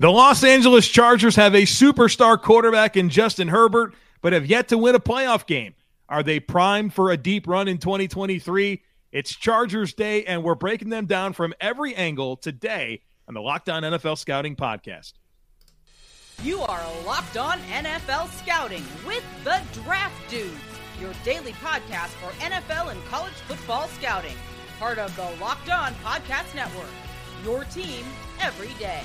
The 0.00 0.10
Los 0.10 0.42
Angeles 0.42 0.88
Chargers 0.88 1.36
have 1.36 1.54
a 1.54 1.62
superstar 1.62 2.40
quarterback 2.40 2.96
in 2.96 3.08
Justin 3.10 3.46
Herbert, 3.46 3.94
but 4.22 4.32
have 4.32 4.44
yet 4.44 4.66
to 4.68 4.78
win 4.78 4.96
a 4.96 5.00
playoff 5.00 5.46
game. 5.46 5.74
Are 6.08 6.24
they 6.24 6.40
primed 6.40 6.92
for 6.92 7.12
a 7.12 7.16
deep 7.16 7.46
run 7.46 7.68
in 7.68 7.78
2023? 7.78 8.82
It's 9.12 9.36
Chargers 9.36 9.94
Day, 9.94 10.24
and 10.24 10.42
we're 10.42 10.56
breaking 10.56 10.88
them 10.88 11.06
down 11.06 11.32
from 11.32 11.54
every 11.60 11.94
angle 11.94 12.36
today 12.36 13.02
on 13.28 13.34
the 13.34 13.40
Locked 13.40 13.68
On 13.68 13.84
NFL 13.84 14.18
Scouting 14.18 14.56
Podcast. 14.56 15.12
You 16.42 16.62
are 16.62 16.82
Locked 17.06 17.36
On 17.36 17.60
NFL 17.70 18.28
Scouting 18.42 18.84
with 19.06 19.24
the 19.44 19.62
Draft 19.84 20.28
Dudes, 20.28 20.50
your 21.00 21.12
daily 21.24 21.52
podcast 21.52 22.08
for 22.18 22.32
NFL 22.40 22.90
and 22.90 23.04
college 23.04 23.32
football 23.46 23.86
scouting. 23.86 24.36
Part 24.80 24.98
of 24.98 25.14
the 25.14 25.30
Locked 25.40 25.70
On 25.70 25.94
Podcast 26.02 26.52
Network, 26.56 26.90
your 27.44 27.62
team 27.66 28.04
every 28.40 28.74
day. 28.80 29.04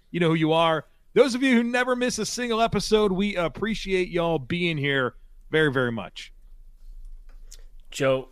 You 0.11 0.19
know 0.19 0.29
who 0.29 0.35
you 0.35 0.53
are. 0.53 0.85
Those 1.13 1.35
of 1.35 1.43
you 1.43 1.55
who 1.55 1.63
never 1.63 1.95
miss 1.95 2.19
a 2.19 2.25
single 2.25 2.61
episode, 2.61 3.11
we 3.11 3.35
appreciate 3.35 4.09
y'all 4.09 4.39
being 4.39 4.77
here 4.77 5.15
very, 5.49 5.71
very 5.71 5.91
much. 5.91 6.31
Joe, 7.89 8.29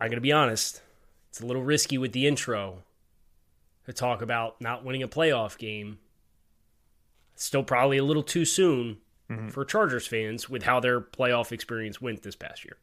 I'm 0.00 0.08
going 0.08 0.16
to 0.16 0.22
be 0.22 0.32
honest. 0.32 0.80
It's 1.28 1.40
a 1.40 1.46
little 1.46 1.62
risky 1.62 1.98
with 1.98 2.12
the 2.12 2.26
intro 2.26 2.82
to 3.84 3.92
talk 3.92 4.22
about 4.22 4.60
not 4.60 4.84
winning 4.84 5.02
a 5.02 5.08
playoff 5.08 5.58
game. 5.58 5.98
still 7.34 7.62
probably 7.62 7.98
a 7.98 8.04
little 8.04 8.22
too 8.22 8.46
soon 8.46 8.96
mm-hmm. 9.30 9.48
for 9.48 9.64
Chargers 9.64 10.06
fans 10.06 10.48
with 10.48 10.62
how 10.62 10.80
their 10.80 11.00
playoff 11.00 11.52
experience 11.52 12.00
went 12.00 12.22
this 12.22 12.36
past 12.36 12.64
year. 12.64 12.78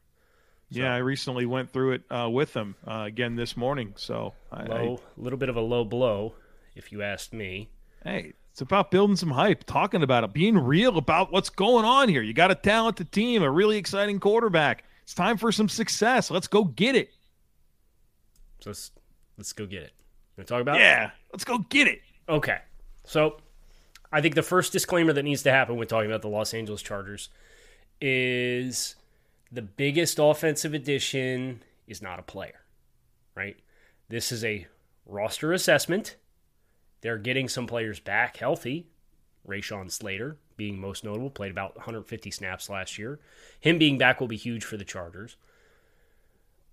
So, 0.71 0.79
yeah, 0.79 0.93
I 0.93 0.97
recently 0.97 1.45
went 1.45 1.71
through 1.71 1.93
it 1.93 2.01
uh, 2.11 2.29
with 2.31 2.53
them 2.53 2.75
uh, 2.87 3.03
again 3.07 3.35
this 3.35 3.57
morning. 3.57 3.93
So 3.95 4.33
a 4.51 4.97
little 5.17 5.37
bit 5.37 5.49
of 5.49 5.55
a 5.55 5.61
low 5.61 5.83
blow 5.83 6.33
if 6.75 6.91
you 6.91 7.01
asked 7.01 7.33
me. 7.33 7.69
Hey, 8.03 8.33
it's 8.51 8.61
about 8.61 8.91
building 8.91 9.15
some 9.15 9.31
hype, 9.31 9.63
talking 9.63 10.03
about 10.03 10.23
it, 10.23 10.33
being 10.33 10.57
real 10.57 10.97
about 10.97 11.31
what's 11.31 11.49
going 11.49 11.85
on 11.85 12.09
here. 12.09 12.21
You 12.21 12.33
got 12.33 12.51
a 12.51 12.55
talented 12.55 13.11
team, 13.11 13.41
a 13.41 13.49
really 13.49 13.77
exciting 13.77 14.19
quarterback. 14.19 14.83
It's 15.01 15.13
time 15.13 15.37
for 15.37 15.51
some 15.51 15.69
success. 15.69 16.29
Let's 16.29 16.47
go 16.47 16.65
get 16.65 16.95
it. 16.95 17.11
So 18.59 18.69
let's 18.69 18.91
let's 19.37 19.53
go 19.53 19.65
get 19.65 19.83
it. 19.83 19.91
You 19.97 20.41
want 20.41 20.47
to 20.47 20.53
talk 20.53 20.61
about 20.61 20.79
yeah, 20.79 21.05
it? 21.05 21.11
let's 21.31 21.43
go 21.43 21.59
get 21.69 21.87
it. 21.87 22.01
Okay. 22.29 22.59
So 23.05 23.37
I 24.11 24.21
think 24.21 24.35
the 24.35 24.43
first 24.43 24.71
disclaimer 24.71 25.13
that 25.13 25.23
needs 25.23 25.43
to 25.43 25.51
happen 25.51 25.75
when 25.75 25.87
talking 25.87 26.09
about 26.09 26.21
the 26.21 26.29
Los 26.29 26.53
Angeles 26.53 26.81
Chargers 26.81 27.29
is 27.99 28.95
the 29.51 29.61
biggest 29.61 30.19
offensive 30.19 30.73
addition 30.73 31.63
is 31.87 32.01
not 32.01 32.19
a 32.19 32.23
player, 32.23 32.61
right? 33.35 33.57
This 34.09 34.31
is 34.31 34.43
a 34.43 34.67
roster 35.07 35.53
assessment 35.53 36.15
they're 37.03 37.17
getting 37.17 37.47
some 37.47 37.67
players 37.67 37.99
back 37.99 38.37
healthy. 38.37 38.87
Rashawn 39.47 39.91
Slater 39.91 40.37
being 40.55 40.79
most 40.79 41.03
notable, 41.03 41.29
played 41.29 41.51
about 41.51 41.75
150 41.75 42.31
snaps 42.31 42.69
last 42.69 42.97
year. 42.97 43.19
Him 43.59 43.77
being 43.77 43.97
back 43.97 44.21
will 44.21 44.27
be 44.27 44.37
huge 44.37 44.63
for 44.63 44.77
the 44.77 44.85
Chargers. 44.85 45.35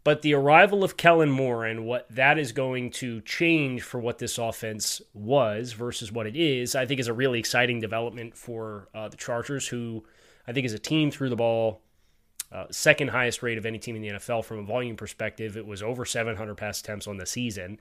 But 0.05 0.23
the 0.23 0.35
arrival 0.35 0.85
of 0.85 0.97
Kellen 0.97 1.31
Moore 1.31 1.65
and 1.67 1.85
what 1.85 2.07
that 2.11 2.39
is 2.39 2.53
going 2.53 2.91
to 2.93 3.21
change 3.23 3.83
for 3.83 3.99
what 3.99 4.19
this 4.19 4.39
offense 4.39 5.03
was 5.13 5.73
versus 5.73 6.13
what 6.13 6.27
it 6.27 6.37
is, 6.37 6.75
I 6.75 6.87
think 6.87 7.01
is 7.01 7.09
a 7.09 7.13
really 7.13 7.39
exciting 7.39 7.81
development 7.81 8.37
for 8.37 8.89
uh, 8.95 9.09
the 9.09 9.17
Chargers, 9.17 9.69
who 9.69 10.05
I 10.47 10.53
think 10.53 10.65
as 10.65 10.73
a 10.73 10.79
team 10.79 11.11
threw 11.11 11.29
the 11.29 11.37
ball 11.37 11.83
uh, 12.53 12.67
second 12.71 13.09
highest 13.09 13.43
rate 13.43 13.59
of 13.59 13.67
any 13.67 13.79
team 13.79 13.97
in 13.97 14.03
the 14.03 14.09
NFL 14.09 14.45
from 14.45 14.59
a 14.59 14.63
volume 14.63 14.97
perspective. 14.97 15.57
It 15.57 15.67
was 15.67 15.83
over 15.83 16.05
700 16.05 16.57
pass 16.57 16.81
attempts 16.81 17.07
on 17.07 17.17
the 17.17 17.27
season. 17.27 17.81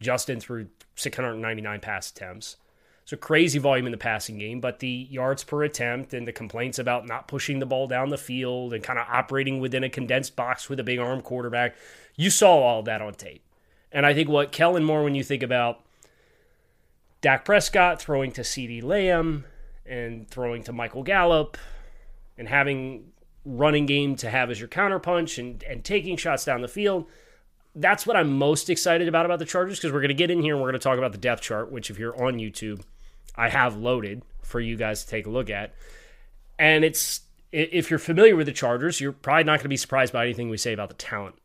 Justin 0.00 0.40
threw 0.40 0.68
699 0.96 1.80
pass 1.80 2.10
attempts. 2.10 2.56
So 3.04 3.16
crazy 3.16 3.58
volume 3.58 3.86
in 3.86 3.92
the 3.92 3.98
passing 3.98 4.38
game, 4.38 4.60
but 4.60 4.78
the 4.78 5.08
yards 5.10 5.42
per 5.42 5.64
attempt 5.64 6.14
and 6.14 6.28
the 6.28 6.32
complaints 6.32 6.78
about 6.78 7.06
not 7.06 7.26
pushing 7.26 7.58
the 7.58 7.66
ball 7.66 7.88
down 7.88 8.10
the 8.10 8.18
field 8.18 8.72
and 8.72 8.84
kind 8.84 8.98
of 8.98 9.06
operating 9.08 9.58
within 9.58 9.82
a 9.82 9.90
condensed 9.90 10.36
box 10.36 10.68
with 10.68 10.78
a 10.78 10.84
big 10.84 10.98
arm 10.98 11.20
quarterback, 11.20 11.74
you 12.14 12.30
saw 12.30 12.60
all 12.60 12.82
that 12.84 13.02
on 13.02 13.14
tape. 13.14 13.42
And 13.90 14.06
I 14.06 14.14
think 14.14 14.28
what 14.28 14.52
Kellen 14.52 14.84
Moore, 14.84 15.02
when 15.02 15.16
you 15.16 15.24
think 15.24 15.42
about 15.42 15.80
Dak 17.20 17.44
Prescott 17.44 18.00
throwing 18.00 18.30
to 18.32 18.42
CeeDee 18.42 18.82
Lamb 18.82 19.44
and 19.84 20.28
throwing 20.28 20.62
to 20.64 20.72
Michael 20.72 21.02
Gallup 21.02 21.58
and 22.38 22.48
having 22.48 23.10
running 23.44 23.86
game 23.86 24.14
to 24.16 24.30
have 24.30 24.50
as 24.50 24.60
your 24.60 24.68
counterpunch 24.68 25.36
and, 25.38 25.64
and 25.64 25.82
taking 25.82 26.16
shots 26.16 26.44
down 26.44 26.60
the 26.60 26.68
field– 26.68 27.06
that's 27.74 28.06
what 28.06 28.16
I'm 28.16 28.36
most 28.36 28.68
excited 28.68 29.08
about 29.08 29.26
about 29.26 29.38
the 29.38 29.44
Chargers 29.44 29.78
because 29.78 29.92
we're 29.92 30.00
going 30.00 30.08
to 30.08 30.14
get 30.14 30.30
in 30.30 30.42
here 30.42 30.54
and 30.54 30.62
we're 30.62 30.70
going 30.70 30.80
to 30.80 30.84
talk 30.84 30.98
about 30.98 31.12
the 31.12 31.18
depth 31.18 31.42
chart, 31.42 31.70
which 31.70 31.90
if 31.90 31.98
you're 31.98 32.20
on 32.22 32.34
YouTube, 32.34 32.82
I 33.36 33.48
have 33.48 33.76
loaded 33.76 34.22
for 34.42 34.60
you 34.60 34.76
guys 34.76 35.04
to 35.04 35.10
take 35.10 35.26
a 35.26 35.30
look 35.30 35.50
at. 35.50 35.74
And 36.58 36.84
it's 36.84 37.20
if 37.52 37.90
you're 37.90 37.98
familiar 37.98 38.36
with 38.36 38.46
the 38.46 38.52
Chargers, 38.52 39.00
you're 39.00 39.12
probably 39.12 39.44
not 39.44 39.58
going 39.58 39.64
to 39.64 39.68
be 39.68 39.76
surprised 39.76 40.12
by 40.12 40.24
anything 40.24 40.50
we 40.50 40.56
say 40.56 40.72
about 40.72 40.88
the 40.88 40.94
talent 40.94 41.36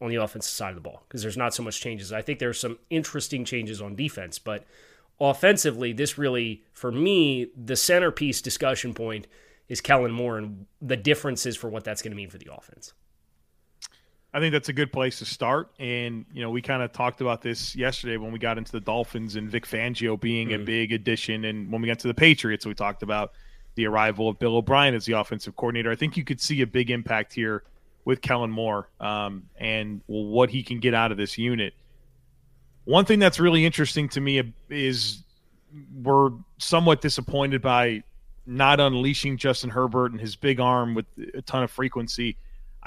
on 0.00 0.08
the 0.08 0.16
offensive 0.16 0.50
side 0.50 0.70
of 0.70 0.74
the 0.76 0.80
ball 0.80 1.02
because 1.08 1.22
there's 1.22 1.36
not 1.36 1.54
so 1.54 1.62
much 1.62 1.80
changes. 1.80 2.12
I 2.12 2.22
think 2.22 2.38
there's 2.38 2.60
some 2.60 2.78
interesting 2.90 3.44
changes 3.44 3.82
on 3.82 3.96
defense, 3.96 4.38
but 4.38 4.64
offensively, 5.20 5.92
this 5.92 6.18
really, 6.18 6.62
for 6.72 6.92
me, 6.92 7.48
the 7.56 7.76
centerpiece 7.76 8.40
discussion 8.40 8.94
point 8.94 9.26
is 9.68 9.80
Kellen 9.80 10.12
Moore 10.12 10.38
and 10.38 10.66
the 10.80 10.96
differences 10.96 11.56
for 11.56 11.68
what 11.68 11.84
that's 11.84 12.02
going 12.02 12.12
to 12.12 12.16
mean 12.16 12.30
for 12.30 12.38
the 12.38 12.52
offense. 12.52 12.92
I 14.32 14.40
think 14.40 14.52
that's 14.52 14.68
a 14.68 14.74
good 14.74 14.92
place 14.92 15.18
to 15.20 15.24
start. 15.24 15.70
And, 15.78 16.26
you 16.32 16.42
know, 16.42 16.50
we 16.50 16.60
kind 16.60 16.82
of 16.82 16.92
talked 16.92 17.20
about 17.20 17.40
this 17.40 17.74
yesterday 17.74 18.18
when 18.18 18.30
we 18.30 18.38
got 18.38 18.58
into 18.58 18.72
the 18.72 18.80
Dolphins 18.80 19.36
and 19.36 19.50
Vic 19.50 19.66
Fangio 19.66 20.20
being 20.20 20.48
mm-hmm. 20.48 20.62
a 20.62 20.64
big 20.64 20.92
addition. 20.92 21.46
And 21.46 21.72
when 21.72 21.80
we 21.80 21.88
got 21.88 21.98
to 22.00 22.08
the 22.08 22.14
Patriots, 22.14 22.66
we 22.66 22.74
talked 22.74 23.02
about 23.02 23.32
the 23.74 23.86
arrival 23.86 24.28
of 24.28 24.38
Bill 24.38 24.56
O'Brien 24.56 24.94
as 24.94 25.06
the 25.06 25.12
offensive 25.14 25.56
coordinator. 25.56 25.90
I 25.90 25.96
think 25.96 26.16
you 26.16 26.24
could 26.24 26.40
see 26.40 26.60
a 26.60 26.66
big 26.66 26.90
impact 26.90 27.32
here 27.32 27.62
with 28.04 28.20
Kellen 28.20 28.50
Moore 28.50 28.90
um, 29.00 29.44
and 29.56 30.02
what 30.06 30.50
he 30.50 30.62
can 30.62 30.78
get 30.78 30.94
out 30.94 31.10
of 31.10 31.16
this 31.16 31.38
unit. 31.38 31.74
One 32.84 33.04
thing 33.04 33.18
that's 33.18 33.38
really 33.38 33.64
interesting 33.64 34.08
to 34.10 34.20
me 34.20 34.42
is 34.68 35.22
we're 36.02 36.30
somewhat 36.58 37.00
disappointed 37.00 37.62
by 37.62 38.02
not 38.46 38.80
unleashing 38.80 39.36
Justin 39.36 39.70
Herbert 39.70 40.12
and 40.12 40.20
his 40.20 40.36
big 40.36 40.58
arm 40.58 40.94
with 40.94 41.06
a 41.34 41.42
ton 41.42 41.62
of 41.62 41.70
frequency 41.70 42.36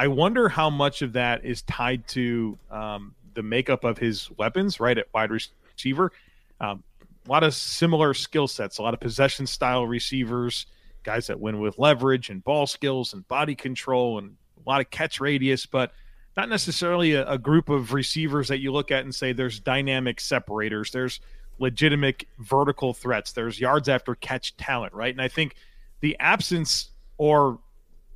I 0.01 0.07
wonder 0.07 0.49
how 0.49 0.71
much 0.71 1.03
of 1.03 1.13
that 1.13 1.45
is 1.45 1.61
tied 1.61 2.07
to 2.07 2.57
um, 2.71 3.13
the 3.35 3.43
makeup 3.43 3.83
of 3.83 3.99
his 3.99 4.31
weapons, 4.31 4.79
right, 4.79 4.97
at 4.97 5.05
wide 5.13 5.29
receiver. 5.29 6.11
Um, 6.59 6.81
a 7.27 7.29
lot 7.29 7.43
of 7.43 7.53
similar 7.53 8.15
skill 8.15 8.47
sets, 8.47 8.79
a 8.79 8.81
lot 8.81 8.95
of 8.95 8.99
possession 8.99 9.45
style 9.45 9.85
receivers, 9.85 10.65
guys 11.03 11.27
that 11.27 11.39
win 11.39 11.59
with 11.59 11.77
leverage 11.77 12.31
and 12.31 12.43
ball 12.43 12.65
skills 12.65 13.13
and 13.13 13.27
body 13.27 13.53
control 13.53 14.17
and 14.17 14.37
a 14.65 14.67
lot 14.67 14.81
of 14.81 14.89
catch 14.89 15.19
radius, 15.19 15.67
but 15.67 15.91
not 16.35 16.49
necessarily 16.49 17.13
a, 17.13 17.29
a 17.29 17.37
group 17.37 17.69
of 17.69 17.93
receivers 17.93 18.47
that 18.47 18.57
you 18.57 18.71
look 18.71 18.89
at 18.89 19.03
and 19.03 19.13
say 19.13 19.33
there's 19.33 19.59
dynamic 19.59 20.19
separators, 20.19 20.89
there's 20.89 21.19
legitimate 21.59 22.23
vertical 22.39 22.95
threats, 22.95 23.33
there's 23.33 23.59
yards 23.59 23.87
after 23.87 24.15
catch 24.15 24.57
talent, 24.57 24.93
right? 24.93 25.13
And 25.13 25.21
I 25.21 25.27
think 25.27 25.53
the 25.99 26.17
absence 26.19 26.89
or 27.19 27.59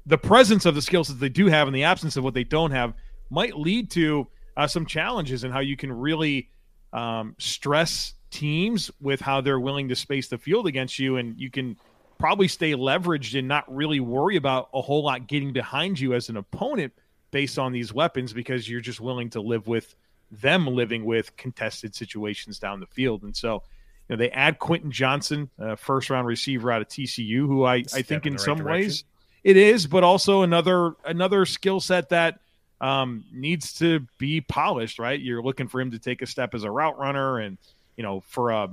the 0.06 0.18
presence 0.18 0.66
of 0.66 0.76
the 0.76 0.82
skills 0.82 1.08
that 1.08 1.20
they 1.20 1.30
do 1.30 1.48
have 1.48 1.68
and 1.68 1.76
the 1.76 1.84
absence 1.84 2.16
of 2.16 2.24
what 2.24 2.34
they 2.34 2.44
don't 2.44 2.72
have 2.72 2.94
might 3.30 3.58
lead 3.58 3.90
to 3.92 4.28
uh, 4.58 4.68
some 4.68 4.86
challenges 4.86 5.44
in 5.44 5.52
how 5.52 5.60
you 5.60 5.76
can 5.76 5.92
really 5.92 6.50
um, 6.94 7.36
stress 7.40 8.14
teams 8.30 8.92
with 9.02 9.20
how 9.20 9.42
they're 9.42 9.60
willing 9.60 9.90
to 9.90 9.96
space 9.96 10.28
the 10.28 10.38
field 10.38 10.68
against 10.68 11.00
you, 11.00 11.18
and 11.18 11.40
you 11.40 11.50
can 11.50 11.78
probably 12.18 12.48
stay 12.48 12.74
leveraged 12.74 13.38
and 13.38 13.48
not 13.48 13.64
really 13.74 14.00
worry 14.00 14.38
about 14.38 14.70
a 14.74 14.82
whole 14.82 15.04
lot 15.04 15.28
getting 15.28 15.52
behind 15.52 16.00
you 16.00 16.14
as 16.14 16.30
an 16.30 16.38
opponent 16.38 16.94
based 17.32 17.60
on 17.60 17.74
these 17.74 17.94
weapons 17.94 18.32
because 18.32 18.70
you're 18.70 18.80
just 18.80 19.02
willing 19.02 19.30
to 19.30 19.42
live 19.42 19.68
with 19.68 19.96
them 20.32 20.68
living 20.68 21.04
with 21.04 21.36
contested 21.36 21.94
situations 21.94 22.58
down 22.58 22.80
the 22.80 22.86
field. 22.88 23.24
And 23.24 23.36
so, 23.36 23.64
you 24.08 24.16
know, 24.16 24.18
they 24.18 24.32
add 24.32 24.60
Quentin 24.60 24.92
Johnston, 24.92 25.50
a 25.60 25.76
first 25.76 26.10
round 26.10 26.28
receiver 26.28 26.72
out 26.72 26.82
of 26.82 26.88
TCU, 26.88 27.40
who 27.40 27.66
I, 27.66 27.84
I 27.94 28.02
think 28.02 28.26
in, 28.26 28.34
in 28.34 28.40
some 28.40 28.60
direction. 28.60 28.72
ways 28.72 29.04
it 29.46 29.58
is, 29.58 29.86
but 29.86 30.04
also 30.04 30.42
another 30.42 30.96
another 31.06 31.46
skill 31.46 31.80
set 31.80 32.10
that 32.10 32.40
um, 32.82 33.24
needs 33.32 33.74
to 33.74 34.00
be 34.18 34.42
polished, 34.42 34.98
right? 34.98 35.20
You're 35.20 35.44
looking 35.44 35.68
for 35.68 35.80
him 35.80 35.92
to 35.92 36.00
take 36.00 36.24
a 36.24 36.26
step 36.26 36.56
as 36.56 36.64
a 36.64 36.72
route 36.72 36.98
runner 36.98 37.38
and, 37.38 37.60
you 37.96 38.02
know, 38.02 38.22
for 38.22 38.50
a 38.50 38.70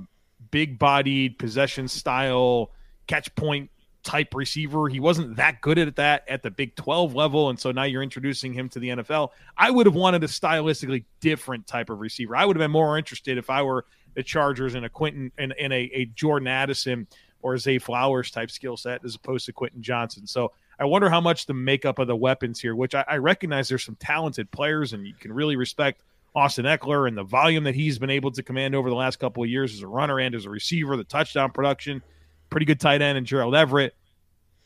big 0.49 0.79
bodied 0.79 1.37
possession 1.37 1.87
style 1.87 2.71
catch 3.05 3.33
point 3.35 3.69
type 4.01 4.33
receiver. 4.33 4.89
He 4.89 4.99
wasn't 4.99 5.35
that 5.35 5.61
good 5.61 5.77
at 5.77 5.95
that 5.97 6.25
at 6.27 6.41
the 6.41 6.49
Big 6.49 6.75
12 6.75 7.13
level. 7.13 7.49
And 7.51 7.59
so 7.59 7.71
now 7.71 7.83
you're 7.83 8.03
introducing 8.03 8.51
him 8.51 8.67
to 8.69 8.79
the 8.79 8.89
NFL. 8.89 9.29
I 9.55 9.69
would 9.69 9.85
have 9.85 9.95
wanted 9.95 10.23
a 10.23 10.27
stylistically 10.27 11.05
different 11.19 11.67
type 11.67 11.91
of 11.91 11.99
receiver. 11.99 12.35
I 12.35 12.45
would 12.45 12.57
have 12.57 12.63
been 12.63 12.71
more 12.71 12.97
interested 12.97 13.37
if 13.37 13.51
I 13.51 13.61
were 13.61 13.85
the 14.15 14.23
Chargers 14.23 14.73
in 14.73 14.85
a 14.85 14.89
Quentin 14.89 15.31
and 15.37 15.53
a, 15.59 15.89
a 15.93 16.05
Jordan 16.15 16.47
Addison 16.47 17.07
or 17.43 17.57
Zay 17.57 17.77
Flowers 17.77 18.31
type 18.31 18.49
skill 18.49 18.75
set 18.75 19.05
as 19.05 19.13
opposed 19.13 19.45
to 19.45 19.53
Quentin 19.53 19.83
Johnston. 19.83 20.25
So 20.25 20.51
I 20.79 20.85
wonder 20.85 21.09
how 21.09 21.21
much 21.21 21.45
the 21.45 21.53
makeup 21.53 21.99
of 21.99 22.07
the 22.07 22.15
weapons 22.15 22.59
here, 22.59 22.75
which 22.75 22.95
I, 22.95 23.05
I 23.07 23.17
recognize 23.17 23.69
there's 23.69 23.83
some 23.83 23.95
talented 23.95 24.49
players 24.51 24.93
and 24.93 25.05
you 25.05 25.13
can 25.13 25.31
really 25.31 25.55
respect 25.55 26.01
Austin 26.35 26.65
Ekeler 26.65 27.07
and 27.07 27.17
the 27.17 27.23
volume 27.23 27.63
that 27.65 27.75
he's 27.75 27.99
been 27.99 28.09
able 28.09 28.31
to 28.31 28.41
command 28.41 28.75
over 28.75 28.89
the 28.89 28.95
last 28.95 29.19
couple 29.19 29.43
of 29.43 29.49
years 29.49 29.73
as 29.73 29.81
a 29.81 29.87
runner 29.87 30.19
and 30.19 30.33
as 30.33 30.45
a 30.45 30.49
receiver, 30.49 30.97
the 30.97 31.03
touchdown 31.03 31.51
production, 31.51 32.01
pretty 32.49 32.65
good 32.65 32.79
tight 32.79 33.01
end 33.01 33.17
and 33.17 33.27
Gerald 33.27 33.55
Everett, 33.55 33.95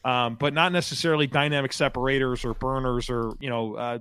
um, 0.06 0.36
but 0.36 0.54
not 0.54 0.72
necessarily 0.72 1.28
dynamic 1.28 1.74
separators 1.74 2.46
or 2.46 2.54
burners 2.54 3.10
or 3.10 3.34
you 3.40 3.50
know 3.50 3.76
uh, 3.76 4.00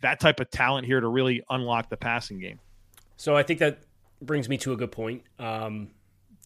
that 0.00 0.18
type 0.18 0.40
of 0.40 0.50
talent 0.50 0.86
here 0.86 1.00
to 1.00 1.08
really 1.08 1.42
unlock 1.50 1.88
the 1.90 1.96
passing 1.96 2.40
game. 2.40 2.58
So 3.16 3.36
I 3.36 3.44
think 3.44 3.60
that 3.60 3.78
brings 4.20 4.48
me 4.48 4.58
to 4.58 4.72
a 4.72 4.76
good 4.76 4.92
point. 4.92 5.22
Um, 5.38 5.90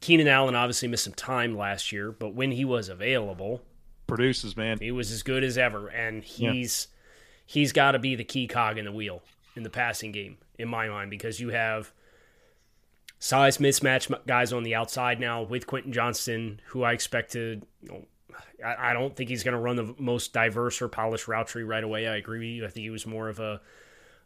Keenan 0.00 0.28
Allen 0.28 0.54
obviously 0.54 0.88
missed 0.88 1.04
some 1.04 1.14
time 1.14 1.56
last 1.56 1.90
year, 1.90 2.12
but 2.12 2.34
when 2.34 2.52
he 2.52 2.64
was 2.64 2.88
available, 2.88 3.62
produces, 4.08 4.56
man. 4.56 4.78
He 4.80 4.90
was 4.90 5.12
as 5.12 5.22
good 5.22 5.44
as 5.44 5.56
ever, 5.56 5.88
and 5.88 6.24
he's 6.24 6.88
yeah. 6.90 7.12
he's 7.46 7.72
got 7.72 7.92
to 7.92 8.00
be 8.00 8.16
the 8.16 8.24
key 8.24 8.48
cog 8.48 8.78
in 8.78 8.84
the 8.84 8.92
wheel 8.92 9.22
in 9.54 9.62
the 9.62 9.70
passing 9.70 10.10
game, 10.10 10.38
in 10.58 10.68
my 10.68 10.88
mind, 10.88 11.10
because 11.10 11.38
you 11.38 11.50
have 11.50 11.92
size 13.20 13.58
mismatch 13.58 14.12
guys 14.26 14.52
on 14.52 14.62
the 14.64 14.74
outside 14.74 15.20
now 15.20 15.42
with 15.42 15.66
Quentin 15.66 15.92
Johnston, 15.92 16.60
who 16.66 16.82
I 16.82 16.92
expect 16.92 17.32
to. 17.32 17.60
You 17.82 17.88
know, 17.88 18.06
I, 18.64 18.90
I 18.90 18.92
don't 18.92 19.14
think 19.14 19.28
he's 19.28 19.44
going 19.44 19.54
to 19.54 19.60
run 19.60 19.76
the 19.76 19.94
most 19.98 20.32
diverse 20.32 20.82
or 20.82 20.88
polished 20.88 21.28
route 21.28 21.46
tree 21.46 21.62
right 21.62 21.84
away. 21.84 22.08
I 22.08 22.16
agree 22.16 22.38
with 22.38 22.48
you. 22.48 22.64
I 22.64 22.68
think 22.68 22.84
he 22.84 22.90
was 22.90 23.06
more 23.06 23.28
of 23.28 23.38
a 23.38 23.60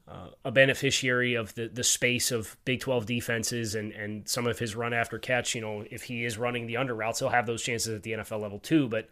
uh, 0.09 0.29
a 0.45 0.51
beneficiary 0.51 1.35
of 1.35 1.55
the, 1.55 1.69
the 1.69 1.85
space 1.85 2.33
of 2.33 2.57
Big 2.65 2.81
12 2.81 3.07
defenses 3.07 3.75
and, 3.75 3.93
and 3.93 4.29
some 4.29 4.47
of 4.47 4.59
his 4.59 4.75
run 4.75 4.93
after 4.93 5.19
catch. 5.19 5.55
You 5.55 5.61
know, 5.61 5.85
if 5.91 6.03
he 6.03 6.25
is 6.25 6.37
running 6.39 6.67
the 6.67 6.77
under 6.77 6.95
routes, 6.95 7.21
he'll 7.21 7.29
have 7.29 7.47
those 7.47 7.63
chances 7.63 7.95
at 7.95 8.03
the 8.03 8.13
NFL 8.13 8.41
level 8.41 8.59
too. 8.59 8.89
But 8.89 9.09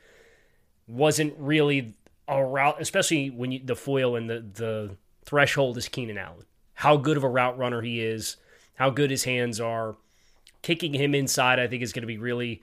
wasn't 0.90 1.34
really 1.38 1.94
a 2.28 2.44
route, 2.44 2.76
especially 2.80 3.30
when 3.30 3.52
you, 3.52 3.60
the 3.64 3.76
foil 3.76 4.16
and 4.16 4.28
the, 4.28 4.40
the 4.40 4.96
threshold 5.24 5.76
is 5.76 5.88
Keenan 5.88 6.18
Allen. 6.18 6.44
How 6.74 6.96
good 6.96 7.16
of 7.16 7.24
a 7.24 7.28
route 7.28 7.58
runner 7.58 7.82
he 7.82 8.00
is, 8.00 8.36
how 8.74 8.90
good 8.90 9.10
his 9.10 9.24
hands 9.24 9.60
are. 9.60 9.96
Kicking 10.62 10.92
him 10.92 11.14
inside, 11.14 11.58
I 11.58 11.66
think, 11.66 11.82
is 11.82 11.92
going 11.92 12.02
to 12.02 12.06
be 12.06 12.18
really, 12.18 12.62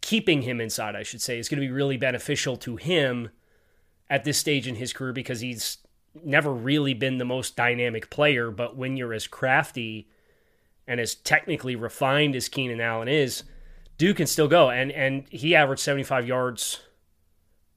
keeping 0.00 0.42
him 0.42 0.60
inside, 0.60 0.96
I 0.96 1.04
should 1.04 1.22
say, 1.22 1.38
is 1.38 1.48
going 1.48 1.60
to 1.60 1.66
be 1.66 1.72
really 1.72 1.96
beneficial 1.96 2.56
to 2.58 2.76
him 2.76 3.30
at 4.10 4.24
this 4.24 4.38
stage 4.38 4.66
in 4.66 4.74
his 4.74 4.92
career 4.92 5.12
because 5.12 5.40
he's 5.40 5.78
never 6.24 6.52
really 6.52 6.94
been 6.94 7.18
the 7.18 7.24
most 7.24 7.54
dynamic 7.54 8.10
player. 8.10 8.50
But 8.50 8.76
when 8.76 8.96
you're 8.96 9.12
as 9.12 9.26
crafty 9.26 10.08
and 10.86 10.98
as 10.98 11.14
technically 11.14 11.76
refined 11.76 12.34
as 12.34 12.48
Keenan 12.48 12.80
Allen 12.80 13.08
is, 13.08 13.44
Duke 13.98 14.16
can 14.16 14.26
still 14.26 14.48
go. 14.48 14.70
And 14.70 14.90
and 14.90 15.26
he 15.30 15.54
averaged 15.54 15.82
75 15.82 16.26
yards 16.26 16.80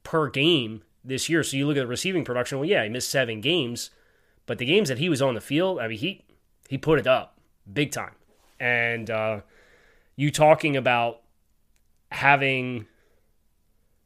per 0.04 0.30
game 0.30 0.84
this 1.04 1.30
year. 1.30 1.44
So 1.44 1.58
you 1.58 1.68
look 1.68 1.78
at 1.78 1.82
the 1.82 1.88
receiving 1.88 2.24
production. 2.24 2.60
Well, 2.60 2.70
yeah, 2.70 2.84
he 2.84 2.90
missed 2.90 3.10
seven 3.10 3.42
games, 3.42 3.90
but 4.46 4.58
the 4.58 4.66
games 4.66 4.90
that 4.90 4.98
he 4.98 5.10
was 5.10 5.22
on 5.22 5.36
the 5.36 5.42
field, 5.42 5.80
I 5.80 5.88
mean, 5.88 5.98
he 5.98 6.26
he 6.70 6.78
put 6.78 7.00
it 7.00 7.08
up 7.08 7.38
big 7.72 7.92
time. 7.92 8.16
And 8.60 9.10
uh, 9.10 9.42
you 10.16 10.32
talking 10.32 10.78
about 10.78 11.22
having 12.12 12.86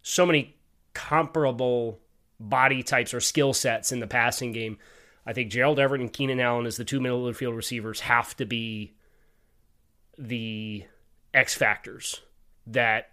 so 0.01 0.25
many 0.25 0.55
comparable 0.93 1.99
body 2.39 2.83
types 2.83 3.13
or 3.13 3.19
skill 3.19 3.53
sets 3.53 3.91
in 3.91 3.99
the 3.99 4.07
passing 4.07 4.51
game. 4.51 4.77
I 5.25 5.33
think 5.33 5.51
Gerald 5.51 5.79
Everett 5.79 6.01
and 6.01 6.13
Keenan 6.13 6.39
Allen 6.39 6.65
as 6.65 6.77
the 6.77 6.85
two 6.85 6.99
middle 6.99 7.27
of 7.27 7.33
the 7.33 7.37
field 7.37 7.55
receivers 7.55 8.01
have 8.01 8.35
to 8.37 8.45
be 8.45 8.93
the 10.17 10.85
X 11.33 11.55
factors 11.55 12.21
that 12.67 13.09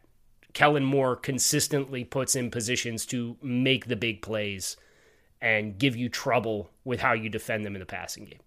Kellen 0.53 0.85
Moore 0.85 1.17
consistently 1.17 2.05
puts 2.05 2.37
in 2.37 2.51
positions 2.51 3.07
to 3.07 3.37
make 3.43 3.87
the 3.87 3.97
big 3.97 4.23
plays 4.23 4.77
and 5.41 5.79
give 5.79 5.97
you 5.97 6.09
trouble 6.09 6.71
with 6.85 7.01
how 7.01 7.13
you 7.13 7.29
defend 7.29 7.65
them 7.65 7.75
in 7.75 7.81
the 7.81 7.87
passing 7.87 8.25
game. 8.25 8.41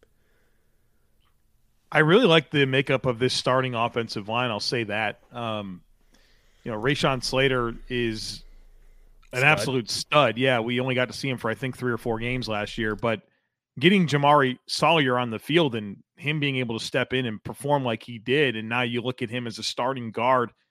I 1.92 2.00
really 2.00 2.26
like 2.26 2.52
the 2.52 2.66
makeup 2.66 3.06
of 3.06 3.20
this 3.20 3.34
starting 3.34 3.74
offensive 3.74 4.28
line. 4.28 4.52
I'll 4.52 4.60
say 4.60 4.84
that. 4.86 5.20
Um, 5.32 5.82
you 6.64 6.72
know, 6.72 6.80
Rashawn 6.80 7.24
Slater 7.24 7.76
is 7.90 8.44
an 9.32 9.40
stud. 9.40 9.44
absolute 9.44 9.90
stud. 9.90 10.38
Yeah, 10.38 10.60
we 10.60 10.80
only 10.80 10.96
got 10.96 11.08
to 11.08 11.14
see 11.14 11.30
him 11.30 11.38
for 11.38 11.50
I 11.50 11.56
think 11.56 11.78
three 11.78 11.92
or 11.92 11.98
four 11.98 12.20
games 12.20 12.48
last 12.48 12.78
year, 12.78 12.96
but 12.96 13.22
getting 13.80 14.08
Jamari 14.08 14.58
Salyer 14.68 15.18
on 15.18 15.32
the 15.32 15.40
field 15.40 15.76
and 15.76 15.98
him 16.18 16.40
being 16.40 16.58
able 16.58 16.78
to 16.78 16.86
step 16.86 17.14
in 17.14 17.26
and 17.26 17.44
perform 17.44 17.84
like 17.84 18.04
he 18.04 18.20
did, 18.20 18.56
and 18.56 18.70
now 18.70 18.82
you 18.82 19.02
look 19.02 19.22
at 19.22 19.30
him 19.30 19.48
as 19.48 19.58
a 19.58 19.64
starting 19.64 20.12
guard– 20.12 20.52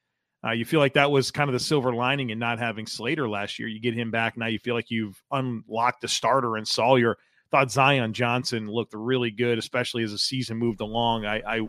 uh, 0.44 0.50
you 0.50 0.64
feel 0.64 0.80
like 0.80 0.92
that 0.94 1.10
was 1.10 1.30
kind 1.30 1.48
of 1.48 1.54
the 1.54 1.60
silver 1.60 1.94
lining 1.94 2.30
in 2.30 2.38
not 2.38 2.58
having 2.58 2.86
Slater 2.86 3.28
last 3.28 3.58
year. 3.58 3.68
You 3.68 3.80
get 3.80 3.94
him 3.94 4.10
back 4.10 4.36
now. 4.36 4.46
You 4.46 4.58
feel 4.58 4.74
like 4.74 4.90
you've 4.90 5.22
unlocked 5.30 6.04
a 6.04 6.08
starter 6.08 6.58
in 6.58 6.64
Salyer. 6.66 7.16
Thought 7.50 7.70
Zion 7.70 8.12
Johnson 8.12 8.66
looked 8.66 8.92
really 8.94 9.30
good, 9.30 9.58
especially 9.58 10.02
as 10.02 10.10
the 10.12 10.18
season 10.18 10.58
moved 10.58 10.80
along. 10.80 11.24
I, 11.24 11.40
I 11.46 11.68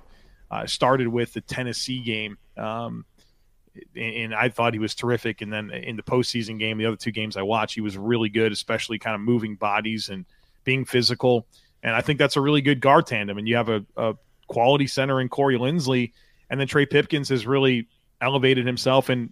uh, 0.51 0.66
started 0.66 1.07
with 1.07 1.31
the 1.33 1.42
Tennessee 1.42 2.01
game, 2.01 2.38
um, 2.57 3.06
and 3.95 4.36
I 4.36 4.50
thought 4.50 4.74
he 4.74 4.80
was 4.80 4.96
terrific. 4.96 5.41
And 5.41 5.53
then 5.53 5.70
in 5.70 5.96
the 5.96 6.03
postseason 6.03 6.60
game, 6.60 6.77
the 6.77 6.86
other 6.86 6.98
two 6.98 7.12
games 7.12 7.38
I 7.38 7.44
watched, 7.44 7.75
he 7.75 7.82
was 7.82 7.98
really 7.98 8.29
good, 8.29 8.51
especially 8.51 9.00
kind 9.00 9.15
of 9.15 9.22
moving 9.22 9.55
bodies 9.55 10.10
and 10.10 10.25
being 10.65 10.84
physical. 10.84 11.48
And 11.84 11.96
I 11.96 12.01
think 12.01 12.20
that's 12.20 12.36
a 12.36 12.41
really 12.41 12.62
good 12.62 12.82
guard 12.82 13.05
tandem. 13.05 13.38
And 13.38 13.48
you 13.48 13.55
have 13.55 13.70
a, 13.70 13.86
a 13.96 14.15
quality 14.48 14.88
center 14.88 15.22
in 15.22 15.29
Corey 15.29 15.58
Linsley, 15.58 16.12
and 16.50 16.60
then 16.60 16.67
Trey 16.67 16.86
Pipkins 16.86 17.29
has 17.29 17.48
really 17.48 17.88
elevated 18.22 18.65
himself 18.65 19.10
and 19.10 19.31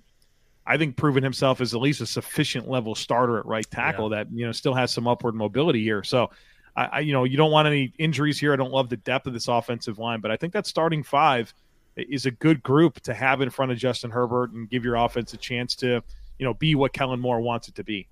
I 0.66 0.78
think 0.78 0.96
proven 0.96 1.24
himself 1.24 1.62
as 1.62 1.74
at 1.74 1.82
least 1.82 2.02
a 2.02 2.06
sufficient 2.06 2.70
level 2.70 2.96
starter 2.96 3.38
at 3.38 3.46
right 3.46 3.70
tackle 3.70 4.10
yeah. 4.10 4.18
that 4.18 4.32
you 4.32 4.46
know 4.46 4.52
still 4.52 4.74
has 4.74 4.92
some 4.92 5.08
upward 5.08 5.36
mobility 5.36 5.84
here. 5.84 6.04
So, 6.04 6.30
I, 6.76 6.86
I, 6.86 7.00
you 7.02 7.14
know 7.14 7.26
you 7.26 7.38
don't 7.38 7.52
want 7.52 7.68
any 7.68 7.94
injuries 7.98 8.40
here. 8.40 8.54
I 8.54 8.56
don't 8.56 8.72
love 8.72 8.90
the 8.90 8.98
depth 8.98 9.28
of 9.28 9.34
this 9.34 9.48
offensive 9.48 10.00
line, 10.00 10.22
but 10.22 10.32
I 10.32 10.38
think 10.38 10.54
that 10.54 10.66
starting 10.66 11.04
five 11.04 11.54
is 11.96 12.26
a 12.26 12.32
good 12.32 12.64
group 12.64 13.00
to 13.02 13.14
have 13.14 13.42
in 13.42 13.50
front 13.50 13.72
of 13.72 13.78
Justin 13.78 14.10
Herbert 14.10 14.52
and 14.52 14.70
give 14.70 14.84
your 14.84 14.96
offense 14.96 15.34
a 15.34 15.38
chance 15.38 15.76
to 15.76 16.02
you 16.40 16.46
know 16.46 16.54
be 16.54 16.76
what 16.76 16.94
Kellen 16.94 17.20
Moore 17.20 17.42
wants 17.42 17.68
it 17.68 17.76
to 17.76 17.84
be. 17.84 18.08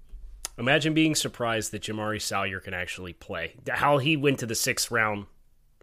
Imagine 0.57 0.93
being 0.93 1.15
surprised 1.15 1.71
that 1.71 1.83
Jamari 1.83 2.21
Salyer 2.21 2.59
can 2.59 2.73
actually 2.73 3.13
play. 3.13 3.55
How 3.69 3.97
he 3.97 4.17
went 4.17 4.39
to 4.39 4.45
the 4.45 4.55
sixth 4.55 4.91
round 4.91 5.25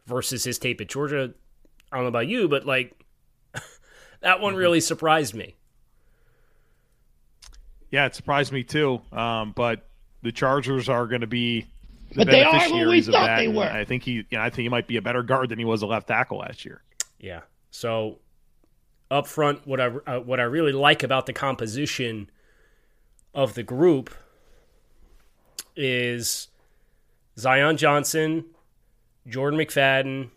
versus 0.07 0.45
his 0.45 0.59
tape 0.59 0.81
at 0.83 0.89
Georgia. 0.89 1.33
I 1.91 1.97
don't 1.97 2.05
know 2.05 2.09
about 2.09 2.29
you, 2.29 2.47
but 2.49 2.67
like 2.67 2.95
that 4.21 4.41
one 4.41 4.53
mm-hmm. 4.53 4.61
really 4.61 4.81
surprised 4.81 5.35
me. 5.35 5.55
Yeah, 7.91 8.07
it 8.07 8.15
surprised 8.15 8.53
me 8.53 8.65
too. 8.65 9.01
Um, 9.13 9.53
but 9.57 9.87
the 10.23 10.33
Chargers 10.33 10.89
are 10.89 11.07
going 11.07 11.23
to 11.23 11.27
be 11.27 11.67
the 12.11 12.25
but 12.25 12.29
beneficiaries 12.29 13.09
of 13.09 13.13
that. 13.13 13.39
I 13.39 13.85
think 13.85 14.03
he, 14.03 14.13
you 14.13 14.25
know, 14.33 14.41
I 14.41 14.51
think 14.51 14.65
he 14.65 14.69
might 14.69 14.87
be 14.87 14.97
a 14.97 15.03
better 15.03 15.23
guard 15.23 15.49
than 15.49 15.59
he 15.59 15.65
was 15.65 15.83
a 15.83 15.87
left 15.87 16.09
tackle 16.09 16.39
last 16.39 16.65
year. 16.65 16.83
Yeah. 17.19 17.41
So 17.71 18.19
up 19.11 19.27
front, 19.27 19.67
what 19.67 19.81
I 19.81 19.87
uh, 19.87 20.21
what 20.21 20.41
I 20.41 20.45
really 20.45 20.73
like 20.73 21.03
about 21.03 21.27
the 21.27 21.33
composition 21.33 22.31
of 23.35 23.55
the 23.55 23.63
group 23.63 24.11
is 25.77 26.49
Zion 27.39 27.77
Johnson, 27.77 28.45
Jordan 29.27 29.59
McFadden, 29.61 30.31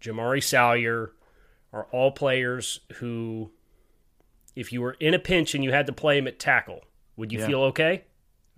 Jamari 0.00 0.42
Salyer, 0.42 1.12
are 1.72 1.86
all 1.92 2.10
players 2.10 2.80
who, 2.94 3.50
if 4.56 4.72
you 4.72 4.80
were 4.80 4.96
in 5.00 5.14
a 5.14 5.18
pinch 5.18 5.54
and 5.54 5.62
you 5.62 5.72
had 5.72 5.86
to 5.86 5.92
play 5.92 6.18
them 6.18 6.26
at 6.26 6.38
tackle, 6.38 6.84
would 7.16 7.32
you 7.32 7.38
yeah. 7.38 7.46
feel 7.46 7.60
okay? 7.62 8.04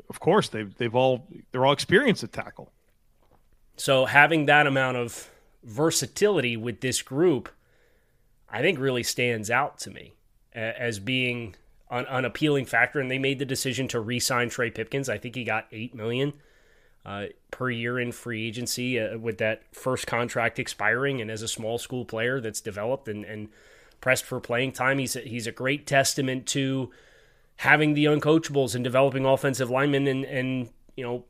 Of 0.09 0.21
course, 0.21 0.49
they've 0.49 0.75
they've 0.76 0.95
all 0.95 1.26
they're 1.50 1.64
all 1.64 1.73
experienced 1.73 2.25
at 2.25 2.33
tackle. 2.33 2.73
So 3.76 4.04
having 4.04 4.47
that 4.47 4.66
amount 4.66 4.97
of 4.97 5.31
versatility 5.62 6.57
with 6.57 6.81
this 6.81 7.02
group, 7.02 7.49
I 8.49 8.61
think 8.61 8.78
really 8.78 9.02
stands 9.02 9.50
out 9.50 9.78
to 9.81 9.90
me 9.90 10.14
as 10.54 10.99
being 10.99 11.57
an, 11.90 12.07
an 12.09 12.25
appealing 12.25 12.66
factor, 12.66 13.00
and 13.00 13.11
they 13.11 13.19
made 13.19 13.38
the 13.38 13.45
decision 13.45 13.88
to 13.88 14.00
re-sign 14.00 14.49
Trey 14.49 14.71
Pipkins. 14.71 15.09
I 15.09 15.19
think 15.19 15.35
he 15.35 15.45
got 15.45 15.66
eight 15.73 15.95
million 15.95 16.35
uh, 17.04 17.26
per 17.50 17.71
year 17.71 17.99
in 17.99 18.12
free 18.12 18.47
agency 18.47 18.99
uh, 18.99 19.18
with 19.18 19.38
that 19.38 19.62
first 19.75 20.06
contract 20.06 20.59
expiring, 20.59 21.21
and 21.21 21.30
as 21.30 21.42
a 21.42 21.49
small 21.49 21.78
school 21.78 22.04
player 22.04 22.40
that's 22.40 22.61
developed 22.61 23.09
and, 23.09 23.25
and 23.25 23.49
pressed 24.00 24.25
for 24.25 24.40
playing 24.40 24.73
time, 24.73 24.99
he's 24.99 25.16
a, 25.16 25.21
he's 25.21 25.47
a 25.47 25.52
great 25.52 25.87
testament 25.87 26.47
to 26.47 26.90
having 27.56 27.94
the 27.94 28.04
uncoachables 28.04 28.75
and 28.75 28.82
developing 28.85 29.25
offensive 29.25 29.71
linemen 29.71 30.06
and 30.06 30.25
and 30.25 30.68
you 30.97 31.04
know 31.04 31.25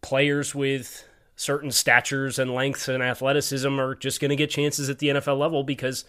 players 0.00 0.54
with 0.54 1.08
certain 1.36 1.70
statures 1.70 2.38
and 2.38 2.52
lengths 2.52 2.88
and 2.88 3.02
athleticism 3.02 3.78
are 3.78 3.94
just 3.94 4.20
going 4.20 4.28
to 4.28 4.36
get 4.36 4.50
chances 4.50 4.90
at 4.90 4.98
the 4.98 5.08
NFL 5.08 5.38
level 5.38 5.62
because 5.62 6.04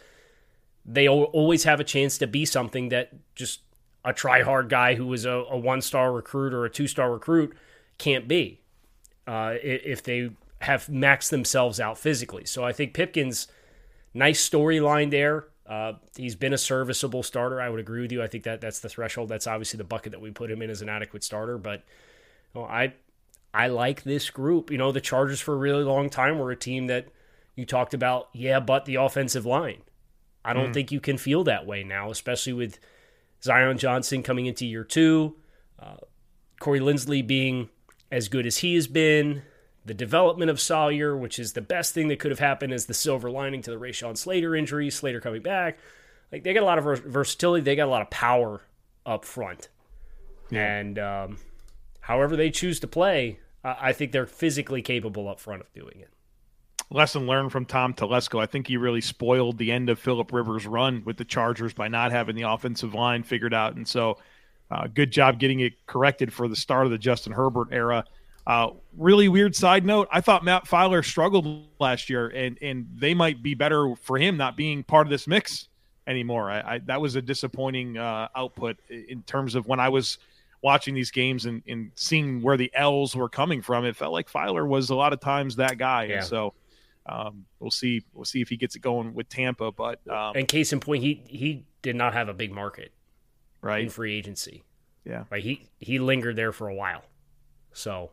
they 0.86 1.08
always 1.08 1.63
have 1.65 1.79
a 1.79 1.84
chance 1.84 2.17
to 2.17 2.25
be 2.25 2.46
something 2.46 2.89
that 2.89 3.12
just 3.36 3.62
a 4.03 4.13
try 4.13 4.41
hard 4.41 4.69
guy 4.69 4.96
who 4.96 5.05
was 5.05 5.25
a, 5.25 5.31
a 5.31 5.58
one 5.58 5.81
star 5.81 6.12
recruit 6.12 6.53
or 6.53 6.65
a 6.65 6.69
two 6.69 6.88
star 6.88 7.12
recruit 7.12 7.55
can't 7.98 8.27
be 8.27 8.62
uh, 9.29 9.53
if 9.62 10.01
they 10.01 10.31
have 10.62 10.88
maxed 10.88 11.29
themselves 11.29 11.79
out 11.79 12.00
physically. 12.00 12.45
So 12.45 12.65
I 12.65 12.74
think 12.74 12.95
Pipkins, 12.95 13.48
nice 14.12 14.48
storyline 14.48 15.12
there. 15.12 15.45
Uh, 15.67 15.93
he's 16.17 16.36
been 16.36 16.51
a 16.51 16.57
serviceable 16.57 17.21
starter. 17.21 17.62
I 17.62 17.69
would 17.69 17.79
agree 17.79 18.01
with 18.01 18.12
you. 18.12 18.24
I 18.24 18.27
think 18.27 18.43
that 18.45 18.59
that's 18.59 18.79
the 18.79 18.89
threshold. 18.89 19.29
That's 19.29 19.45
obviously 19.45 19.77
the 19.77 19.83
bucket 19.83 20.13
that 20.13 20.19
we 20.19 20.31
put 20.31 20.50
him 20.50 20.63
in 20.63 20.71
as 20.71 20.81
an 20.81 20.89
adequate 20.89 21.24
starter. 21.24 21.59
But 21.59 21.83
you 22.55 22.62
know, 22.62 22.67
I 22.67 22.93
I 23.53 23.67
like 23.67 24.01
this 24.01 24.31
group. 24.31 24.71
You 24.71 24.79
know, 24.79 24.91
the 24.91 25.00
Chargers 25.00 25.39
for 25.39 25.53
a 25.53 25.57
really 25.57 25.83
long 25.83 26.09
time 26.09 26.39
were 26.39 26.50
a 26.50 26.55
team 26.55 26.88
that 26.88 27.09
you 27.55 27.67
talked 27.67 27.93
about. 27.93 28.29
Yeah, 28.33 28.59
but 28.59 28.86
the 28.86 28.95
offensive 28.95 29.45
line. 29.45 29.83
I 30.43 30.53
don't 30.53 30.71
mm. 30.71 30.74
think 30.74 30.91
you 30.91 31.00
can 31.00 31.19
feel 31.19 31.43
that 31.43 31.67
way 31.67 31.83
now, 31.83 32.09
especially 32.09 32.53
with 32.53 32.79
Zion 33.43 33.77
Johnson 33.77 34.24
coming 34.24 34.48
into 34.48 34.65
year 34.65 34.83
two, 34.83 35.36
uh, 35.77 35.98
Corey 36.59 36.79
Linsley 36.79 37.25
being 37.25 37.69
as 38.12 38.28
good 38.28 38.46
as 38.46 38.58
he 38.58 38.75
has 38.75 38.88
been, 38.88 39.44
the 39.86 39.94
development 39.94 40.51
of 40.51 40.60
Salyer, 40.60 41.16
which 41.16 41.39
is 41.39 41.54
the 41.54 41.62
best 41.62 41.94
thing 41.94 42.08
that 42.10 42.20
could 42.20 42.32
have 42.32 42.39
happened 42.39 42.74
is 42.74 42.86
the 42.86 42.94
silver 42.94 43.30
lining 43.30 43.62
to 43.63 43.72
the 43.72 43.78
Rashawn 43.78 44.18
Slater 44.18 44.56
injury, 44.56 44.89
Slater 44.89 45.22
coming 45.22 45.42
back. 45.42 45.80
Like 46.32 46.44
they 46.44 46.54
got 46.54 46.63
a 46.63 46.66
lot 46.66 46.78
of 46.78 46.84
versatility, 47.04 47.63
they 47.63 47.75
got 47.75 47.88
a 47.88 47.92
lot 47.92 48.01
of 48.01 48.10
power 48.10 48.62
up 49.06 49.25
front. 49.25 49.70
Yeah. 50.51 50.78
And 50.78 51.00
um, 51.00 51.38
however 52.01 52.36
they 52.36 52.51
choose 52.51 52.80
to 52.82 52.88
play, 52.88 53.39
I 53.63 53.94
think 53.94 54.12
they're 54.12 54.25
physically 54.25 54.82
capable 54.82 55.28
up 55.28 55.39
front 55.39 55.62
of 55.62 55.74
doing 55.74 56.00
it 56.00 56.10
lesson 56.92 57.28
learned 57.28 57.51
from 57.51 57.66
Tom 57.66 57.94
Telesco. 57.94 58.42
I 58.42 58.46
think 58.46 58.68
he 58.68 58.78
really 58.78 59.01
spoiled 59.01 59.58
the 59.58 59.72
end 59.72 59.89
of 59.89 60.00
Philip 60.00 60.32
Rivers' 60.32 60.66
run 60.66 61.04
with 61.06 61.18
the 61.18 61.25
Chargers 61.25 61.74
by 61.74 61.88
not 61.88 62.12
having 62.12 62.36
the 62.36 62.44
offensive 62.44 62.94
line 62.94 63.24
figured 63.24 63.54
out. 63.54 63.75
And 63.75 63.88
so, 63.88 64.18
uh, 64.71 64.88
good 64.88 65.11
job 65.11 65.39
getting 65.39 65.61
it 65.61 65.73
corrected 65.85 66.31
for 66.31 66.47
the 66.47 66.55
start 66.55 66.85
of 66.85 66.91
the 66.91 66.97
Justin 66.97 67.33
Herbert 67.33 67.69
era. 67.71 68.05
Uh, 68.45 68.71
really 68.97 69.27
weird 69.27 69.55
side 69.55 69.85
note. 69.85 70.07
I 70.11 70.21
thought 70.21 70.43
Matt 70.43 70.65
Feiler 70.65 71.05
struggled 71.05 71.67
last 71.79 72.09
year, 72.09 72.29
and 72.29 72.57
and 72.61 72.88
they 72.95 73.13
might 73.13 73.43
be 73.43 73.53
better 73.53 73.95
for 73.95 74.17
him 74.17 74.38
not 74.38 74.57
being 74.57 74.83
part 74.83 75.05
of 75.05 75.11
this 75.11 75.27
mix 75.27 75.67
anymore. 76.07 76.49
I, 76.49 76.75
I 76.75 76.79
that 76.85 76.99
was 76.99 77.15
a 77.15 77.21
disappointing 77.21 77.97
uh, 77.97 78.27
output 78.35 78.77
in 78.89 79.21
terms 79.23 79.55
of 79.55 79.67
when 79.67 79.79
I 79.79 79.89
was 79.89 80.17
watching 80.61 80.93
these 80.93 81.11
games 81.11 81.45
and, 81.45 81.61
and 81.67 81.91
seeing 81.95 82.41
where 82.41 82.57
the 82.57 82.71
L's 82.73 83.15
were 83.15 83.29
coming 83.29 83.61
from. 83.61 83.85
It 83.85 83.95
felt 83.95 84.11
like 84.11 84.29
Feiler 84.29 84.67
was 84.67 84.89
a 84.89 84.95
lot 84.95 85.13
of 85.13 85.19
times 85.19 85.55
that 85.57 85.77
guy, 85.77 86.05
yeah. 86.05 86.17
and 86.17 86.25
so 86.25 86.53
um, 87.05 87.45
we'll 87.59 87.71
see. 87.71 88.03
We'll 88.13 88.25
see 88.25 88.41
if 88.41 88.49
he 88.49 88.57
gets 88.57 88.75
it 88.75 88.79
going 88.79 89.13
with 89.13 89.29
Tampa. 89.29 89.71
But 89.71 89.99
um, 90.09 90.35
and 90.35 90.47
case 90.47 90.73
in 90.73 90.79
point, 90.79 91.03
he 91.03 91.23
he 91.27 91.65
did 91.81 91.95
not 91.95 92.13
have 92.13 92.29
a 92.29 92.33
big 92.33 92.51
market, 92.51 92.91
right, 93.62 93.84
in 93.84 93.89
free 93.89 94.16
agency. 94.16 94.63
Yeah, 95.06 95.25
right. 95.30 95.44
He 95.44 95.70
he 95.80 96.00
lingered 96.00 96.36
there 96.36 96.51
for 96.51 96.68
a 96.68 96.75
while, 96.75 97.04
so 97.74 98.12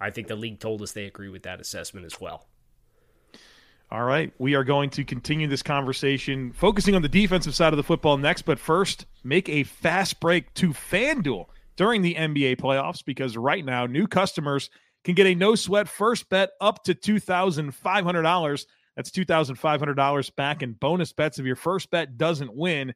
I 0.00 0.10
think 0.10 0.28
the 0.28 0.36
league 0.36 0.60
told 0.60 0.82
us 0.82 0.92
they 0.92 1.04
agree 1.04 1.28
with 1.28 1.42
that 1.42 1.60
assessment 1.60 2.06
as 2.06 2.20
well. 2.20 2.46
All 3.92 4.04
right, 4.04 4.32
we 4.38 4.54
are 4.54 4.62
going 4.62 4.88
to 4.90 5.04
continue 5.04 5.48
this 5.48 5.64
conversation, 5.64 6.52
focusing 6.52 6.94
on 6.94 7.02
the 7.02 7.08
defensive 7.08 7.56
side 7.56 7.72
of 7.72 7.76
the 7.76 7.82
football 7.82 8.16
next. 8.16 8.42
But 8.42 8.60
first, 8.60 9.06
make 9.24 9.48
a 9.48 9.64
fast 9.64 10.20
break 10.20 10.54
to 10.54 10.68
FanDuel 10.68 11.46
during 11.74 12.02
the 12.02 12.14
NBA 12.14 12.56
playoffs 12.58 13.04
because 13.04 13.36
right 13.36 13.64
now, 13.64 13.86
new 13.86 14.06
customers 14.06 14.70
can 15.02 15.14
get 15.14 15.26
a 15.26 15.34
no 15.34 15.56
sweat 15.56 15.88
first 15.88 16.28
bet 16.28 16.50
up 16.60 16.84
to 16.84 16.94
$2,500. 16.94 18.66
That's 18.96 19.10
$2,500 19.10 20.36
back 20.36 20.62
in 20.62 20.72
bonus 20.74 21.12
bets 21.12 21.38
if 21.38 21.46
your 21.46 21.56
first 21.56 21.90
bet 21.90 22.16
doesn't 22.16 22.54
win. 22.54 22.94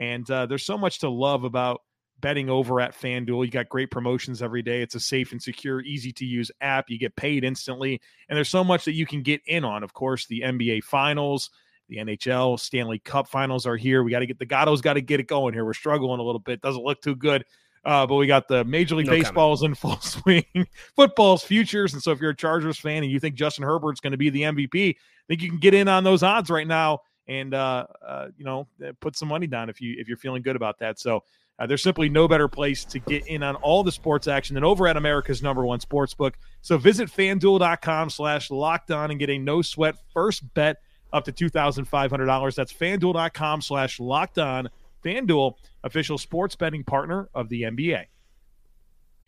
And 0.00 0.28
uh, 0.30 0.46
there's 0.46 0.64
so 0.64 0.78
much 0.78 1.00
to 1.00 1.10
love 1.10 1.44
about 1.44 1.82
betting 2.20 2.48
over 2.48 2.80
at 2.80 2.98
FanDuel. 2.98 3.44
You 3.44 3.50
got 3.50 3.68
great 3.68 3.90
promotions 3.90 4.42
every 4.42 4.62
day. 4.62 4.80
It's 4.80 4.94
a 4.94 5.00
safe 5.00 5.32
and 5.32 5.40
secure, 5.40 5.82
easy 5.82 6.10
to 6.14 6.24
use 6.24 6.50
app. 6.62 6.88
You 6.88 6.98
get 6.98 7.14
paid 7.16 7.44
instantly. 7.44 8.00
And 8.28 8.36
there's 8.36 8.48
so 8.48 8.64
much 8.64 8.86
that 8.86 8.94
you 8.94 9.06
can 9.06 9.22
get 9.22 9.42
in 9.46 9.62
on. 9.62 9.82
Of 9.82 9.92
course, 9.92 10.26
the 10.26 10.40
NBA 10.40 10.84
Finals, 10.84 11.50
the 11.88 11.98
NHL, 11.98 12.58
Stanley 12.58 12.98
Cup 12.98 13.28
Finals 13.28 13.66
are 13.66 13.76
here. 13.76 14.02
We 14.02 14.10
got 14.10 14.20
to 14.20 14.26
get 14.26 14.38
the 14.38 14.46
Gatto's 14.46 14.80
got 14.80 14.94
to 14.94 15.02
get 15.02 15.20
it 15.20 15.28
going 15.28 15.52
here. 15.52 15.66
We're 15.66 15.74
struggling 15.74 16.18
a 16.18 16.22
little 16.22 16.40
bit. 16.40 16.62
Doesn't 16.62 16.82
look 16.82 17.02
too 17.02 17.14
good. 17.14 17.44
Uh, 17.84 18.06
but 18.06 18.16
we 18.16 18.26
got 18.26 18.48
the 18.48 18.64
Major 18.64 18.94
League 18.94 19.06
no 19.06 19.12
Baseball's 19.12 19.60
comment. 19.60 19.70
in 19.70 19.74
full 19.74 20.00
swing, 20.00 20.66
football's 20.96 21.42
futures. 21.42 21.92
And 21.92 22.02
so 22.02 22.10
if 22.10 22.20
you're 22.20 22.30
a 22.30 22.36
Chargers 22.36 22.78
fan 22.78 23.02
and 23.02 23.12
you 23.12 23.20
think 23.20 23.34
Justin 23.34 23.64
Herbert's 23.64 24.00
going 24.00 24.10
to 24.12 24.18
be 24.18 24.30
the 24.30 24.42
MVP, 24.42 24.90
I 24.90 24.96
think 25.28 25.42
you 25.42 25.48
can 25.48 25.58
get 25.58 25.74
in 25.74 25.88
on 25.88 26.04
those 26.04 26.22
odds 26.22 26.50
right 26.50 26.66
now 26.66 27.00
and 27.30 27.54
uh, 27.54 27.86
uh, 28.06 28.26
you 28.36 28.44
know 28.44 28.66
uh, 28.86 28.92
put 29.00 29.16
some 29.16 29.28
money 29.28 29.46
down 29.46 29.70
if 29.70 29.80
you 29.80 29.94
if 29.98 30.08
you're 30.08 30.16
feeling 30.18 30.42
good 30.42 30.56
about 30.56 30.80
that. 30.80 30.98
So 30.98 31.22
uh, 31.58 31.66
there's 31.66 31.82
simply 31.82 32.08
no 32.08 32.26
better 32.26 32.48
place 32.48 32.84
to 32.86 32.98
get 32.98 33.26
in 33.26 33.42
on 33.42 33.54
all 33.56 33.84
the 33.84 33.92
sports 33.92 34.26
action 34.26 34.54
than 34.54 34.64
over 34.64 34.88
at 34.88 34.96
America's 34.96 35.42
number 35.42 35.64
one 35.64 35.78
sports 35.78 36.12
book. 36.12 36.36
So 36.60 36.76
visit 36.76 37.08
fanduel.com 37.08 38.10
slash 38.10 38.50
locked 38.50 38.90
on 38.90 39.10
and 39.10 39.20
get 39.20 39.30
a 39.30 39.38
no 39.38 39.62
sweat 39.62 39.94
first 40.12 40.52
bet 40.54 40.78
up 41.12 41.24
to 41.24 41.32
$2,500. 41.32 42.54
That's 42.54 42.72
fanduel.com 42.72 43.62
slash 43.62 44.00
locked 44.00 44.38
on. 44.38 44.68
FanDuel, 45.04 45.54
official 45.82 46.18
sports 46.18 46.56
betting 46.56 46.84
partner 46.84 47.28
of 47.34 47.48
the 47.48 47.62
NBA. 47.62 48.04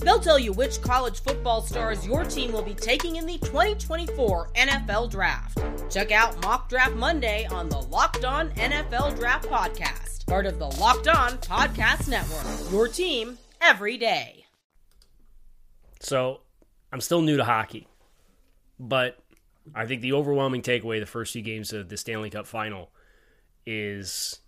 They'll 0.00 0.20
tell 0.20 0.38
you 0.38 0.52
which 0.52 0.80
college 0.80 1.20
football 1.20 1.60
stars 1.60 2.06
your 2.06 2.24
team 2.24 2.52
will 2.52 2.62
be 2.62 2.74
taking 2.74 3.16
in 3.16 3.26
the 3.26 3.38
2024 3.38 4.50
NFL 4.54 5.10
Draft. 5.10 5.58
Check 5.90 6.12
out 6.12 6.40
Mock 6.42 6.68
Draft 6.68 6.94
Monday 6.94 7.46
on 7.46 7.68
the 7.68 7.80
Locked 7.80 8.24
On 8.24 8.50
NFL 8.50 9.16
Draft 9.18 9.48
Podcast, 9.48 10.24
part 10.26 10.46
of 10.46 10.58
the 10.58 10.66
Locked 10.66 11.08
On 11.08 11.32
Podcast 11.38 12.08
Network. 12.08 12.72
Your 12.72 12.86
team 12.86 13.38
every 13.60 13.96
day. 13.96 14.44
So, 16.00 16.42
I'm 16.92 17.00
still 17.00 17.22
new 17.22 17.36
to 17.36 17.44
hockey, 17.44 17.88
but 18.78 19.18
I 19.74 19.86
think 19.86 20.00
the 20.00 20.12
overwhelming 20.12 20.62
takeaway 20.62 21.00
the 21.00 21.06
first 21.06 21.32
two 21.32 21.42
games 21.42 21.72
of 21.72 21.88
the 21.88 21.96
Stanley 21.96 22.30
Cup 22.30 22.46
final 22.46 22.90
is 23.66 24.38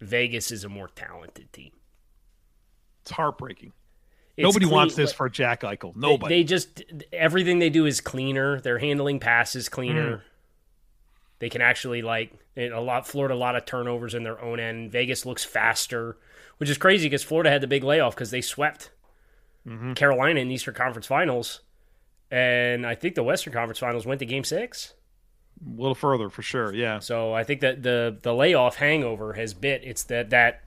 Vegas 0.00 0.50
is 0.50 0.64
a 0.64 0.68
more 0.68 0.88
talented 0.88 1.52
team. 1.52 1.70
It's 3.02 3.12
heartbreaking. 3.12 3.72
Nobody 4.38 4.66
clean, 4.66 4.74
wants 4.74 4.94
this 4.94 5.12
for 5.12 5.28
Jack 5.28 5.62
Eichel. 5.62 5.96
Nobody. 5.96 6.34
They, 6.34 6.40
they, 6.40 6.44
just 6.44 6.82
everything 7.12 7.58
they 7.58 7.70
do 7.70 7.86
is 7.86 8.00
cleaner. 8.00 8.60
They're 8.60 8.78
handling 8.78 9.18
passes 9.18 9.68
cleaner. 9.68 10.16
Mm. 10.16 10.22
They 11.38 11.48
can 11.48 11.62
actually 11.62 12.02
like 12.02 12.32
a 12.56 12.80
lot. 12.80 13.06
Florida 13.06 13.34
a 13.34 13.36
lot 13.36 13.56
of 13.56 13.64
turnovers 13.64 14.14
in 14.14 14.24
their 14.24 14.40
own 14.40 14.60
end. 14.60 14.92
Vegas 14.92 15.24
looks 15.24 15.44
faster, 15.44 16.18
which 16.58 16.68
is 16.68 16.78
crazy 16.78 17.06
because 17.06 17.22
Florida 17.22 17.50
had 17.50 17.60
the 17.62 17.66
big 17.66 17.84
layoff 17.84 18.14
because 18.14 18.30
they 18.30 18.40
swept 18.40 18.90
mm-hmm. 19.66 19.94
Carolina 19.94 20.40
in 20.40 20.48
the 20.48 20.54
Eastern 20.54 20.74
Conference 20.74 21.06
Finals, 21.06 21.60
and 22.30 22.86
I 22.86 22.94
think 22.94 23.14
the 23.14 23.22
Western 23.22 23.52
Conference 23.52 23.78
Finals 23.78 24.06
went 24.06 24.18
to 24.20 24.26
Game 24.26 24.44
Six. 24.44 24.94
A 25.64 25.80
little 25.80 25.94
further 25.94 26.28
for 26.28 26.42
sure, 26.42 26.74
yeah. 26.74 26.98
So 26.98 27.32
I 27.32 27.44
think 27.44 27.60
that 27.62 27.82
the 27.82 28.18
the 28.20 28.34
layoff 28.34 28.76
hangover 28.76 29.32
has 29.34 29.54
bit. 29.54 29.82
It's 29.84 30.04
that 30.04 30.30
that 30.30 30.62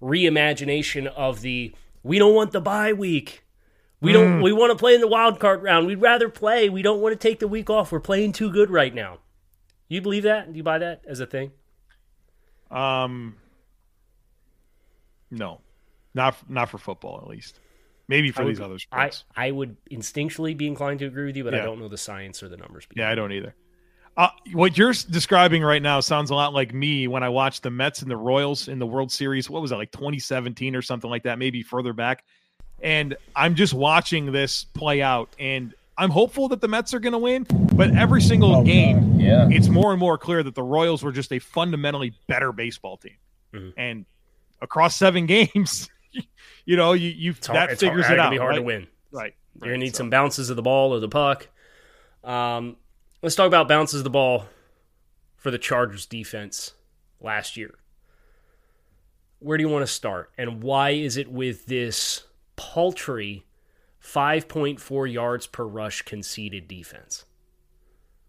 reimagination 0.00 1.06
of 1.06 1.42
the 1.42 1.74
we 2.02 2.18
don't 2.18 2.34
want 2.34 2.52
the 2.52 2.60
bye 2.60 2.92
week. 2.92 3.44
We 4.00 4.10
mm. 4.10 4.14
don't. 4.14 4.42
We 4.42 4.52
want 4.52 4.70
to 4.72 4.76
play 4.76 4.94
in 4.94 5.00
the 5.00 5.08
wild 5.08 5.38
card 5.38 5.62
round. 5.62 5.86
We'd 5.86 6.00
rather 6.00 6.28
play. 6.28 6.68
We 6.68 6.82
don't 6.82 7.00
want 7.00 7.12
to 7.12 7.28
take 7.28 7.38
the 7.38 7.48
week 7.48 7.70
off. 7.70 7.92
We're 7.92 8.00
playing 8.00 8.32
too 8.32 8.50
good 8.50 8.70
right 8.70 8.94
now. 8.94 9.18
You 9.88 10.00
believe 10.00 10.24
that? 10.24 10.52
Do 10.52 10.56
you 10.56 10.62
buy 10.62 10.78
that 10.78 11.02
as 11.06 11.20
a 11.20 11.26
thing? 11.26 11.52
Um, 12.70 13.36
no, 15.30 15.60
not 16.14 16.36
not 16.48 16.70
for 16.70 16.78
football 16.78 17.20
at 17.22 17.28
least. 17.28 17.58
Maybe 18.08 18.30
for 18.30 18.44
would, 18.44 18.56
these 18.56 18.60
other 18.60 18.78
sports. 18.78 19.24
I 19.36 19.48
I 19.48 19.50
would 19.50 19.76
instinctually 19.90 20.56
be 20.56 20.66
inclined 20.66 20.98
to 21.00 21.06
agree 21.06 21.26
with 21.26 21.36
you, 21.36 21.44
but 21.44 21.52
yeah. 21.52 21.60
I 21.60 21.64
don't 21.64 21.78
know 21.78 21.88
the 21.88 21.98
science 21.98 22.42
or 22.42 22.48
the 22.48 22.56
numbers. 22.56 22.86
Yeah, 22.94 23.10
I 23.10 23.14
don't 23.14 23.32
either. 23.32 23.54
Uh, 24.16 24.28
what 24.52 24.76
you're 24.76 24.92
describing 24.92 25.62
right 25.62 25.80
now 25.80 25.98
sounds 26.00 26.30
a 26.30 26.34
lot 26.34 26.52
like 26.52 26.74
me 26.74 27.08
when 27.08 27.22
I 27.22 27.30
watched 27.30 27.62
the 27.62 27.70
Mets 27.70 28.02
and 28.02 28.10
the 28.10 28.16
Royals 28.16 28.68
in 28.68 28.78
the 28.78 28.86
World 28.86 29.10
Series. 29.10 29.48
What 29.48 29.62
was 29.62 29.70
that, 29.70 29.78
like 29.78 29.90
2017 29.92 30.76
or 30.76 30.82
something 30.82 31.08
like 31.08 31.22
that, 31.22 31.38
maybe 31.38 31.62
further 31.62 31.92
back? 31.94 32.24
And 32.82 33.16
I'm 33.34 33.54
just 33.54 33.72
watching 33.72 34.30
this 34.32 34.64
play 34.64 35.00
out, 35.00 35.34
and 35.38 35.72
I'm 35.96 36.10
hopeful 36.10 36.48
that 36.48 36.60
the 36.60 36.68
Mets 36.68 36.92
are 36.92 37.00
going 37.00 37.12
to 37.14 37.18
win. 37.18 37.46
But 37.74 37.96
every 37.96 38.20
single 38.20 38.56
Oh, 38.56 38.64
game, 38.64 39.18
Yeah. 39.18 39.48
it's 39.50 39.68
more 39.68 39.92
and 39.92 40.00
more 40.00 40.18
clear 40.18 40.42
that 40.42 40.54
the 40.54 40.62
Royals 40.62 41.02
were 41.02 41.12
just 41.12 41.32
a 41.32 41.38
fundamentally 41.38 42.12
better 42.26 42.52
baseball 42.52 42.98
team. 42.98 43.16
Mhm. 43.54 43.72
And 43.78 44.04
across 44.60 44.96
seven 44.96 45.24
games, 45.26 45.88
you 46.66 46.76
know, 46.76 46.92
you 46.92 47.08
you 47.10 47.30
It's 47.30 47.46
hard, 47.46 47.70
that 47.70 47.78
figures 47.78 48.04
hard, 48.06 48.18
it 48.18 48.20
it's 48.20 48.26
out. 48.26 48.30
be 48.30 48.36
hard 48.36 48.50
right? 48.50 48.56
to 48.56 48.62
win. 48.62 48.86
Right. 49.10 49.34
You're 49.56 49.68
gonna 49.74 49.78
need 49.78 49.94
So- 49.94 49.98
some 49.98 50.10
bounces 50.10 50.50
of 50.50 50.56
the 50.56 50.62
ball 50.62 50.92
or 50.92 51.00
the 51.00 51.08
puck. 51.08 51.48
Um, 52.24 52.76
let's 53.22 53.34
talk 53.34 53.46
about 53.46 53.68
bounces 53.68 54.02
the 54.02 54.10
ball 54.10 54.46
for 55.36 55.50
the 55.50 55.58
Chargers 55.58 56.06
defense 56.06 56.74
last 57.20 57.56
year. 57.56 57.74
Where 59.38 59.58
do 59.58 59.62
you 59.62 59.68
want 59.68 59.82
to 59.86 59.92
start, 59.92 60.30
and 60.38 60.62
why 60.62 60.90
is 60.90 61.16
it 61.16 61.30
with 61.30 61.66
this 61.66 62.24
paltry 62.54 63.44
5.4 64.04 65.12
yards 65.12 65.46
per 65.48 65.64
rush 65.64 66.02
conceded 66.02 66.68
defense? 66.68 67.24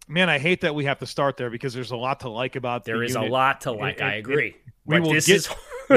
Man, 0.07 0.29
I 0.29 0.39
hate 0.39 0.61
that 0.61 0.73
we 0.75 0.85
have 0.85 0.99
to 0.99 1.05
start 1.05 1.37
there 1.37 1.49
because 1.51 1.73
there's 1.73 1.91
a 1.91 1.95
lot 1.97 2.21
to 2.21 2.29
like 2.29 2.55
about 2.55 2.83
There 2.83 2.97
the 2.97 3.05
is 3.05 3.13
unit. 3.13 3.29
a 3.29 3.31
lot 3.31 3.61
to 3.61 3.71
like. 3.71 3.97
it- 3.97 4.01
I 4.01 4.13
it- 4.15 4.19
agree. 4.19 4.55
we 4.85 4.97
but 4.99 5.03
will 5.03 5.13
this 5.13 5.27
get- 5.27 5.35
is 5.37 5.47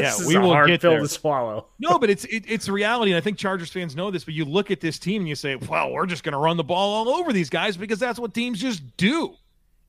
yeah, 0.02 0.14
we 0.26 0.36
will 0.38 0.50
hard 0.50 0.68
get 0.68 0.80
pill 0.80 0.92
there. 0.92 1.00
to 1.00 1.08
swallow. 1.08 1.66
No, 1.78 1.98
but 1.98 2.10
it's 2.10 2.24
it, 2.24 2.44
it's 2.48 2.68
reality, 2.68 3.12
and 3.12 3.18
I 3.18 3.20
think 3.20 3.38
Chargers 3.38 3.70
fans 3.70 3.94
know 3.94 4.10
this. 4.10 4.24
But 4.24 4.34
you 4.34 4.44
look 4.44 4.70
at 4.70 4.80
this 4.80 4.98
team 4.98 5.22
and 5.22 5.28
you 5.28 5.34
say, 5.34 5.56
"Well, 5.56 5.92
we're 5.92 6.06
just 6.06 6.22
going 6.24 6.32
to 6.32 6.38
run 6.38 6.56
the 6.56 6.64
ball 6.64 6.94
all 7.08 7.16
over 7.16 7.32
these 7.32 7.50
guys 7.50 7.76
because 7.76 7.98
that's 7.98 8.18
what 8.18 8.34
teams 8.34 8.60
just 8.60 8.96
do." 8.96 9.34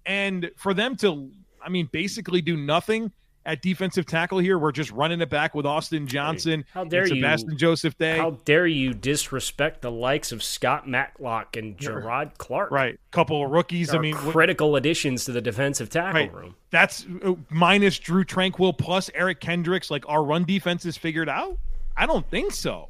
And 0.06 0.52
for 0.56 0.74
them 0.74 0.96
to, 0.98 1.32
I 1.62 1.70
mean, 1.70 1.90
basically 1.92 2.42
do 2.42 2.56
nothing 2.58 3.12
at 3.48 3.62
defensive 3.63 4.06
tackle 4.06 4.38
here, 4.38 4.60
we're 4.60 4.72
just 4.72 4.92
running 4.92 5.22
it 5.22 5.30
back 5.30 5.56
with 5.56 5.66
Austin 5.66 6.06
Johnson, 6.06 6.63
How 6.74 6.84
dare 6.84 7.04
and 7.04 7.10
you- 7.12 7.16
Sebastian 7.16 7.58
Joseph 7.58 7.98
Day, 7.98 8.18
How 8.18 8.32
dare 8.46 8.68
you 8.68 8.94
disrespect 8.94 9.82
the 9.82 9.89
likes 9.89 10.32
of 10.32 10.44
Scott 10.44 10.88
Matlock 10.88 11.56
and 11.58 11.75
Jerrod 11.77 12.38
Clark? 12.38 12.70
right? 12.72 13.00
Couple 13.12 13.44
of 13.44 13.50
rookies. 13.50 13.94
I 13.96 13.98
mean, 14.00 14.16
what- 14.18 14.34
critical 14.34 14.75
additions 14.75 15.25
to 15.25 15.32
the 15.32 15.42
defensive 15.42 15.89
tackle 15.89 16.22
Right. 16.22 16.34
room. 16.34 16.56
that's 16.70 17.06
uh, 17.25 17.34
minus 17.50 17.98
Drew 17.98 18.24
Tranquill 18.24 18.77
plus 18.77 19.10
Eric 19.16 19.39
Kendricks. 19.39 19.89
Like 19.89 20.04
our 20.08 20.24
run 20.24 20.44
defense 20.44 20.86
is 20.86 20.98
figured 20.98 21.30
out. 21.30 21.58
I 21.96 22.06
don't 22.06 22.30
think 22.30 22.51
so. 22.54 22.89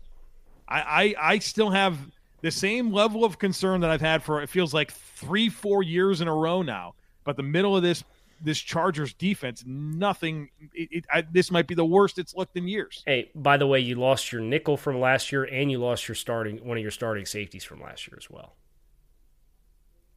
I, 0.68 1.16
I 1.20 1.34
I 1.34 1.40
still 1.40 1.70
have 1.70 1.98
the 2.42 2.52
same 2.52 2.92
level 2.92 3.24
of 3.24 3.40
concern 3.40 3.80
that 3.82 3.90
I've 3.90 4.02
had 4.02 4.22
for 4.24 4.42
it 4.42 4.50
feels 4.50 4.74
like 4.74 4.92
three 4.92 5.50
four 5.50 5.84
years 5.84 6.20
in 6.22 6.28
a 6.28 6.34
row 6.34 6.62
now. 6.62 6.96
But 7.24 7.38
the 7.38 7.44
middle 7.44 7.76
of 7.78 7.84
this 7.84 8.04
this 8.42 8.60
Chargers 8.60 9.14
defense, 9.14 9.64
nothing. 9.66 10.50
It, 10.74 10.90
it, 10.92 11.06
I, 11.12 11.22
this 11.22 11.52
might 11.52 11.68
be 11.68 11.76
the 11.76 11.86
worst 11.86 12.18
it's 12.20 12.36
looked 12.36 12.56
in 12.58 12.68
years. 12.68 13.04
Hey, 13.06 13.32
by 13.36 13.58
the 13.58 13.68
way, 13.68 13.80
you 13.80 13.96
lost 13.96 14.32
your 14.32 14.42
nickel 14.42 14.78
from 14.78 15.00
last 15.00 15.32
year, 15.32 15.44
and 15.44 15.70
you 15.72 15.78
lost 15.80 16.08
your 16.08 16.16
starting 16.16 16.58
one 16.66 16.78
of 16.78 16.82
your 16.82 16.92
starting 16.92 17.26
safeties 17.26 17.64
from 17.64 17.82
last 17.82 18.08
year 18.08 18.18
as 18.20 18.30
well. 18.30 18.56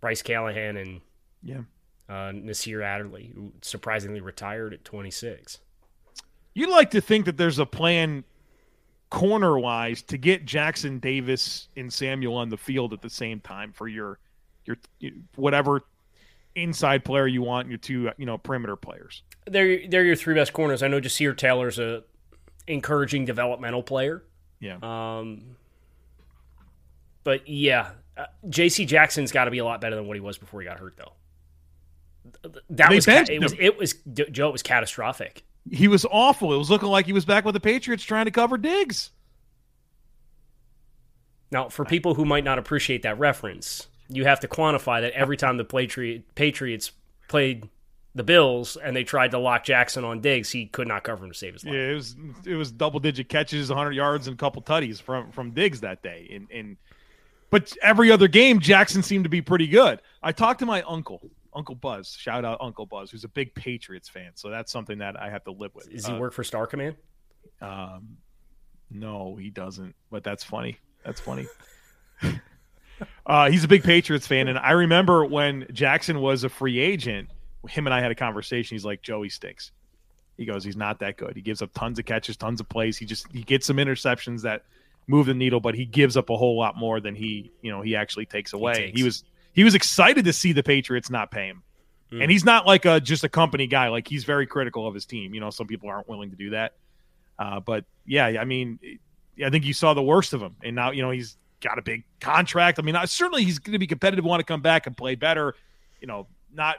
Bryce 0.00 0.22
Callahan 0.22 0.76
and 0.76 1.00
Yeah. 1.42 1.60
uh, 2.08 2.32
Nasir 2.34 2.82
Adderley, 2.82 3.30
who 3.34 3.52
surprisingly 3.62 4.20
retired 4.20 4.72
at 4.72 4.84
26. 4.84 5.58
You'd 6.54 6.70
like 6.70 6.90
to 6.92 7.00
think 7.00 7.26
that 7.26 7.36
there's 7.36 7.58
a 7.58 7.66
plan 7.66 8.24
corner 9.10 9.58
wise 9.58 10.02
to 10.02 10.16
get 10.16 10.44
Jackson 10.44 10.98
Davis 10.98 11.68
and 11.76 11.92
Samuel 11.92 12.36
on 12.36 12.48
the 12.48 12.56
field 12.56 12.92
at 12.92 13.02
the 13.02 13.10
same 13.10 13.40
time 13.40 13.72
for 13.72 13.88
your 13.88 14.18
your 14.64 14.76
whatever 15.36 15.82
inside 16.62 17.04
player 17.04 17.26
you 17.26 17.42
want, 17.42 17.68
your 17.68 17.78
two 17.78 18.10
you 18.16 18.26
know 18.26 18.38
perimeter 18.38 18.76
players. 18.76 19.22
They're 19.46 19.86
they're 19.88 20.04
your 20.04 20.16
three 20.16 20.34
best 20.34 20.52
corners. 20.52 20.82
I 20.82 20.88
know 20.88 21.00
Jasir 21.00 21.36
Taylor's 21.36 21.78
a 21.78 22.04
encouraging 22.66 23.24
developmental 23.24 23.82
player. 23.82 24.22
Yeah. 24.60 24.76
Um, 24.82 25.56
but 27.24 27.48
yeah, 27.48 27.90
uh, 28.16 28.26
J.C. 28.48 28.84
Jackson's 28.84 29.32
got 29.32 29.44
to 29.44 29.50
be 29.50 29.58
a 29.58 29.64
lot 29.64 29.80
better 29.80 29.96
than 29.96 30.06
what 30.06 30.16
he 30.16 30.20
was 30.20 30.38
before 30.38 30.60
he 30.60 30.66
got 30.66 30.78
hurt, 30.78 30.96
though. 30.96 31.12
That 32.70 32.90
They 32.90 32.96
was 32.96 33.08
it 33.08 33.40
was 33.40 33.54
it 33.58 33.78
was 33.78 33.94
Joe. 34.30 34.48
It 34.48 34.52
was 34.52 34.62
catastrophic. 34.62 35.44
He 35.70 35.88
was 35.88 36.06
awful. 36.10 36.52
It 36.52 36.58
was 36.58 36.70
looking 36.70 36.88
like 36.88 37.06
he 37.06 37.12
was 37.12 37.24
back 37.24 37.44
with 37.44 37.54
the 37.54 37.60
Patriots 37.60 38.02
trying 38.02 38.26
to 38.26 38.30
cover 38.30 38.56
Diggs. 38.56 39.10
Now, 41.50 41.68
for 41.68 41.84
people 41.84 42.14
who 42.14 42.24
might 42.24 42.44
not 42.44 42.58
appreciate 42.58 43.02
that 43.02 43.18
reference, 43.18 43.88
you 44.10 44.24
have 44.24 44.40
to 44.40 44.48
quantify 44.48 45.00
that 45.02 45.12
every 45.12 45.36
time 45.36 45.56
the 45.56 45.64
Patri- 45.64 46.24
Patriots 46.34 46.92
played 47.28 47.68
the 48.14 48.24
Bills 48.24 48.76
and 48.76 48.94
they 48.96 49.04
tried 49.04 49.30
to 49.30 49.38
lock 49.38 49.64
Jackson 49.64 50.04
on 50.04 50.20
Diggs, 50.20 50.50
he 50.50 50.66
could 50.66 50.88
not 50.88 51.04
cover 51.04 51.24
him 51.24 51.30
to 51.30 51.38
save 51.38 51.52
his 51.54 51.64
life. 51.64 51.74
Yeah, 51.74 51.90
it 51.90 51.94
was 51.94 52.16
it 52.44 52.54
was 52.56 52.72
double 52.72 52.98
digit 53.00 53.28
catches, 53.28 53.68
100 53.68 53.92
yards, 53.92 54.26
and 54.26 54.34
a 54.34 54.36
couple 54.38 54.62
tutties 54.62 55.00
from 55.00 55.30
from 55.30 55.52
Diggs 55.52 55.80
that 55.82 56.02
day. 56.02 56.28
And 56.32 56.48
and 56.50 56.76
but 57.50 57.72
every 57.82 58.10
other 58.12 58.28
game, 58.28 58.60
Jackson 58.60 59.02
seemed 59.02 59.24
to 59.24 59.30
be 59.30 59.42
pretty 59.42 59.66
good. 59.68 60.00
I 60.22 60.32
talked 60.32 60.58
to 60.60 60.66
my 60.66 60.82
uncle, 60.82 61.20
Uncle 61.54 61.74
Buzz. 61.76 62.16
Shout 62.18 62.44
out 62.44 62.58
Uncle 62.60 62.86
Buzz, 62.86 63.10
who's 63.10 63.24
a 63.24 63.28
big 63.28 63.54
Patriots 63.54 64.08
fan. 64.08 64.32
So 64.34 64.50
that's 64.50 64.70
something 64.72 64.98
that 64.98 65.20
I 65.20 65.30
have 65.30 65.44
to 65.44 65.52
live 65.52 65.74
with. 65.74 65.90
Does 65.90 66.06
he 66.06 66.12
Uh, 66.12 66.18
work 66.18 66.32
for 66.32 66.42
Star 66.44 66.66
Command? 66.66 66.96
Um, 67.60 68.16
no, 68.90 69.36
he 69.36 69.50
doesn't. 69.50 69.94
But 70.10 70.24
that's 70.24 70.42
funny. 70.44 70.78
That's 71.04 71.20
funny. 71.20 71.46
uh, 73.26 73.50
he's 73.50 73.64
a 73.64 73.68
big 73.68 73.82
Patriots 73.82 74.26
fan, 74.26 74.48
and 74.48 74.58
I 74.58 74.72
remember 74.72 75.24
when 75.24 75.66
Jackson 75.72 76.20
was 76.20 76.44
a 76.44 76.48
free 76.48 76.78
agent. 76.78 77.28
Him 77.68 77.86
and 77.86 77.92
I 77.92 78.00
had 78.00 78.10
a 78.10 78.14
conversation. 78.14 78.74
He's 78.74 78.84
like, 78.84 79.02
"Joey 79.02 79.28
stinks." 79.28 79.72
He 80.36 80.46
goes, 80.46 80.64
"He's 80.64 80.76
not 80.76 81.00
that 81.00 81.16
good. 81.16 81.36
He 81.36 81.42
gives 81.42 81.60
up 81.62 81.70
tons 81.74 81.98
of 81.98 82.06
catches, 82.06 82.36
tons 82.36 82.60
of 82.60 82.68
plays. 82.68 82.96
He 82.96 83.04
just 83.04 83.30
he 83.32 83.42
gets 83.42 83.66
some 83.66 83.76
interceptions 83.76 84.42
that 84.42 84.64
move 85.06 85.26
the 85.26 85.34
needle, 85.34 85.60
but 85.60 85.74
he 85.74 85.84
gives 85.84 86.16
up 86.16 86.30
a 86.30 86.36
whole 86.36 86.56
lot 86.56 86.76
more 86.76 87.00
than 87.00 87.14
he 87.14 87.50
you 87.60 87.70
know 87.70 87.82
he 87.82 87.96
actually 87.96 88.26
takes 88.26 88.52
away." 88.52 88.86
He, 88.86 88.92
takes. 88.92 89.02
was 89.02 89.24
he 89.52 89.64
was 89.64 89.74
excited 89.74 90.24
to 90.24 90.32
see 90.32 90.52
the 90.52 90.62
Patriots 90.62 91.10
not 91.10 91.30
pay 91.30 91.46
him. 91.46 91.62
Hmm. 92.10 92.22
And 92.22 92.30
he's 92.30 92.44
not 92.44 92.66
like 92.66 92.84
a 92.84 93.00
just 93.00 93.24
a 93.24 93.28
company 93.28 93.66
guy. 93.66 93.88
Like 93.88 94.08
he's 94.08 94.24
very 94.24 94.46
critical 94.46 94.86
of 94.86 94.94
his 94.94 95.06
team. 95.06 95.34
You 95.34 95.40
know, 95.40 95.50
some 95.50 95.66
people 95.66 95.88
aren't 95.88 96.08
willing 96.08 96.30
to 96.30 96.36
do 96.36 96.50
that. 96.50 96.74
Uh, 97.38 97.60
but 97.60 97.84
yeah, 98.04 98.26
I 98.26 98.44
mean, 98.44 98.78
I 99.44 99.50
think 99.50 99.64
you 99.64 99.72
saw 99.72 99.94
the 99.94 100.02
worst 100.02 100.32
of 100.32 100.42
him, 100.42 100.56
and 100.62 100.76
now 100.76 100.90
you 100.90 101.02
know 101.02 101.10
he's 101.10 101.36
got 101.60 101.78
a 101.78 101.82
big 101.82 102.04
contract. 102.20 102.78
I 102.78 102.82
mean, 102.82 102.96
certainly 103.06 103.44
he's 103.44 103.58
going 103.58 103.72
to 103.72 103.78
be 103.78 103.86
competitive, 103.86 104.24
want 104.24 104.40
to 104.40 104.44
come 104.44 104.62
back 104.62 104.86
and 104.86 104.96
play 104.96 105.14
better. 105.14 105.54
You 106.00 106.06
know, 106.06 106.26
not 106.52 106.76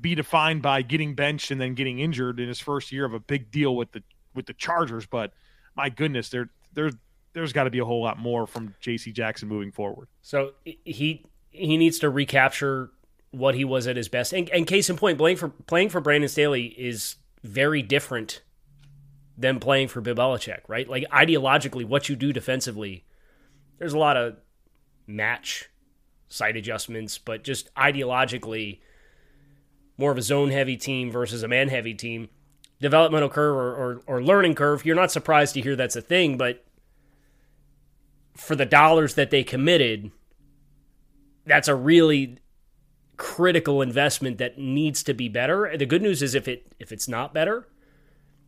be 0.00 0.14
defined 0.14 0.62
by 0.62 0.82
getting 0.82 1.14
benched 1.14 1.50
and 1.50 1.60
then 1.60 1.74
getting 1.74 2.00
injured 2.00 2.40
in 2.40 2.48
his 2.48 2.60
first 2.60 2.92
year 2.92 3.04
of 3.04 3.14
a 3.14 3.20
big 3.20 3.50
deal 3.50 3.76
with 3.76 3.92
the 3.92 4.02
with 4.34 4.46
the 4.46 4.54
Chargers. 4.54 5.06
But 5.06 5.32
my 5.76 5.88
goodness, 5.88 6.28
there 6.28 6.50
there 6.72 6.90
there's 7.32 7.52
got 7.52 7.64
to 7.64 7.70
be 7.70 7.78
a 7.78 7.84
whole 7.84 8.02
lot 8.02 8.18
more 8.18 8.46
from 8.46 8.74
J.C. 8.80 9.12
Jackson 9.12 9.48
moving 9.48 9.72
forward. 9.72 10.08
So 10.22 10.52
he 10.64 11.24
he 11.50 11.76
needs 11.76 11.98
to 12.00 12.10
recapture 12.10 12.90
what 13.30 13.54
he 13.54 13.64
was 13.64 13.86
at 13.86 13.96
his 13.96 14.08
best. 14.08 14.32
And, 14.32 14.48
and 14.50 14.66
case 14.66 14.88
in 14.88 14.96
point, 14.96 15.18
playing 15.18 15.36
for 15.36 15.48
playing 15.48 15.90
for 15.90 16.00
Brandon 16.00 16.28
Staley 16.28 16.66
is 16.66 17.16
very 17.42 17.82
different 17.82 18.42
than 19.36 19.58
playing 19.58 19.88
for 19.88 20.00
Bill 20.00 20.14
Belichick, 20.14 20.60
right? 20.68 20.88
Like 20.88 21.04
ideologically, 21.10 21.84
what 21.84 22.08
you 22.08 22.16
do 22.16 22.32
defensively, 22.32 23.04
there's 23.78 23.92
a 23.92 23.98
lot 23.98 24.16
of 24.16 24.36
match 25.06 25.70
site 26.28 26.56
adjustments, 26.56 27.18
but 27.18 27.44
just 27.44 27.72
ideologically, 27.74 28.80
more 29.96 30.10
of 30.10 30.18
a 30.18 30.22
zone 30.22 30.50
heavy 30.50 30.76
team 30.76 31.10
versus 31.10 31.42
a 31.42 31.48
man 31.48 31.68
heavy 31.68 31.94
team. 31.94 32.28
Developmental 32.80 33.28
curve 33.28 33.54
or, 33.56 33.74
or, 33.74 34.02
or 34.06 34.22
learning 34.22 34.54
curve, 34.54 34.84
you're 34.84 34.96
not 34.96 35.12
surprised 35.12 35.54
to 35.54 35.60
hear 35.60 35.76
that's 35.76 35.96
a 35.96 36.02
thing, 36.02 36.36
but 36.36 36.64
for 38.36 38.56
the 38.56 38.66
dollars 38.66 39.14
that 39.14 39.30
they 39.30 39.44
committed, 39.44 40.10
that's 41.46 41.68
a 41.68 41.74
really 41.74 42.38
critical 43.16 43.80
investment 43.80 44.38
that 44.38 44.58
needs 44.58 45.04
to 45.04 45.14
be 45.14 45.28
better. 45.28 45.76
The 45.76 45.86
good 45.86 46.02
news 46.02 46.20
is 46.20 46.34
if 46.34 46.48
it 46.48 46.66
if 46.80 46.90
it's 46.90 47.06
not 47.06 47.32
better, 47.32 47.68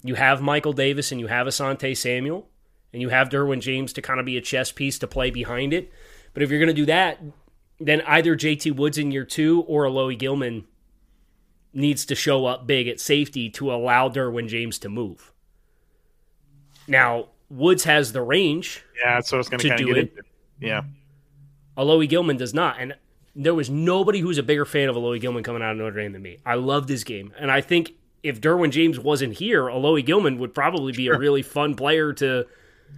you 0.02 0.16
have 0.16 0.42
Michael 0.42 0.72
Davis 0.72 1.12
and 1.12 1.20
you 1.20 1.28
have 1.28 1.46
Asante 1.46 1.96
Samuel 1.96 2.48
and 2.92 3.02
you 3.02 3.08
have 3.08 3.28
Derwin 3.28 3.60
James 3.60 3.92
to 3.94 4.02
kind 4.02 4.20
of 4.20 4.26
be 4.26 4.36
a 4.36 4.40
chess 4.40 4.72
piece 4.72 4.98
to 5.00 5.06
play 5.06 5.30
behind 5.30 5.72
it. 5.72 5.90
But 6.34 6.42
if 6.42 6.50
you're 6.50 6.60
going 6.60 6.68
to 6.68 6.74
do 6.74 6.86
that, 6.86 7.20
then 7.78 8.00
either 8.02 8.36
JT 8.36 8.74
Woods 8.76 8.98
in 8.98 9.10
year 9.10 9.24
two 9.24 9.62
or 9.62 9.84
Alohi 9.84 10.18
Gilman 10.18 10.64
needs 11.72 12.06
to 12.06 12.14
show 12.14 12.46
up 12.46 12.66
big 12.66 12.88
at 12.88 13.00
safety 13.00 13.50
to 13.50 13.72
allow 13.72 14.08
Derwin 14.08 14.48
James 14.48 14.78
to 14.80 14.88
move. 14.88 15.32
Now, 16.88 17.28
Woods 17.50 17.84
has 17.84 18.12
the 18.12 18.22
range 18.22 18.82
Yeah, 19.04 19.20
so 19.20 19.38
it's 19.38 19.48
going 19.48 19.60
To 19.60 19.68
kind 19.68 19.78
do 19.78 19.86
get 19.86 19.96
it. 19.96 20.00
into. 20.10 20.22
Yeah, 20.58 20.82
Alohi 21.76 22.08
Gilman 22.08 22.38
does 22.38 22.54
not. 22.54 22.80
And 22.80 22.94
there 23.34 23.54
was 23.54 23.68
nobody 23.68 24.20
who's 24.20 24.38
a 24.38 24.42
bigger 24.42 24.64
fan 24.64 24.88
of 24.88 24.96
Alohi 24.96 25.20
Gilman 25.20 25.42
coming 25.42 25.62
out 25.62 25.72
of 25.72 25.76
Notre 25.76 26.00
Dame 26.00 26.12
than 26.12 26.22
me. 26.22 26.38
I 26.46 26.54
loved 26.54 26.88
his 26.88 27.04
game. 27.04 27.32
And 27.38 27.50
I 27.50 27.60
think 27.60 27.92
if 28.22 28.40
Derwin 28.40 28.70
James 28.70 28.98
wasn't 28.98 29.34
here, 29.34 29.64
Alohi 29.64 30.04
Gilman 30.04 30.38
would 30.38 30.54
probably 30.54 30.92
be 30.92 31.08
a 31.08 31.18
really 31.18 31.42
fun 31.42 31.74
player 31.74 32.12
to 32.14 32.46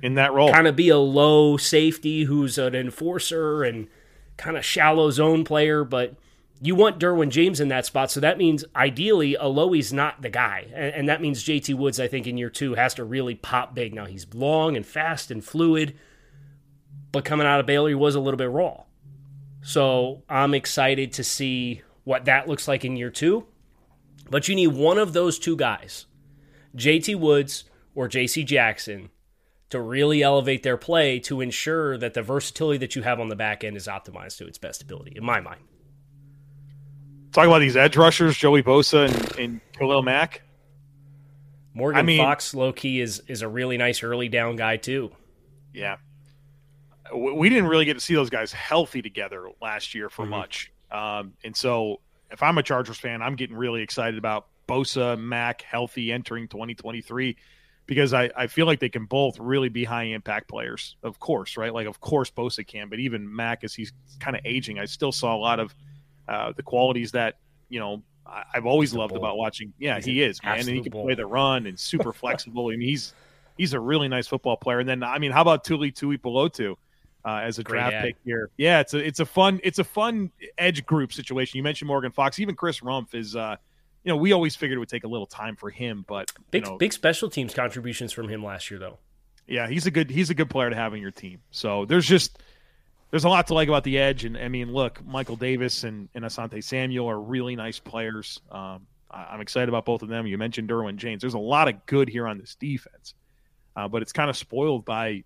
in 0.03 0.15
that 0.15 0.33
role. 0.33 0.53
kind 0.53 0.67
of 0.67 0.77
be 0.77 0.89
a 0.89 0.99
low 0.99 1.57
safety 1.57 2.25
who's 2.25 2.59
an 2.59 2.75
enforcer 2.75 3.63
and 3.63 3.89
kind 4.37 4.57
of 4.57 4.65
shallow 4.65 5.11
zone 5.11 5.45
player. 5.45 5.85
But 5.85 6.15
you 6.61 6.75
want 6.75 6.99
Derwin 6.99 7.31
James 7.31 7.61
in 7.61 7.69
that 7.69 7.87
spot. 7.87 8.11
So 8.11 8.21
that 8.21 8.39
means 8.39 8.65
ideally 8.75 9.37
Alohi's 9.41 9.93
not 9.93 10.23
the 10.23 10.31
guy. 10.31 10.67
And, 10.75 10.95
and, 10.95 11.09
that 11.09 11.21
means 11.21 11.45
JT 11.45 11.75
Woods, 11.75 12.01
I 12.01 12.09
think, 12.09 12.27
in 12.27 12.37
year 12.37 12.51
two 12.51 12.75
has 12.75 12.95
to 12.95 13.05
really 13.05 13.35
pop 13.35 13.75
big. 13.75 13.95
Now 13.95 14.07
he's 14.07 14.27
long 14.35 14.77
and 14.77 14.85
fast 14.85 15.31
and 15.31 15.45
fluid, 15.45 15.97
but 17.13 17.25
coming 17.25 17.47
out 17.47 17.61
of 17.61 17.67
Baylor, 17.67 17.89
he 17.89 17.95
was 17.95 18.15
a 18.15 18.21
little 18.21 18.39
bit 18.39 18.51
raw. 18.51 18.83
So 19.63 20.23
I'm 20.29 20.55
excited 20.55 21.13
to 21.15 21.25
see 21.25 21.83
what 22.05 22.25
that 22.25 22.49
looks 22.49 22.69
like 22.69 22.85
in 22.85 22.97
year 22.97 23.11
two. 23.11 23.47
But 24.31 24.49
you 24.49 24.55
need 24.55 24.69
one 24.69 24.99
of 24.99 25.13
those 25.13 25.39
two 25.39 25.57
guys, 25.57 26.07
JT 26.77 27.19
Woods 27.19 27.65
or 27.95 28.09
JC 28.09 28.45
Jackson, 28.45 29.11
to 29.71 29.81
really 29.81 30.23
elevate 30.23 30.63
their 30.63 30.77
play 30.77 31.19
to 31.21 31.41
ensure 31.41 31.99
that 31.99 32.15
the 32.15 32.23
versatility 32.23 32.79
that 32.79 32.97
you 32.97 33.03
have 33.03 33.21
on 33.21 33.29
the 33.29 33.37
back 33.37 33.65
end 33.65 33.77
is 33.77 33.87
optimized 33.87 34.39
to 34.39 34.47
its 34.47 34.59
best 34.59 34.83
ability, 34.83 35.13
in 35.17 35.25
my 35.25 35.41
mind. 35.41 35.61
Talking 37.33 37.51
about 37.51 37.59
these 37.59 37.77
edge 37.77 37.97
rushers, 37.97 38.37
Joey 38.37 38.63
Bosa 38.63 39.07
and, 39.07 39.39
and 39.39 39.61
Khalil 39.79 40.03
Mack. 40.03 40.43
Morgan 41.75 41.99
I 41.99 42.03
mean, 42.03 42.19
Fox, 42.19 42.55
low 42.55 42.73
key, 42.73 43.01
is 43.01 43.23
is 43.29 43.43
a 43.43 43.49
really 43.49 43.77
nice 43.77 44.03
early 44.03 44.29
down 44.29 44.57
guy 44.57 44.79
too. 44.79 45.13
Yeah, 45.75 45.97
we 47.15 47.49
didn't 47.51 47.69
really 47.69 47.85
get 47.85 47.95
to 47.95 48.01
see 48.01 48.15
those 48.15 48.31
guys 48.31 48.53
healthy 48.53 49.03
together 49.03 49.51
last 49.61 49.95
year 49.95 50.09
for 50.09 50.23
mm-hmm. 50.23 50.31
much, 50.31 50.73
um, 50.91 51.35
and 51.45 51.55
so 51.55 52.01
if 52.31 52.43
I'm 52.43 52.59
a 52.59 52.63
Chargers 52.63 52.99
fan, 52.99 53.23
I'm 53.23 53.37
getting 53.37 53.57
really 53.57 53.83
excited 53.83 54.19
about 54.19 54.47
Bosa, 54.67 55.19
Mack 55.21 55.63
healthy 55.63 56.11
entering 56.11 56.49
2023 56.49 57.37
because 57.89 58.13
I, 58.13 58.31
I 58.37 58.47
feel 58.47 58.67
like 58.67 58.81
they 58.81 58.91
can 58.91 59.07
both 59.07 59.41
really 59.41 59.71
be 59.71 59.83
high 59.83 60.05
impact 60.05 60.47
players. 60.47 60.97
Of 61.03 61.19
course, 61.19 61.57
right? 61.57 61.73
Like 61.73 61.89
of 61.89 62.01
course 62.01 62.31
Bosa 62.31 62.65
can, 62.65 62.89
but 62.89 63.01
even 63.01 63.35
Mack, 63.35 63.65
as 63.65 63.75
he's 63.75 63.93
kind 64.21 64.37
of 64.37 64.43
aging, 64.45 64.79
I 64.79 64.85
still 64.85 65.11
saw 65.11 65.35
a 65.35 65.41
lot 65.41 65.59
of 65.59 65.75
uh, 66.29 66.53
the 66.53 66.63
qualities 66.63 67.11
that 67.13 67.39
you 67.71 67.81
know 67.81 68.03
I, 68.27 68.45
have 68.53 68.67
always 68.67 68.93
loved 68.93 69.17
about 69.17 69.39
watching. 69.39 69.73
Yeah, 69.79 69.97
he's 69.97 70.05
he 70.05 70.23
is 70.23 70.43
man, 70.45 70.61
and 70.61 70.69
he 70.69 70.83
can 70.83 70.93
play 70.93 71.15
the 71.15 71.27
run 71.27 71.67
and 71.67 71.81
super 71.81 72.13
flexible. 72.23 72.67
I 72.67 72.77
mean, 72.77 72.83
he's 72.83 73.15
he's 73.57 73.73
a 73.73 73.81
really 73.81 74.07
nice 74.07 74.29
football 74.29 74.59
player. 74.59 74.81
And 74.81 74.89
then 74.89 75.03
I 75.03 75.19
mean, 75.19 75.33
how 75.33 75.41
about 75.43 75.65
Tuli 75.65 75.91
Tuipulotu? 75.91 76.77
Uh, 77.25 77.41
as 77.43 77.59
a 77.59 77.65
Great 77.65 77.81
draft 77.81 77.95
ad. 77.95 78.05
pick 78.05 78.17
here. 78.25 78.49
Yeah, 78.57 78.81
it's 78.81 78.95
a 78.95 78.99
it's 78.99 79.21
a 79.21 79.27
fun 79.27 79.61
it's 79.65 79.81
a 79.81 79.85
fun 79.85 80.31
edge 80.57 80.87
group 80.87 81.13
situation. 81.13 81.57
You 81.59 81.63
mentioned 81.63 81.89
Morgan 81.89 82.13
Fox, 82.13 82.39
even 82.39 82.55
Chris 82.55 82.81
Rumph 82.81 83.15
is 83.15 83.35
uh, 83.35 83.57
you 84.09 84.15
know, 84.15 84.17
we 84.17 84.33
always 84.33 84.57
figured 84.57 84.77
it 84.77 84.81
would 84.81 84.89
take 84.89 85.05
a 85.05 85.09
little 85.09 85.27
time 85.27 85.55
for 85.55 85.69
him, 85.69 86.03
but 86.09 86.33
big 86.51 86.65
you 86.65 86.71
know, 86.71 86.79
big 86.79 86.95
special 86.95 87.29
teams 87.29 87.53
contributions 87.53 88.11
from 88.11 88.27
him 88.27 88.43
last 88.43 88.71
year 88.71 88.81
though. 88.81 88.97
Yeah, 89.47 89.69
he's 89.69 89.85
a 89.85 89.91
good 89.91 90.09
he's 90.09 90.31
a 90.31 90.35
good 90.35 90.49
player 90.49 90.71
to 90.71 90.77
have 90.77 90.95
in 90.95 91.03
your 91.03 91.11
team. 91.11 91.43
So 91.51 91.85
there's 91.85 92.07
just 92.07 92.39
there's 93.11 93.25
a 93.25 93.29
lot 93.29 93.49
to 93.49 93.55
like 93.55 93.69
about 93.69 93.85
the 93.85 93.99
edge. 93.99 94.25
And 94.25 94.39
I 94.39 94.49
mean, 94.49 94.73
look, 94.73 95.05
Michael 95.05 95.37
Davis 95.37 95.85
and, 95.85 96.09
and 96.15 96.25
Asante 96.25 96.65
Samuel 96.65 97.07
are 97.11 97.21
really 97.21 97.55
nice 97.55 97.79
players. 97.79 98.41
Um, 98.51 98.87
I, 99.11 99.35
am 99.35 99.43
excited 99.43 99.69
about 99.69 99.85
both 99.85 100.01
of 100.01 100.09
them. 100.09 100.27
You 100.27 100.39
mentioned 100.39 100.71
Derwin 100.71 100.97
James. 100.97 101.21
There's 101.21 101.35
a 101.35 101.39
lot 101.39 101.69
of 101.69 101.85
good 101.85 102.09
here 102.09 102.27
on 102.27 102.39
this 102.39 102.55
defense, 102.55 103.13
uh, 103.77 103.89
but 103.89 104.01
it's 104.01 104.13
kind 104.15 104.31
of 104.31 104.39
spoiled 104.39 104.87
by 104.87 105.23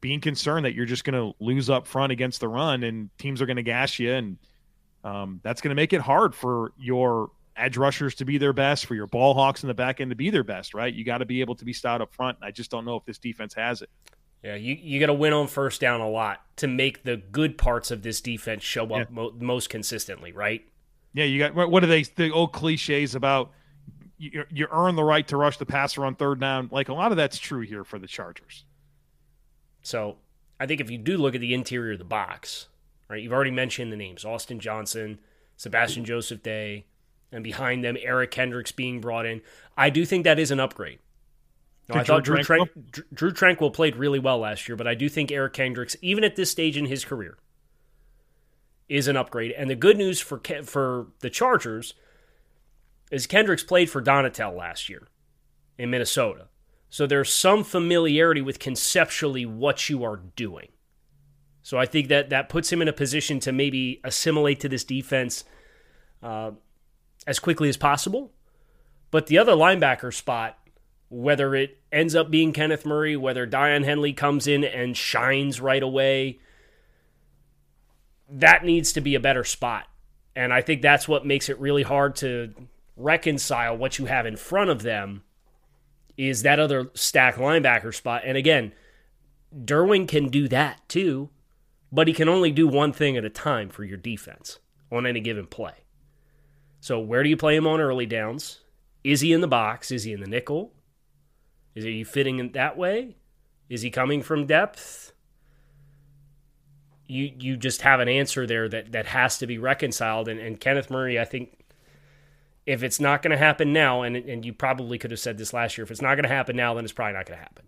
being 0.00 0.22
concerned 0.22 0.64
that 0.64 0.72
you're 0.72 0.86
just 0.86 1.04
going 1.04 1.12
to 1.12 1.36
lose 1.44 1.68
up 1.68 1.86
front 1.86 2.10
against 2.10 2.40
the 2.40 2.48
run 2.48 2.84
and 2.84 3.10
teams 3.18 3.42
are 3.42 3.46
going 3.46 3.56
to 3.58 3.62
gash 3.62 3.98
you. 3.98 4.12
And 4.14 4.38
um, 5.04 5.40
that's 5.42 5.60
going 5.60 5.70
to 5.70 5.74
make 5.74 5.92
it 5.92 6.00
hard 6.00 6.34
for 6.34 6.72
your 6.78 7.32
edge 7.58 7.76
rushers 7.76 8.14
to 8.16 8.24
be 8.24 8.38
their 8.38 8.52
best, 8.52 8.86
for 8.86 8.94
your 8.94 9.06
ball 9.06 9.34
hawks 9.34 9.62
in 9.62 9.68
the 9.68 9.74
back 9.74 10.00
end 10.00 10.10
to 10.10 10.16
be 10.16 10.30
their 10.30 10.44
best, 10.44 10.74
right? 10.74 10.92
You 10.92 11.04
got 11.04 11.18
to 11.18 11.26
be 11.26 11.40
able 11.40 11.54
to 11.56 11.64
be 11.64 11.72
stout 11.72 12.00
up 12.00 12.12
front. 12.12 12.38
I 12.42 12.50
just 12.50 12.70
don't 12.70 12.84
know 12.84 12.96
if 12.96 13.04
this 13.04 13.18
defense 13.18 13.54
has 13.54 13.82
it. 13.82 13.90
Yeah, 14.42 14.54
you, 14.54 14.76
you 14.80 15.00
got 15.00 15.06
to 15.06 15.14
win 15.14 15.32
on 15.32 15.48
first 15.48 15.80
down 15.80 16.00
a 16.00 16.08
lot 16.08 16.42
to 16.56 16.68
make 16.68 17.02
the 17.02 17.16
good 17.16 17.58
parts 17.58 17.90
of 17.90 18.02
this 18.02 18.20
defense 18.20 18.62
show 18.62 18.84
up 18.84 18.90
yeah. 18.90 19.04
mo- 19.10 19.34
most 19.38 19.68
consistently, 19.68 20.32
right? 20.32 20.64
Yeah, 21.12 21.24
you 21.24 21.38
got 21.38 21.54
what 21.54 21.82
are 21.82 21.88
they 21.88 22.02
the 22.02 22.30
old 22.30 22.52
cliches 22.52 23.14
about 23.14 23.50
you, 24.18 24.44
you 24.50 24.68
earn 24.70 24.96
the 24.96 25.02
right 25.04 25.26
to 25.28 25.36
rush 25.36 25.56
the 25.56 25.66
passer 25.66 26.04
on 26.04 26.14
third 26.14 26.40
down. 26.40 26.68
Like 26.70 26.88
a 26.88 26.94
lot 26.94 27.10
of 27.12 27.16
that's 27.16 27.38
true 27.38 27.60
here 27.60 27.84
for 27.84 27.98
the 27.98 28.06
Chargers. 28.06 28.64
So 29.82 30.18
I 30.60 30.66
think 30.66 30.80
if 30.80 30.90
you 30.90 30.98
do 30.98 31.16
look 31.16 31.34
at 31.34 31.40
the 31.40 31.54
interior 31.54 31.92
of 31.92 31.98
the 31.98 32.04
box, 32.04 32.68
right, 33.08 33.22
you've 33.22 33.32
already 33.32 33.50
mentioned 33.50 33.92
the 33.92 33.96
names 33.96 34.24
Austin 34.24 34.60
Johnson, 34.60 35.18
Sebastian 35.56 36.04
Joseph 36.04 36.42
Day, 36.42 36.86
and 37.32 37.44
behind 37.44 37.84
them 37.84 37.96
Eric 38.00 38.30
Kendricks 38.30 38.72
being 38.72 39.00
brought 39.00 39.26
in. 39.26 39.40
I 39.76 39.90
do 39.90 40.04
think 40.04 40.24
that 40.24 40.38
is 40.38 40.50
an 40.50 40.60
upgrade. 40.60 40.98
No, 41.88 41.96
I 42.00 42.04
thought 42.04 42.24
Drew, 42.24 42.38
Tranquill? 42.38 42.68
Drew 43.14 43.32
Tranquill 43.32 43.72
played 43.72 43.96
really 43.96 44.18
well 44.18 44.38
last 44.38 44.68
year, 44.68 44.76
but 44.76 44.86
I 44.86 44.94
do 44.94 45.08
think 45.08 45.32
Eric 45.32 45.54
Kendricks, 45.54 45.96
even 46.02 46.22
at 46.22 46.36
this 46.36 46.50
stage 46.50 46.76
in 46.76 46.86
his 46.86 47.04
career, 47.04 47.38
is 48.88 49.08
an 49.08 49.16
upgrade. 49.16 49.52
And 49.52 49.70
the 49.70 49.74
good 49.74 49.96
news 49.96 50.20
for 50.20 50.40
for 50.64 51.06
the 51.20 51.30
Chargers 51.30 51.94
is 53.10 53.26
Kendricks 53.26 53.64
played 53.64 53.88
for 53.88 54.02
Donatell 54.02 54.54
last 54.54 54.90
year 54.90 55.08
in 55.78 55.88
Minnesota, 55.88 56.48
so 56.90 57.06
there's 57.06 57.32
some 57.32 57.64
familiarity 57.64 58.42
with 58.42 58.58
conceptually 58.58 59.46
what 59.46 59.88
you 59.88 60.04
are 60.04 60.16
doing. 60.16 60.68
So 61.62 61.78
I 61.78 61.86
think 61.86 62.08
that 62.08 62.30
that 62.30 62.48
puts 62.48 62.72
him 62.72 62.82
in 62.82 62.88
a 62.88 62.92
position 62.92 63.40
to 63.40 63.52
maybe 63.52 64.00
assimilate 64.04 64.60
to 64.60 64.68
this 64.68 64.84
defense 64.84 65.44
uh, 66.22 66.52
as 67.28 67.38
quickly 67.38 67.68
as 67.68 67.76
possible. 67.76 68.32
But 69.12 69.28
the 69.28 69.38
other 69.38 69.52
linebacker 69.52 70.12
spot 70.12 70.58
whether 71.10 71.54
it 71.54 71.78
ends 71.90 72.14
up 72.14 72.30
being 72.30 72.52
Kenneth 72.52 72.84
Murray, 72.84 73.16
whether 73.16 73.46
Daiyan 73.46 73.84
Henley 73.84 74.12
comes 74.12 74.46
in 74.46 74.64
and 74.64 74.96
shines 74.96 75.60
right 75.60 75.82
away, 75.82 76.38
that 78.30 78.64
needs 78.64 78.92
to 78.92 79.00
be 79.00 79.14
a 79.14 79.20
better 79.20 79.44
spot. 79.44 79.86
And 80.36 80.52
I 80.52 80.60
think 80.60 80.82
that's 80.82 81.08
what 81.08 81.26
makes 81.26 81.48
it 81.48 81.58
really 81.58 81.82
hard 81.82 82.14
to 82.16 82.52
reconcile 82.96 83.76
what 83.76 83.98
you 83.98 84.06
have 84.06 84.26
in 84.26 84.36
front 84.36 84.70
of 84.70 84.82
them 84.82 85.22
is 86.16 86.42
that 86.42 86.60
other 86.60 86.90
stack 86.94 87.36
linebacker 87.36 87.94
spot. 87.94 88.22
And 88.24 88.36
again, 88.36 88.72
Derwin 89.56 90.06
can 90.06 90.28
do 90.28 90.46
that 90.48 90.86
too, 90.88 91.30
but 91.90 92.06
he 92.06 92.12
can 92.12 92.28
only 92.28 92.50
do 92.50 92.68
one 92.68 92.92
thing 92.92 93.16
at 93.16 93.24
a 93.24 93.30
time 93.30 93.70
for 93.70 93.84
your 93.84 93.96
defense 93.96 94.58
on 94.92 95.06
any 95.06 95.20
given 95.20 95.46
play. 95.46 95.74
So 96.80 97.00
where 97.00 97.22
do 97.22 97.28
you 97.28 97.36
play 97.36 97.56
him 97.56 97.66
on 97.66 97.80
early 97.80 98.06
downs? 98.06 98.60
Is 99.04 99.20
he 99.20 99.32
in 99.32 99.40
the 99.40 99.48
box? 99.48 99.90
Is 99.90 100.04
he 100.04 100.12
in 100.12 100.20
the 100.20 100.26
nickel? 100.26 100.72
Is 101.74 101.84
he 101.84 102.04
fitting 102.04 102.38
in 102.38 102.52
that 102.52 102.76
way? 102.76 103.16
Is 103.68 103.82
he 103.82 103.90
coming 103.90 104.22
from 104.22 104.46
depth? 104.46 105.12
You 107.06 107.32
you 107.38 107.56
just 107.56 107.82
have 107.82 108.00
an 108.00 108.08
answer 108.08 108.46
there 108.46 108.68
that, 108.68 108.92
that 108.92 109.06
has 109.06 109.38
to 109.38 109.46
be 109.46 109.58
reconciled. 109.58 110.28
And, 110.28 110.38
and 110.40 110.60
Kenneth 110.60 110.90
Murray, 110.90 111.18
I 111.18 111.24
think, 111.24 111.58
if 112.66 112.82
it's 112.82 113.00
not 113.00 113.22
going 113.22 113.30
to 113.30 113.38
happen 113.38 113.72
now, 113.72 114.02
and 114.02 114.16
and 114.16 114.44
you 114.44 114.52
probably 114.52 114.98
could 114.98 115.10
have 115.10 115.20
said 115.20 115.38
this 115.38 115.52
last 115.52 115.78
year, 115.78 115.84
if 115.84 115.90
it's 115.90 116.02
not 116.02 116.16
going 116.16 116.24
to 116.24 116.28
happen 116.28 116.56
now, 116.56 116.74
then 116.74 116.84
it's 116.84 116.92
probably 116.92 117.14
not 117.14 117.26
going 117.26 117.38
to 117.38 117.42
happen. 117.42 117.66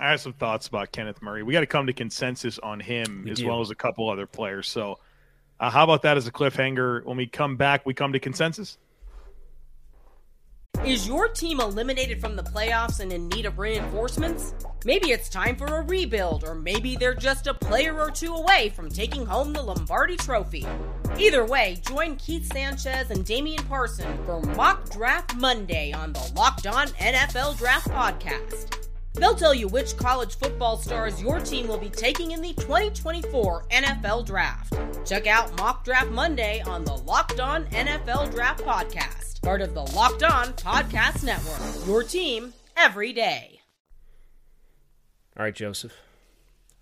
I 0.00 0.10
have 0.10 0.20
some 0.20 0.32
thoughts 0.32 0.66
about 0.66 0.90
Kenneth 0.90 1.22
Murray. 1.22 1.42
We 1.42 1.52
got 1.52 1.60
to 1.60 1.66
come 1.66 1.86
to 1.86 1.92
consensus 1.92 2.58
on 2.58 2.80
him 2.80 3.22
we 3.24 3.30
as 3.30 3.38
do. 3.38 3.46
well 3.46 3.60
as 3.60 3.70
a 3.70 3.74
couple 3.76 4.08
other 4.10 4.26
players. 4.26 4.66
So, 4.66 4.98
uh, 5.62 5.70
how 5.70 5.84
about 5.84 6.02
that 6.02 6.16
as 6.16 6.26
a 6.26 6.32
cliffhanger? 6.32 7.04
When 7.04 7.16
we 7.16 7.26
come 7.26 7.56
back, 7.56 7.86
we 7.86 7.94
come 7.94 8.12
to 8.12 8.18
consensus. 8.18 8.78
Is 10.84 11.06
your 11.06 11.28
team 11.28 11.60
eliminated 11.60 12.20
from 12.20 12.34
the 12.34 12.42
playoffs 12.42 12.98
and 12.98 13.12
in 13.12 13.28
need 13.28 13.46
of 13.46 13.60
reinforcements? 13.60 14.54
Maybe 14.84 15.12
it's 15.12 15.28
time 15.28 15.54
for 15.54 15.66
a 15.66 15.82
rebuild, 15.82 16.42
or 16.42 16.56
maybe 16.56 16.96
they're 16.96 17.14
just 17.14 17.46
a 17.46 17.54
player 17.54 17.96
or 18.00 18.10
two 18.10 18.34
away 18.34 18.70
from 18.70 18.88
taking 18.88 19.24
home 19.24 19.52
the 19.52 19.62
Lombardi 19.62 20.16
Trophy. 20.16 20.66
Either 21.16 21.46
way, 21.46 21.78
join 21.86 22.16
Keith 22.16 22.52
Sanchez 22.52 23.12
and 23.12 23.24
Damian 23.24 23.62
Parson 23.66 24.18
for 24.26 24.40
Mock 24.40 24.90
Draft 24.90 25.36
Monday 25.36 25.92
on 25.92 26.12
the 26.12 26.32
Locked 26.34 26.66
On 26.66 26.88
NFL 26.88 27.56
Draft 27.56 27.86
Podcast. 27.88 28.91
They'll 29.14 29.34
tell 29.34 29.54
you 29.54 29.68
which 29.68 29.96
college 29.96 30.36
football 30.36 30.76
stars 30.76 31.20
your 31.20 31.38
team 31.38 31.68
will 31.68 31.78
be 31.78 31.90
taking 31.90 32.30
in 32.30 32.40
the 32.40 32.54
2024 32.54 33.64
NFL 33.70 34.24
Draft. 34.26 34.74
Check 35.06 35.26
out 35.26 35.56
Mock 35.58 35.84
Draft 35.84 36.10
Monday 36.10 36.62
on 36.66 36.84
the 36.84 36.94
Locked 36.94 37.38
On 37.38 37.66
NFL 37.66 38.30
Draft 38.32 38.64
Podcast, 38.64 39.42
part 39.42 39.60
of 39.60 39.74
the 39.74 39.82
Locked 39.82 40.22
On 40.22 40.46
Podcast 40.54 41.24
Network. 41.24 41.86
Your 41.86 42.02
team 42.02 42.54
every 42.76 43.12
day. 43.12 43.60
All 45.36 45.44
right, 45.44 45.54
Joseph. 45.54 45.94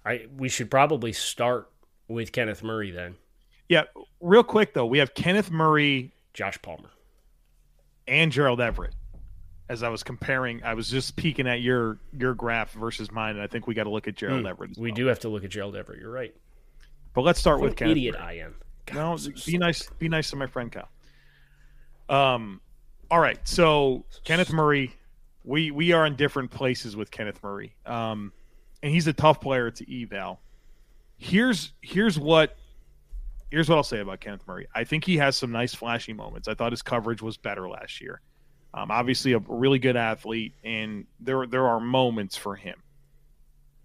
I 0.04 0.26
we 0.36 0.48
should 0.48 0.70
probably 0.70 1.12
start 1.12 1.70
with 2.08 2.32
Kenneth 2.32 2.62
Murray 2.62 2.90
then. 2.90 3.16
Yeah, 3.68 3.84
real 4.20 4.42
quick 4.44 4.72
though, 4.72 4.86
we 4.86 4.98
have 4.98 5.14
Kenneth 5.14 5.50
Murray, 5.50 6.12
Josh 6.32 6.60
Palmer, 6.62 6.90
and 8.08 8.32
Gerald 8.32 8.60
Everett 8.60 8.94
as 9.70 9.84
I 9.84 9.88
was 9.88 10.02
comparing, 10.02 10.64
I 10.64 10.74
was 10.74 10.90
just 10.90 11.14
peeking 11.14 11.46
at 11.46 11.60
your 11.60 11.98
your 12.18 12.34
graph 12.34 12.72
versus 12.72 13.12
mine, 13.12 13.36
and 13.36 13.42
I 13.42 13.46
think 13.46 13.68
we 13.68 13.74
got 13.74 13.84
to 13.84 13.90
look 13.90 14.08
at 14.08 14.16
Gerald 14.16 14.42
mm, 14.42 14.50
Everett. 14.50 14.76
we 14.76 14.90
well. 14.90 14.96
do 14.96 15.06
have 15.06 15.20
to 15.20 15.28
look 15.28 15.44
at 15.44 15.50
Gerald 15.50 15.76
Everett. 15.76 16.00
You're 16.00 16.10
right. 16.10 16.34
But 17.14 17.22
let's 17.22 17.38
start 17.38 17.60
what 17.60 17.70
with 17.70 17.76
Kenneth 17.76 17.92
idiot 17.92 18.16
Murray. 18.18 18.40
I 18.40 18.44
am. 18.44 18.56
God, 18.86 18.96
no, 18.96 19.16
so 19.16 19.30
be 19.46 19.58
nice. 19.58 19.88
Be 20.00 20.08
nice 20.08 20.28
to 20.30 20.36
my 20.36 20.48
friend 20.48 20.72
Kyle. 20.72 20.88
Um, 22.08 22.60
all 23.12 23.20
right. 23.20 23.38
So 23.46 24.04
Kenneth 24.24 24.52
Murray, 24.52 24.92
we 25.44 25.70
we 25.70 25.92
are 25.92 26.04
in 26.04 26.16
different 26.16 26.50
places 26.50 26.96
with 26.96 27.12
Kenneth 27.12 27.40
Murray. 27.40 27.76
Um, 27.86 28.32
and 28.82 28.92
he's 28.92 29.06
a 29.06 29.12
tough 29.12 29.40
player 29.40 29.70
to 29.70 30.02
eval. 30.02 30.40
Here's 31.16 31.70
here's 31.80 32.18
what 32.18 32.56
here's 33.52 33.68
what 33.68 33.76
I'll 33.76 33.84
say 33.84 34.00
about 34.00 34.18
Kenneth 34.18 34.42
Murray. 34.48 34.66
I 34.74 34.82
think 34.82 35.04
he 35.04 35.16
has 35.18 35.36
some 35.36 35.52
nice 35.52 35.76
flashy 35.76 36.12
moments. 36.12 36.48
I 36.48 36.54
thought 36.54 36.72
his 36.72 36.82
coverage 36.82 37.22
was 37.22 37.36
better 37.36 37.68
last 37.68 38.00
year. 38.00 38.20
Um, 38.72 38.90
obviously, 38.90 39.32
a 39.32 39.38
really 39.38 39.78
good 39.78 39.96
athlete, 39.96 40.54
and 40.62 41.06
there 41.18 41.46
there 41.46 41.66
are 41.66 41.80
moments 41.80 42.36
for 42.36 42.54
him. 42.54 42.80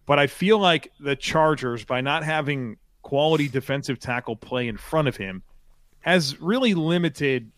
But 0.06 0.20
I 0.20 0.28
feel 0.28 0.60
like 0.60 0.92
the 1.00 1.16
Chargers, 1.16 1.84
by 1.84 2.02
not 2.02 2.24
having 2.24 2.78
quality 3.02 3.48
defensive 3.48 4.00
tackle 4.00 4.36
play 4.36 4.68
in 4.68 4.78
front 4.78 5.08
of 5.08 5.18
him, 5.18 5.42
has 6.02 6.40
really 6.40 6.76
limited 6.76 7.52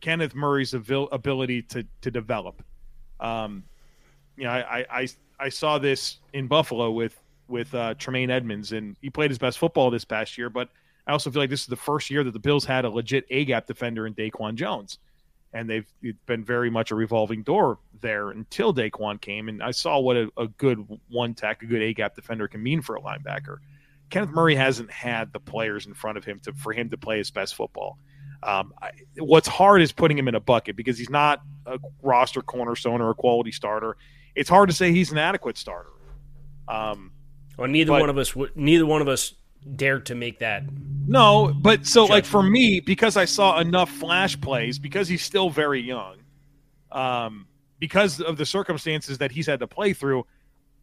Kenneth 0.00 0.34
Murray's 0.34 0.74
ability 0.74 1.62
to 1.62 1.86
to 2.00 2.10
develop. 2.10 2.62
Um, 3.20 3.62
you 4.36 4.44
know, 4.44 4.50
I, 4.50 4.84
I 4.90 5.08
I 5.38 5.48
saw 5.48 5.78
this 5.78 6.18
in 6.32 6.48
Buffalo 6.48 6.90
with 6.90 7.16
with 7.48 7.72
uh, 7.74 7.94
Tremaine 7.94 8.30
Edmunds, 8.30 8.72
and 8.72 8.96
he 9.00 9.10
played 9.10 9.30
his 9.30 9.38
best 9.38 9.58
football 9.58 9.90
this 9.90 10.04
past 10.04 10.36
year. 10.36 10.50
But 10.50 10.68
I 11.06 11.12
also 11.12 11.30
feel 11.30 11.40
like 11.40 11.50
this 11.50 11.60
is 11.60 11.66
the 11.66 11.76
first 11.76 12.10
year 12.10 12.24
that 12.24 12.32
the 12.32 12.38
Bills 12.38 12.64
had 12.64 12.84
a 12.84 12.90
legit 12.90 13.24
A 13.30 13.44
gap 13.44 13.66
defender 13.66 14.06
in 14.06 14.14
Daquan 14.14 14.54
Jones, 14.54 14.98
and 15.52 15.68
they've 15.68 15.92
been 16.26 16.44
very 16.44 16.70
much 16.70 16.90
a 16.90 16.94
revolving 16.94 17.42
door 17.42 17.78
there 18.00 18.30
until 18.30 18.72
Daquan 18.72 19.20
came. 19.20 19.48
And 19.48 19.62
I 19.62 19.70
saw 19.70 19.98
what 19.98 20.16
a, 20.16 20.30
a 20.36 20.48
good 20.48 20.86
one 21.08 21.34
tech, 21.34 21.62
a 21.62 21.66
good 21.66 21.82
A 21.82 21.92
gap 21.92 22.14
defender 22.14 22.48
can 22.48 22.62
mean 22.62 22.80
for 22.80 22.96
a 22.96 23.00
linebacker. 23.00 23.58
Kenneth 24.10 24.30
Murray 24.30 24.54
hasn't 24.54 24.90
had 24.90 25.32
the 25.32 25.40
players 25.40 25.86
in 25.86 25.94
front 25.94 26.18
of 26.18 26.24
him 26.24 26.38
to 26.40 26.52
for 26.52 26.72
him 26.72 26.90
to 26.90 26.98
play 26.98 27.18
his 27.18 27.30
best 27.30 27.54
football. 27.54 27.98
Um, 28.42 28.74
I, 28.82 28.90
what's 29.18 29.48
hard 29.48 29.82
is 29.82 29.92
putting 29.92 30.18
him 30.18 30.28
in 30.28 30.34
a 30.34 30.40
bucket 30.40 30.76
because 30.76 30.98
he's 30.98 31.10
not 31.10 31.42
a 31.66 31.78
roster 32.02 32.42
cornerstone 32.42 33.00
or 33.00 33.10
a 33.10 33.14
quality 33.14 33.52
starter. 33.52 33.96
It's 34.34 34.50
hard 34.50 34.68
to 34.68 34.74
say 34.74 34.92
he's 34.92 35.12
an 35.12 35.18
adequate 35.18 35.56
starter. 35.56 35.90
Um, 36.68 37.12
well, 37.56 37.68
neither 37.68 37.92
but, 37.92 38.00
one 38.00 38.10
of 38.10 38.18
us 38.18 38.34
neither 38.54 38.86
one 38.86 39.00
of 39.00 39.08
us 39.08 39.34
dared 39.76 40.06
to 40.06 40.14
make 40.14 40.38
that. 40.40 40.64
No, 41.06 41.52
but 41.60 41.86
so 41.86 42.02
judgment. 42.02 42.10
like 42.10 42.24
for 42.24 42.42
me, 42.42 42.80
because 42.80 43.16
I 43.16 43.24
saw 43.24 43.58
enough 43.58 43.90
flash 43.90 44.40
plays, 44.40 44.78
because 44.78 45.08
he's 45.08 45.22
still 45.22 45.50
very 45.50 45.80
young, 45.80 46.18
um, 46.90 47.46
because 47.78 48.20
of 48.20 48.36
the 48.36 48.46
circumstances 48.46 49.18
that 49.18 49.32
he's 49.32 49.46
had 49.46 49.60
to 49.60 49.66
play 49.66 49.92
through, 49.92 50.24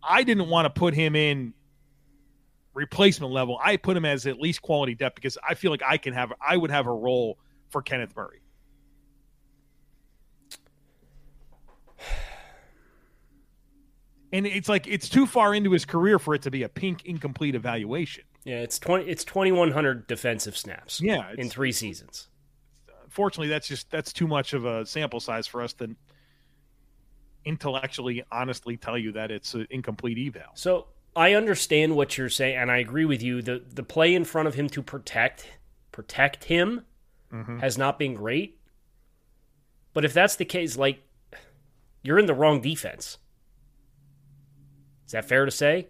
I 0.04 0.24
didn't 0.24 0.50
want 0.50 0.66
to 0.66 0.70
put 0.70 0.94
him 0.94 1.16
in 1.16 1.54
replacement 2.74 3.32
level. 3.34 3.60
I 3.64 3.78
put 3.78 3.96
him 3.96 4.06
as 4.06 4.26
at 4.26 4.40
least 4.40 4.62
quality 4.62 4.96
depth 4.96 5.16
because 5.16 5.38
I 5.48 5.54
feel 5.54 5.72
like 5.72 5.84
I 5.86 5.98
can 5.98 6.14
have 6.14 6.34
I 6.46 6.58
would 6.58 6.72
have 6.72 6.88
a 6.88 6.94
role 6.94 7.38
for 7.70 7.82
Kenneth 7.82 8.16
Murray. 8.16 8.42
And 14.32 14.46
it's 14.46 14.70
like 14.70 14.88
it's 14.88 15.10
too 15.10 15.26
far 15.26 15.56
into 15.56 15.72
his 15.72 15.86
career 15.86 16.20
for 16.20 16.36
it 16.36 16.44
to 16.44 16.52
be 16.52 16.64
a 16.64 16.70
pink 16.70 17.06
incomplete 17.06 17.56
evaluation. 17.56 18.24
Yeah, 18.46 18.60
it's 18.62 18.80
twenty. 18.80 19.06
It's 19.06 19.24
twenty 19.24 19.52
one 19.52 19.72
hundred 19.72 20.08
defensive 20.08 20.58
snaps. 20.58 21.02
Yeah, 21.02 21.32
in 21.38 21.50
three 21.50 21.72
seasons. 21.72 22.28
Fortunately, 23.10 23.50
that's 23.50 23.68
just 23.68 23.90
that's 23.92 24.14
too 24.14 24.28
much 24.28 24.54
of 24.54 24.66
a 24.66 24.86
sample 24.86 25.20
size 25.20 25.48
for 25.48 25.62
us 25.62 25.74
to 25.74 25.96
intellectually, 27.46 28.24
honestly 28.32 28.78
tell 28.78 28.98
you 28.98 29.12
that 29.14 29.32
it's 29.32 29.54
an 29.54 29.68
incomplete 29.70 30.18
eval. 30.18 30.52
So 30.54 30.88
I 31.16 31.34
understand 31.34 31.96
what 31.96 32.18
you're 32.18 32.30
saying, 32.30 32.58
and 32.58 32.72
I 32.72 32.78
agree 32.78 33.06
with 33.06 33.22
you. 33.22 33.42
the 33.42 33.64
The 33.74 33.84
play 33.84 34.16
in 34.16 34.26
front 34.26 34.48
of 34.48 34.54
him 34.56 34.70
to 34.70 34.82
protect 34.82 35.48
protect 35.92 36.46
him 36.46 36.86
mm-hmm. 37.34 37.60
has 37.60 37.78
not 37.78 38.00
been 38.00 38.14
great. 38.14 38.60
But 39.94 40.06
if 40.06 40.14
that's 40.14 40.36
the 40.36 40.46
case, 40.46 40.78
like 40.78 41.02
you're 42.04 42.20
in 42.20 42.26
the 42.26 42.34
wrong 42.34 42.62
defense. 42.62 43.18
Is 45.06 45.14
that 45.14 45.26
fair 45.26 45.46
to 45.46 45.52
say? 45.52 45.88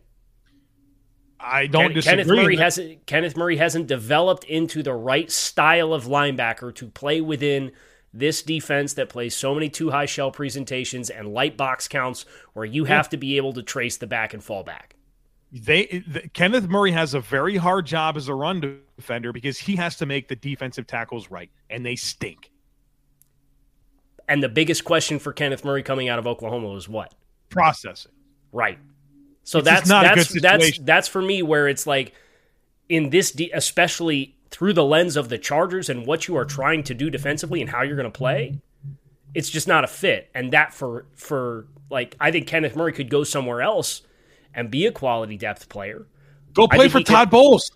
I 1.39 1.67
don't 1.67 1.87
Ken, 1.87 1.93
disagree. 1.93 2.23
Kenneth 2.23 2.27
Murray 2.27 2.55
hasn't 2.57 3.05
Kenneth 3.05 3.37
Murray 3.37 3.57
hasn't 3.57 3.87
developed 3.87 4.43
into 4.45 4.83
the 4.83 4.93
right 4.93 5.31
style 5.31 5.93
of 5.93 6.05
linebacker 6.05 6.73
to 6.75 6.87
play 6.87 7.21
within 7.21 7.71
this 8.13 8.41
defense 8.41 8.93
that 8.95 9.09
plays 9.09 9.35
so 9.35 9.53
many 9.53 9.69
two 9.69 9.91
high 9.91 10.05
shell 10.05 10.31
presentations 10.31 11.09
and 11.09 11.33
light 11.33 11.55
box 11.55 11.87
counts 11.87 12.25
where 12.53 12.65
you 12.65 12.85
have 12.85 13.09
to 13.09 13.17
be 13.17 13.37
able 13.37 13.53
to 13.53 13.63
trace 13.63 13.97
the 13.97 14.07
back 14.07 14.33
and 14.33 14.43
fall 14.43 14.63
back. 14.63 14.95
They 15.51 16.03
the, 16.07 16.27
Kenneth 16.29 16.67
Murray 16.67 16.91
has 16.91 17.13
a 17.13 17.19
very 17.19 17.57
hard 17.57 17.85
job 17.85 18.17
as 18.17 18.27
a 18.27 18.33
run 18.33 18.81
defender 18.97 19.31
because 19.31 19.57
he 19.57 19.75
has 19.77 19.95
to 19.97 20.05
make 20.05 20.27
the 20.27 20.35
defensive 20.35 20.87
tackles 20.87 21.31
right, 21.31 21.49
and 21.69 21.85
they 21.85 21.95
stink. 21.95 22.51
And 24.27 24.43
the 24.43 24.49
biggest 24.49 24.83
question 24.83 25.17
for 25.17 25.33
Kenneth 25.33 25.65
Murray 25.65 25.81
coming 25.81 26.07
out 26.07 26.19
of 26.19 26.27
Oklahoma 26.27 26.67
was 26.67 26.87
what? 26.87 27.15
Processing. 27.49 28.11
Right. 28.51 28.77
So 29.49 29.57
it's 29.57 29.65
that's 29.65 29.89
that's 29.89 30.41
that's 30.41 30.77
that's 30.77 31.07
for 31.07 31.23
me 31.23 31.41
where 31.41 31.67
it's 31.67 31.87
like 31.87 32.13
in 32.87 33.09
this, 33.09 33.31
de- 33.31 33.49
especially 33.49 34.35
through 34.51 34.73
the 34.73 34.85
lens 34.85 35.17
of 35.17 35.29
the 35.29 35.39
Chargers 35.39 35.89
and 35.89 36.05
what 36.05 36.27
you 36.27 36.37
are 36.37 36.45
trying 36.45 36.83
to 36.83 36.93
do 36.93 37.09
defensively 37.09 37.59
and 37.59 37.67
how 37.67 37.81
you're 37.81 37.95
going 37.95 38.11
to 38.11 38.15
play, 38.15 38.61
it's 39.33 39.49
just 39.49 39.67
not 39.67 39.83
a 39.83 39.87
fit. 39.87 40.29
And 40.35 40.53
that 40.53 40.71
for 40.71 41.07
for 41.15 41.65
like 41.89 42.15
I 42.19 42.29
think 42.29 42.45
Kenneth 42.45 42.75
Murray 42.75 42.93
could 42.93 43.09
go 43.09 43.23
somewhere 43.23 43.63
else 43.63 44.03
and 44.53 44.69
be 44.69 44.85
a 44.85 44.91
quality 44.91 45.35
depth 45.35 45.67
player. 45.67 46.05
Go 46.53 46.67
play 46.67 46.87
for 46.87 46.99
Todd 46.99 47.31
can, 47.31 47.39
Bowles. 47.39 47.71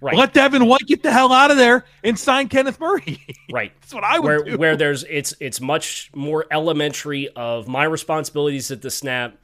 Right. 0.00 0.14
Let 0.14 0.34
Devin 0.34 0.66
White 0.66 0.86
get 0.86 1.02
the 1.02 1.10
hell 1.10 1.32
out 1.32 1.50
of 1.50 1.56
there 1.56 1.84
and 2.04 2.16
sign 2.16 2.46
Kenneth 2.46 2.78
Murray. 2.78 3.26
right. 3.52 3.72
That's 3.80 3.92
what 3.92 4.04
I 4.04 4.20
would 4.20 4.24
where, 4.24 4.44
do. 4.44 4.56
Where 4.56 4.76
there's 4.76 5.02
it's 5.02 5.34
it's 5.40 5.60
much 5.60 6.12
more 6.14 6.46
elementary 6.52 7.28
of 7.30 7.66
my 7.66 7.82
responsibilities 7.82 8.70
at 8.70 8.82
the 8.82 8.90
snap. 8.92 9.36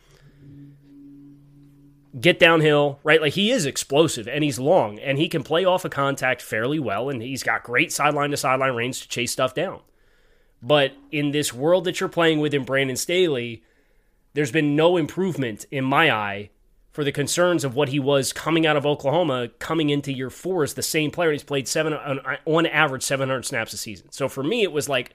Get 2.18 2.38
downhill, 2.38 2.98
right? 3.05 3.20
Like 3.20 3.33
he 3.33 3.51
is 3.51 3.64
explosive 3.64 4.29
and 4.29 4.44
he's 4.44 4.59
long 4.59 4.98
and 4.98 5.18
he 5.18 5.29
can 5.29 5.42
play 5.42 5.64
off 5.64 5.85
a 5.85 5.88
of 5.88 5.92
contact 5.92 6.42
fairly 6.42 6.79
well 6.79 7.09
and 7.09 7.22
he's 7.22 7.42
got 7.42 7.62
great 7.62 7.90
sideline 7.90 8.31
to 8.31 8.37
sideline 8.37 8.75
range 8.75 9.01
to 9.03 9.09
chase 9.09 9.33
stuff 9.33 9.55
down. 9.55 9.81
But 10.62 10.92
in 11.11 11.33
this 11.33 11.53
world 11.53 11.85
that 11.85 12.01
you're 12.01 12.09
playing 12.09 12.40
with 12.40 12.55
in 12.55 12.64
Brandon 12.64 12.96
Staley, 12.96 13.62
there's 14.35 14.53
been 14.53 14.77
no 14.77 14.96
improvement 14.96 15.66
in 15.70 15.85
my 15.85 16.11
eye 16.11 16.51
for 16.92 17.05
the 17.05 17.12
concerns 17.12 17.64
of 17.64 17.75
what 17.75 17.88
he 17.88 17.98
was 17.98 18.33
coming 18.33 18.66
out 18.66 18.77
of 18.77 18.87
Oklahoma, 18.87 19.48
coming 19.59 19.90
into 19.90 20.12
year 20.12 20.31
four 20.31 20.62
as 20.62 20.75
the 20.75 20.83
same 20.83 21.11
player. 21.11 21.33
He's 21.33 21.42
played 21.42 21.66
seven 21.66 21.94
on, 21.94 22.66
average 22.66 23.03
700 23.03 23.44
snaps 23.44 23.72
a 23.72 23.79
season. 23.79 24.12
So 24.12 24.29
for 24.29 24.42
me, 24.42 24.62
it 24.62 24.72
was 24.72 24.88
like, 24.88 25.14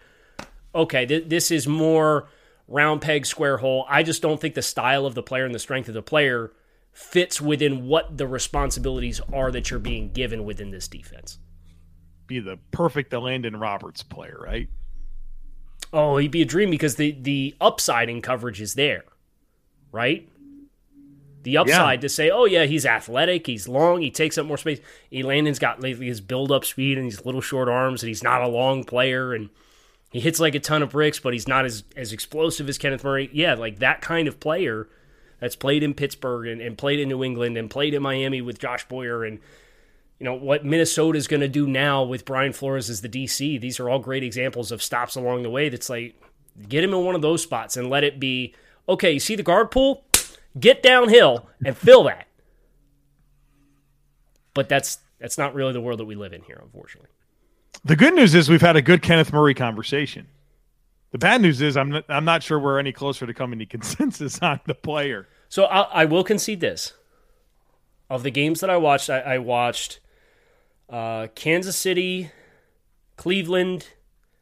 okay, 0.74 1.06
th- 1.06 1.30
this 1.30 1.52
is 1.52 1.68
more 1.68 2.28
round 2.68 3.02
peg, 3.02 3.26
square 3.26 3.58
hole. 3.58 3.86
I 3.88 4.04
just 4.04 4.22
don't 4.22 4.42
think 4.42 4.56
the 4.56 4.62
style 4.62 5.06
of 5.06 5.16
the 5.16 5.24
player 5.24 5.46
and 5.46 5.54
the 5.54 5.60
strength 5.60 5.88
of 5.88 5.94
the 5.94 6.02
player 6.02 6.52
fits 6.98 7.40
within 7.40 7.86
what 7.86 8.18
the 8.18 8.26
responsibilities 8.26 9.22
are 9.32 9.52
that 9.52 9.70
you're 9.70 9.80
being 9.80 10.12
given 10.12 10.44
within 10.44 10.72
this 10.72 10.88
defense. 10.88 11.38
Be 12.26 12.40
the 12.40 12.58
perfect 12.72 13.12
Elandon 13.12 13.62
Roberts 13.62 14.02
player, 14.02 14.40
right? 14.44 14.68
Oh, 15.94 16.18
he'd 16.18 16.32
be 16.32 16.42
a 16.42 16.46
dream 16.46 16.72
because 16.72 16.96
the 16.96 17.12
the 17.12 17.56
upside 17.62 18.10
in 18.10 18.24
coverage 18.24 18.60
is 18.60 18.74
there, 18.74 19.04
right? 19.92 20.28
The 21.44 21.58
upside 21.58 22.00
yeah. 22.00 22.02
to 22.02 22.10
say, 22.10 22.32
oh 22.32 22.46
yeah, 22.46 22.66
he's 22.66 22.86
athletic, 22.86 23.46
he's 23.46 23.68
long, 23.68 24.02
he 24.02 24.10
takes 24.10 24.40
up 24.40 24.48
more 24.48 24.58
space. 24.58 24.80
Elandon's 25.14 25.60
got 25.60 25.80
lately 25.80 26.08
his 26.08 26.20
build 26.20 26.52
up 26.52 26.66
speed 26.66 26.98
and 26.98 27.06
these 27.06 27.24
little 27.24 27.42
short 27.42 27.70
arms, 27.70 28.02
and 28.02 28.08
he's 28.08 28.24
not 28.24 28.42
a 28.42 28.48
long 28.48 28.84
player, 28.84 29.36
and 29.36 29.52
he 30.12 30.20
hits 30.20 30.40
like 30.40 30.56
a 30.56 30.60
ton 30.60 30.82
of 30.82 30.90
bricks, 30.90 31.20
but 31.20 31.34
he's 31.34 31.48
not 31.48 31.64
as 31.64 31.84
as 31.96 32.12
explosive 32.12 32.68
as 32.68 32.80
Kenneth 32.80 33.04
Murray. 33.04 33.30
Yeah, 33.32 33.54
like 33.54 33.78
that 33.80 34.02
kind 34.02 34.28
of 34.28 34.40
player 34.40 34.90
that's 35.40 35.56
played 35.56 35.84
in 35.84 35.94
Pittsburgh 35.94 36.48
and, 36.48 36.62
and 36.62 36.78
played 36.78 37.00
in 37.00 37.10
New 37.10 37.24
England 37.24 37.58
and 37.58 37.70
played 37.70 37.94
in 37.94 38.02
Miami 38.02 38.42
with 38.42 38.60
Josh 38.60 38.88
Boyer 38.88 39.24
and 39.24 39.40
you 40.20 40.24
know 40.24 40.34
what 40.34 40.66
Minnesota 40.66 41.18
is 41.18 41.28
going 41.28 41.42
to 41.42 41.48
do 41.48 41.68
now 41.68 42.04
with 42.04 42.26
Brian 42.26 42.54
Flores 42.54 42.90
as 42.90 43.02
the 43.02 43.10
DC. 43.10 43.60
These 43.62 43.80
are 43.80 43.90
all 43.90 44.00
great 44.00 44.24
examples 44.24 44.72
of 44.72 44.82
stops 44.82 45.16
along 45.16 45.44
the 45.44 45.50
way. 45.50 45.70
That's 45.70 45.90
like 45.90 46.20
get 46.68 46.84
him 46.84 46.94
in 46.94 47.06
one 47.06 47.16
of 47.16 47.22
those 47.22 47.44
spots 47.44 47.78
and 47.78 47.90
let 47.90 48.04
it 48.04 48.20
be 48.20 48.56
okay. 48.90 49.12
You 49.12 49.20
see 49.20 49.36
the 49.36 49.44
guard 49.44 49.70
pool, 49.70 50.04
get 50.60 50.82
downhill 50.82 51.48
and 51.64 51.78
fill 51.78 52.04
that. 52.06 52.28
But 54.56 54.70
that's 54.70 55.00
that's 55.20 55.38
not 55.38 55.54
really 55.54 55.74
the 55.74 55.82
world 55.82 56.00
that 56.00 56.06
we 56.06 56.16
live 56.16 56.34
in 56.34 56.42
here, 56.42 56.60
unfortunately. 56.64 57.10
The 57.86 57.96
good 57.96 58.16
news 58.16 58.34
is 58.34 58.50
we've 58.50 58.62
had 58.62 58.76
a 58.76 58.82
good 58.82 59.04
Kenneth 59.04 59.32
Murray 59.32 59.54
conversation. 59.54 60.28
The 61.12 61.18
bad 61.18 61.42
news 61.42 61.62
is 61.62 61.78
I'm 61.78 61.90
not, 61.90 62.06
I'm 62.10 62.26
not 62.26 62.44
sure 62.44 62.60
we're 62.60 62.80
any 62.80 62.92
closer 62.92 63.26
to 63.26 63.34
coming 63.34 63.60
to 63.60 63.66
consensus 63.66 64.40
on 64.42 64.60
the 64.66 64.76
player. 64.76 65.28
So 65.50 65.66
I, 65.66 66.02
I 66.02 66.06
will 66.06 66.24
concede 66.24 66.60
this. 66.60 66.94
Of 68.10 68.24
the 68.24 68.32
games 68.32 68.62
that 68.62 68.70
I 68.70 68.78
watched, 68.78 69.10
I, 69.10 69.20
I 69.20 69.38
watched 69.38 70.00
uh, 70.90 71.28
Kansas 71.36 71.76
City, 71.76 72.32
Cleveland, 73.18 73.88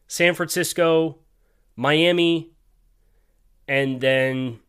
San 0.07 0.35
Francisco, 0.35 1.17
Miami, 1.75 2.51
and 3.67 4.01
then 4.01 4.59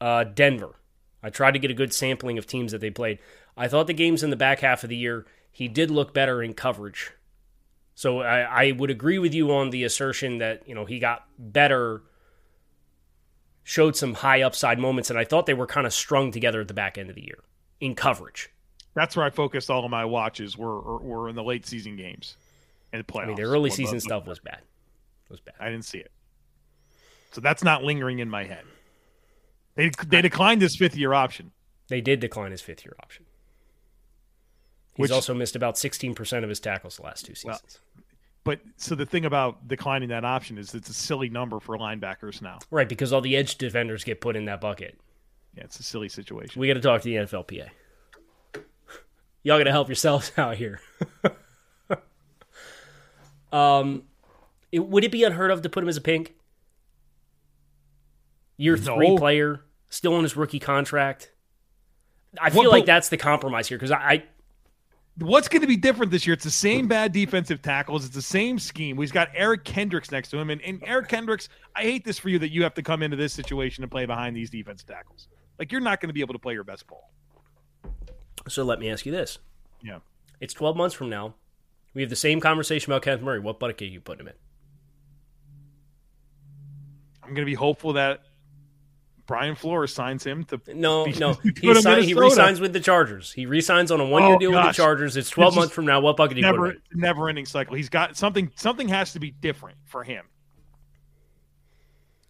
uh, 0.00 0.24
Denver. 0.24 0.74
I 1.22 1.30
tried 1.30 1.52
to 1.52 1.58
get 1.58 1.70
a 1.70 1.74
good 1.74 1.94
sampling 1.94 2.36
of 2.36 2.46
teams 2.46 2.72
that 2.72 2.82
they 2.82 2.90
played. 2.90 3.18
I 3.56 3.68
thought 3.68 3.86
the 3.86 3.94
games 3.94 4.22
in 4.22 4.28
the 4.28 4.36
back 4.36 4.60
half 4.60 4.82
of 4.82 4.90
the 4.90 4.96
year, 4.96 5.24
he 5.50 5.68
did 5.68 5.90
look 5.90 6.12
better 6.12 6.42
in 6.42 6.52
coverage. 6.52 7.12
So 7.94 8.20
I, 8.20 8.66
I 8.68 8.72
would 8.72 8.90
agree 8.90 9.18
with 9.18 9.34
you 9.34 9.52
on 9.54 9.70
the 9.70 9.84
assertion 9.84 10.38
that, 10.38 10.68
you 10.68 10.74
know, 10.74 10.84
he 10.84 10.98
got 10.98 11.24
better, 11.38 12.02
showed 13.62 13.96
some 13.96 14.14
high 14.14 14.42
upside 14.42 14.78
moments, 14.78 15.10
and 15.10 15.18
I 15.18 15.24
thought 15.24 15.46
they 15.46 15.54
were 15.54 15.66
kind 15.66 15.86
of 15.86 15.92
strung 15.94 16.32
together 16.32 16.60
at 16.60 16.68
the 16.68 16.74
back 16.74 16.98
end 16.98 17.08
of 17.08 17.14
the 17.14 17.22
year 17.22 17.38
in 17.80 17.94
coverage. 17.94 18.50
That's 18.94 19.16
where 19.16 19.24
I 19.26 19.30
focused 19.30 19.70
all 19.70 19.84
of 19.84 19.90
my 19.90 20.04
watches 20.04 20.56
were 20.56 20.98
were 20.98 21.28
in 21.28 21.34
the 21.36 21.42
late 21.42 21.66
season 21.66 21.96
games 21.96 22.36
and 22.92 23.00
the 23.04 23.12
playoffs. 23.12 23.22
I 23.22 23.26
mean, 23.26 23.36
the 23.36 23.42
early 23.42 23.70
Well, 23.70 23.76
season 23.76 23.96
but- 23.96 24.02
stuff 24.02 24.26
was 24.26 24.38
bad. 24.40 24.60
Was 25.30 25.40
bad. 25.40 25.54
I 25.58 25.70
didn't 25.70 25.84
see 25.86 25.98
it, 25.98 26.12
so 27.32 27.40
that's 27.40 27.64
not 27.64 27.82
lingering 27.82 28.18
in 28.20 28.28
my 28.28 28.44
head. 28.44 28.62
They 29.74 29.90
they 30.06 30.20
declined 30.22 30.62
his 30.62 30.76
fifth 30.76 30.96
year 30.96 31.12
option. 31.14 31.50
They 31.88 32.00
did 32.00 32.20
decline 32.20 32.50
his 32.52 32.60
fifth 32.60 32.84
year 32.84 32.94
option. 33.02 33.24
He's 34.96 35.04
Which- 35.04 35.10
also 35.10 35.34
missed 35.34 35.56
about 35.56 35.74
16% 35.76 36.42
of 36.44 36.48
his 36.48 36.60
tackles 36.60 36.96
the 36.96 37.02
last 37.02 37.26
two 37.26 37.34
Well, 37.44 37.56
seasons. 37.56 37.80
But 38.44 38.60
so 38.76 38.94
the 38.94 39.06
thing 39.06 39.24
about 39.24 39.66
declining 39.66 40.10
that 40.10 40.24
option 40.24 40.58
is 40.58 40.74
it's 40.74 40.90
a 40.90 40.94
silly 40.94 41.30
number 41.30 41.58
for 41.60 41.76
linebackers 41.78 42.42
now. 42.42 42.58
right, 42.70 42.88
because 42.88 43.12
all 43.12 43.22
the 43.22 43.36
edge 43.36 43.56
defenders 43.56 44.04
get 44.04 44.20
put 44.20 44.36
in 44.36 44.44
that 44.44 44.60
bucket. 44.60 44.98
Yeah, 45.56 45.64
it's 45.64 45.80
a 45.80 45.82
silly 45.82 46.08
situation. 46.08 46.60
We 46.60 46.68
got 46.68 46.74
to 46.74 46.80
talk 46.80 47.00
to 47.02 47.08
the 47.08 47.16
NFLPA. 47.16 47.70
Y'all 49.44 49.58
got 49.58 49.64
to 49.64 49.70
help 49.72 49.88
yourselves 49.88 50.30
out 50.36 50.56
here. 50.56 50.80
um, 53.52 54.02
it, 54.72 54.80
would 54.80 55.04
it 55.04 55.12
be 55.12 55.24
unheard 55.24 55.50
of 55.50 55.62
to 55.62 55.68
put 55.68 55.82
him 55.82 55.88
as 55.88 55.96
a 55.96 56.00
pink? 56.00 56.34
Year 58.56 58.76
three 58.76 59.16
player, 59.16 59.60
still 59.90 60.14
on 60.14 60.22
his 60.22 60.36
rookie 60.36 60.60
contract. 60.60 61.30
I 62.40 62.44
What- 62.50 62.62
feel 62.62 62.70
like 62.70 62.82
but- 62.82 62.86
that's 62.86 63.08
the 63.08 63.16
compromise 63.16 63.68
here 63.68 63.78
because 63.78 63.90
I, 63.90 63.98
I 63.98 64.24
What's 65.18 65.46
going 65.46 65.60
to 65.60 65.68
be 65.68 65.76
different 65.76 66.10
this 66.10 66.26
year? 66.26 66.34
It's 66.34 66.42
the 66.42 66.50
same 66.50 66.88
bad 66.88 67.12
defensive 67.12 67.62
tackles. 67.62 68.04
It's 68.04 68.14
the 68.14 68.22
same 68.22 68.58
scheme. 68.58 68.96
We've 68.96 69.12
got 69.12 69.28
Eric 69.32 69.64
Kendricks 69.64 70.10
next 70.10 70.30
to 70.30 70.38
him. 70.38 70.50
And, 70.50 70.60
and 70.62 70.82
Eric 70.84 71.08
Kendricks, 71.08 71.48
I 71.76 71.82
hate 71.82 72.04
this 72.04 72.18
for 72.18 72.30
you 72.30 72.40
that 72.40 72.50
you 72.50 72.64
have 72.64 72.74
to 72.74 72.82
come 72.82 73.00
into 73.00 73.16
this 73.16 73.32
situation 73.32 73.84
and 73.84 73.90
play 73.90 74.06
behind 74.06 74.36
these 74.36 74.50
defensive 74.50 74.88
tackles. 74.88 75.28
Like, 75.58 75.70
you're 75.70 75.80
not 75.80 76.00
going 76.00 76.08
to 76.08 76.14
be 76.14 76.20
able 76.20 76.34
to 76.34 76.40
play 76.40 76.54
your 76.54 76.64
best 76.64 76.88
ball. 76.88 77.12
so 78.48 78.64
let 78.64 78.80
me 78.80 78.90
ask 78.90 79.06
you 79.06 79.12
this: 79.12 79.38
Yeah. 79.82 79.98
It's 80.40 80.52
12 80.52 80.76
months 80.76 80.96
from 80.96 81.08
now. 81.10 81.34
We 81.94 82.02
have 82.02 82.10
the 82.10 82.16
same 82.16 82.40
conversation 82.40 82.92
about 82.92 83.02
Kenneth 83.02 83.22
Murray. 83.22 83.38
What 83.38 83.60
bucket 83.60 83.82
are 83.82 83.84
you 83.84 84.00
putting 84.00 84.26
him 84.26 84.28
in? 84.28 84.34
I'm 87.22 87.30
going 87.30 87.46
to 87.46 87.50
be 87.50 87.54
hopeful 87.54 87.92
that 87.92 88.24
Brian 89.26 89.54
Flores 89.54 89.92
signs 89.94 90.24
him 90.24 90.44
to. 90.44 90.60
No, 90.74 91.04
no. 91.06 91.32
He, 91.60 91.74
sign, 91.80 92.02
he 92.02 92.14
resigns 92.14 92.60
with 92.60 92.72
the 92.72 92.80
Chargers. 92.80 93.32
He 93.32 93.46
resigns 93.46 93.90
on 93.90 94.00
a 94.00 94.04
one-year 94.06 94.34
Oh, 94.34 94.38
deal 94.38 94.50
with 94.52 94.62
the 94.64 94.72
Chargers. 94.72 95.16
It's 95.16 95.30
12 95.30 95.48
It's 95.48 95.56
months 95.56 95.74
from 95.74 95.86
now. 95.86 96.00
What 96.00 96.16
bucket 96.16 96.36
do 96.36 96.40
you 96.42 96.46
put 96.46 96.54
him 96.56 96.60
Never, 96.62 96.70
in? 96.72 96.80
never 96.94 97.28
ending 97.28 97.46
cycle. 97.46 97.74
He's 97.74 97.88
got 97.88 98.16
something. 98.16 98.50
Something 98.56 98.88
has 98.88 99.12
to 99.14 99.20
be 99.20 99.30
different 99.30 99.78
for 99.86 100.04
him. 100.04 100.24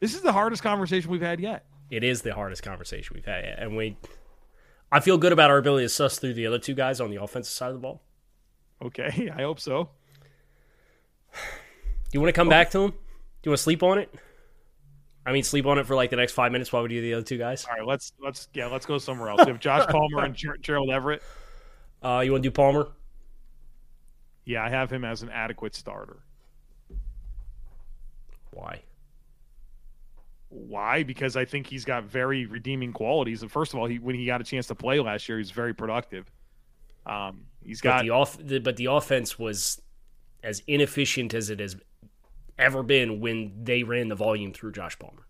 This 0.01 0.15
is 0.15 0.21
the 0.23 0.33
hardest 0.33 0.63
conversation 0.63 1.11
we've 1.11 1.21
had 1.23 1.41
yet. 1.41 1.65
It 1.91 2.05
is 2.05 2.23
the 2.23 2.35
hardest 2.35 2.63
conversation 2.63 3.15
we've 3.15 3.25
had, 3.25 3.45
yet. 3.45 3.59
and 3.59 3.77
we. 3.77 3.97
I 4.93 5.01
feel 5.01 5.19
good 5.19 5.33
about 5.33 5.51
our 5.51 5.59
ability 5.59 5.85
to 5.87 5.89
suss 5.89 6.19
through 6.19 6.35
the 6.35 6.47
other 6.47 6.59
two 6.59 6.75
guys 6.75 7.01
on 7.01 7.11
the 7.11 7.21
offensive 7.23 7.53
side 7.53 7.69
of 7.69 7.75
the 7.75 7.81
ball. 7.81 8.03
Okay, 8.83 9.31
I 9.37 9.43
hope 9.43 9.59
so. 9.61 9.91
Do 11.33 11.41
you 12.13 12.21
want 12.21 12.29
to 12.29 12.39
come 12.39 12.49
back 12.49 12.71
to 12.71 12.81
him? 12.81 12.91
Do 12.91 12.97
you 13.45 13.51
want 13.51 13.59
to 13.59 13.63
sleep 13.63 13.83
on 13.83 13.99
it? 13.99 14.15
I 15.27 15.33
mean, 15.33 15.43
sleep 15.43 15.67
on 15.67 15.79
it 15.79 15.87
for 15.87 15.95
like 15.95 16.11
the 16.11 16.17
next 16.17 16.33
five 16.33 16.53
minutes 16.53 16.73
while 16.73 16.83
we 16.83 16.89
do 16.91 17.01
the 17.01 17.15
other 17.15 17.25
two 17.25 17.39
guys. 17.39 17.65
All 17.65 17.75
right, 17.75 17.87
let's 17.87 18.13
let's 18.21 18.49
yeah, 18.53 18.67
let's 18.67 18.85
go 18.85 18.99
somewhere 18.99 19.31
else. 19.31 19.41
We 19.45 19.53
have 19.53 19.61
Josh 19.61 19.87
Palmer 19.91 20.25
and 20.25 20.35
Ger- 20.35 20.59
Gerald 20.59 20.91
Everett. 20.91 21.23
Uh, 22.03 22.21
you 22.25 22.33
want 22.33 22.43
to 22.43 22.51
do 22.51 22.53
Palmer? 22.53 22.89
Yeah, 24.45 24.63
I 24.63 24.69
have 24.69 24.93
him 24.93 25.05
as 25.05 25.23
an 25.23 25.31
adequate 25.31 25.75
starter. 25.75 26.19
Why? 28.51 28.83
Why? 30.51 31.03
Because 31.03 31.37
I 31.37 31.45
think 31.47 31.67
he's 31.67 31.85
got 31.85 32.05
very 32.05 32.47
redeeming 32.47 32.93
qualities. 32.93 33.43
And 33.43 33.51
first 33.51 33.73
of 33.73 33.81
all, 33.81 33.87
he 33.87 33.99
when 33.99 34.15
he 34.15 34.27
got 34.27 34.41
a 34.41 34.45
chance 34.45 34.67
to 34.69 34.75
play 34.75 35.01
last 35.01 35.29
year, 35.29 35.39
he 35.39 35.41
was 35.41 35.51
very 35.51 35.75
productive. 35.75 36.31
Um, 37.07 37.47
he's 37.65 37.81
But 37.81 37.89
got 37.89 38.03
the 38.03 38.11
off, 38.11 38.39
the, 38.39 38.59
but 38.61 38.77
the 38.77 38.87
offense 38.87 39.39
was 39.39 39.81
as 40.43 40.63
inefficient 40.67 41.33
as 41.35 41.49
it 41.51 41.61
has 41.61 41.77
ever 42.59 42.83
been 42.83 43.21
when 43.21 43.65
they 43.65 43.83
ran 43.83 44.09
the 44.09 44.15
volume 44.15 44.53
through 44.53 44.73
Josh 44.73 44.99
Palmer. 44.99 45.27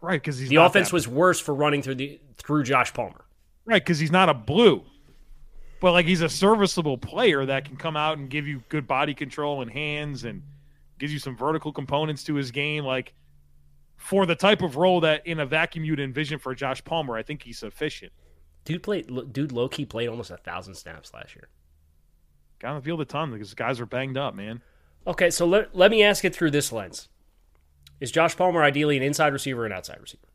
right 0.00 0.20
because 0.20 0.38
he's 0.38 0.48
The 0.48 0.56
offense 0.56 0.92
was 0.92 1.08
worse 1.08 1.40
for 1.40 1.54
running 1.54 1.82
through 1.82 1.96
the 1.96 2.20
through 2.36 2.64
Josh 2.64 2.92
Palmer. 2.92 3.24
right 3.64 3.82
because 3.82 3.98
he's 3.98 4.12
not 4.12 4.28
a 4.28 4.34
blue, 4.34 4.82
but 5.80 5.92
like 5.92 6.06
he's 6.06 6.22
a 6.22 6.28
serviceable 6.28 6.98
player 6.98 7.44
that 7.46 7.64
can 7.64 7.76
come 7.76 7.96
out 7.96 8.18
and 8.18 8.28
give 8.30 8.46
you 8.46 8.62
good 8.68 8.86
body 8.86 9.14
control 9.14 9.62
and 9.62 9.70
hands 9.70 10.24
and 10.24 10.42
gives 10.98 11.12
you 11.12 11.18
some 11.18 11.36
vertical 11.36 11.72
components 11.72 12.22
to 12.24 12.34
his 12.34 12.50
game. 12.50 12.84
Like 12.84 13.14
for 13.96 14.26
the 14.26 14.36
type 14.36 14.62
of 14.62 14.76
role 14.76 15.00
that 15.00 15.26
in 15.26 15.40
a 15.40 15.46
vacuum 15.46 15.84
you'd 15.84 16.00
envision 16.00 16.38
for 16.38 16.54
Josh 16.54 16.82
Palmer, 16.84 17.16
I 17.16 17.22
think 17.22 17.42
he's 17.42 17.58
sufficient. 17.58 18.12
Dude 18.64 18.82
played. 18.82 19.32
Dude, 19.32 19.50
low 19.50 19.68
key 19.68 19.84
played 19.84 20.08
almost 20.08 20.30
a 20.30 20.36
thousand 20.36 20.74
snaps 20.74 21.12
last 21.12 21.34
year. 21.34 21.48
Got 22.60 22.70
on 22.70 22.76
the 22.76 22.82
field 22.82 23.00
a 23.00 23.04
ton 23.04 23.32
because 23.32 23.54
guys 23.54 23.80
are 23.80 23.86
banged 23.86 24.16
up, 24.16 24.36
man. 24.36 24.62
Okay, 25.06 25.30
so 25.30 25.46
let, 25.46 25.74
let 25.76 25.90
me 25.90 26.02
ask 26.02 26.24
it 26.24 26.34
through 26.34 26.52
this 26.52 26.72
lens. 26.72 27.08
Is 28.00 28.10
Josh 28.10 28.36
Palmer 28.36 28.62
ideally 28.62 28.96
an 28.96 29.02
inside 29.02 29.32
receiver 29.32 29.62
or 29.62 29.66
an 29.66 29.72
outside 29.72 30.00
receiver? 30.00 30.26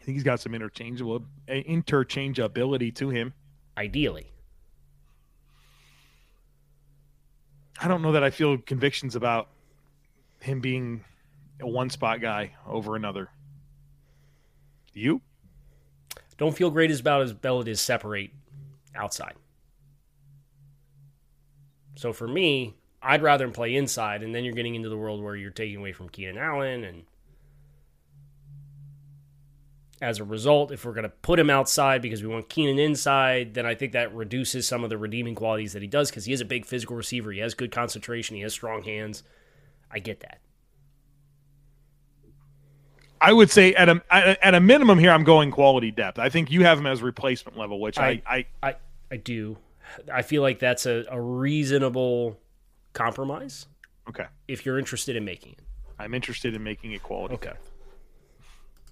I 0.00 0.04
think 0.04 0.16
he's 0.16 0.24
got 0.24 0.40
some 0.40 0.54
interchangeable 0.54 1.24
interchangeability 1.48 2.94
to 2.96 3.10
him. 3.10 3.34
Ideally. 3.76 4.32
I 7.80 7.88
don't 7.88 8.02
know 8.02 8.12
that 8.12 8.24
I 8.24 8.30
feel 8.30 8.58
convictions 8.58 9.14
about 9.16 9.48
him 10.40 10.60
being 10.60 11.04
a 11.60 11.68
one 11.68 11.88
spot 11.88 12.20
guy 12.20 12.52
over 12.66 12.96
another. 12.96 13.28
Do 14.92 15.00
you? 15.00 15.20
Don't 16.36 16.56
feel 16.56 16.70
great 16.70 16.90
as 16.90 17.00
about 17.00 17.22
his 17.22 17.30
ability 17.30 17.70
to 17.70 17.76
separate 17.76 18.32
outside. 18.94 19.34
So 22.02 22.12
for 22.12 22.26
me, 22.26 22.74
I'd 23.00 23.22
rather 23.22 23.44
him 23.44 23.52
play 23.52 23.76
inside, 23.76 24.24
and 24.24 24.34
then 24.34 24.42
you're 24.42 24.54
getting 24.54 24.74
into 24.74 24.88
the 24.88 24.96
world 24.96 25.22
where 25.22 25.36
you're 25.36 25.52
taking 25.52 25.76
away 25.76 25.92
from 25.92 26.08
Keenan 26.08 26.36
Allen, 26.36 26.82
and 26.82 27.04
as 30.00 30.18
a 30.18 30.24
result, 30.24 30.72
if 30.72 30.84
we're 30.84 30.94
going 30.94 31.04
to 31.04 31.08
put 31.08 31.38
him 31.38 31.48
outside 31.48 32.02
because 32.02 32.20
we 32.20 32.26
want 32.26 32.48
Keenan 32.48 32.80
inside, 32.80 33.54
then 33.54 33.66
I 33.66 33.76
think 33.76 33.92
that 33.92 34.12
reduces 34.12 34.66
some 34.66 34.82
of 34.82 34.90
the 34.90 34.98
redeeming 34.98 35.36
qualities 35.36 35.74
that 35.74 35.82
he 35.82 35.86
does 35.86 36.10
because 36.10 36.24
he 36.24 36.32
is 36.32 36.40
a 36.40 36.44
big 36.44 36.66
physical 36.66 36.96
receiver. 36.96 37.30
He 37.30 37.38
has 37.38 37.54
good 37.54 37.70
concentration. 37.70 38.34
He 38.34 38.42
has 38.42 38.52
strong 38.52 38.82
hands. 38.82 39.22
I 39.88 40.00
get 40.00 40.18
that. 40.20 40.40
I 43.20 43.32
would 43.32 43.52
say 43.52 43.74
at 43.74 43.88
a 43.88 44.02
at 44.10 44.56
a 44.56 44.60
minimum 44.60 44.98
here, 44.98 45.12
I'm 45.12 45.22
going 45.22 45.52
quality 45.52 45.92
depth. 45.92 46.18
I 46.18 46.30
think 46.30 46.50
you 46.50 46.64
have 46.64 46.78
him 46.78 46.86
as 46.88 47.00
replacement 47.00 47.56
level, 47.56 47.80
which 47.80 47.96
I, 47.96 48.20
I, 48.26 48.46
I, 48.60 48.74
I 49.08 49.16
do. 49.18 49.56
I 50.12 50.22
feel 50.22 50.42
like 50.42 50.58
that's 50.58 50.86
a, 50.86 51.04
a 51.10 51.20
reasonable 51.20 52.38
compromise 52.92 53.66
okay. 54.08 54.26
if 54.48 54.64
you're 54.66 54.78
interested 54.78 55.16
in 55.16 55.24
making 55.24 55.52
it. 55.52 55.60
I'm 55.98 56.14
interested 56.14 56.54
in 56.54 56.62
making 56.62 56.92
it 56.92 57.02
quality. 57.02 57.34
Okay. 57.34 57.52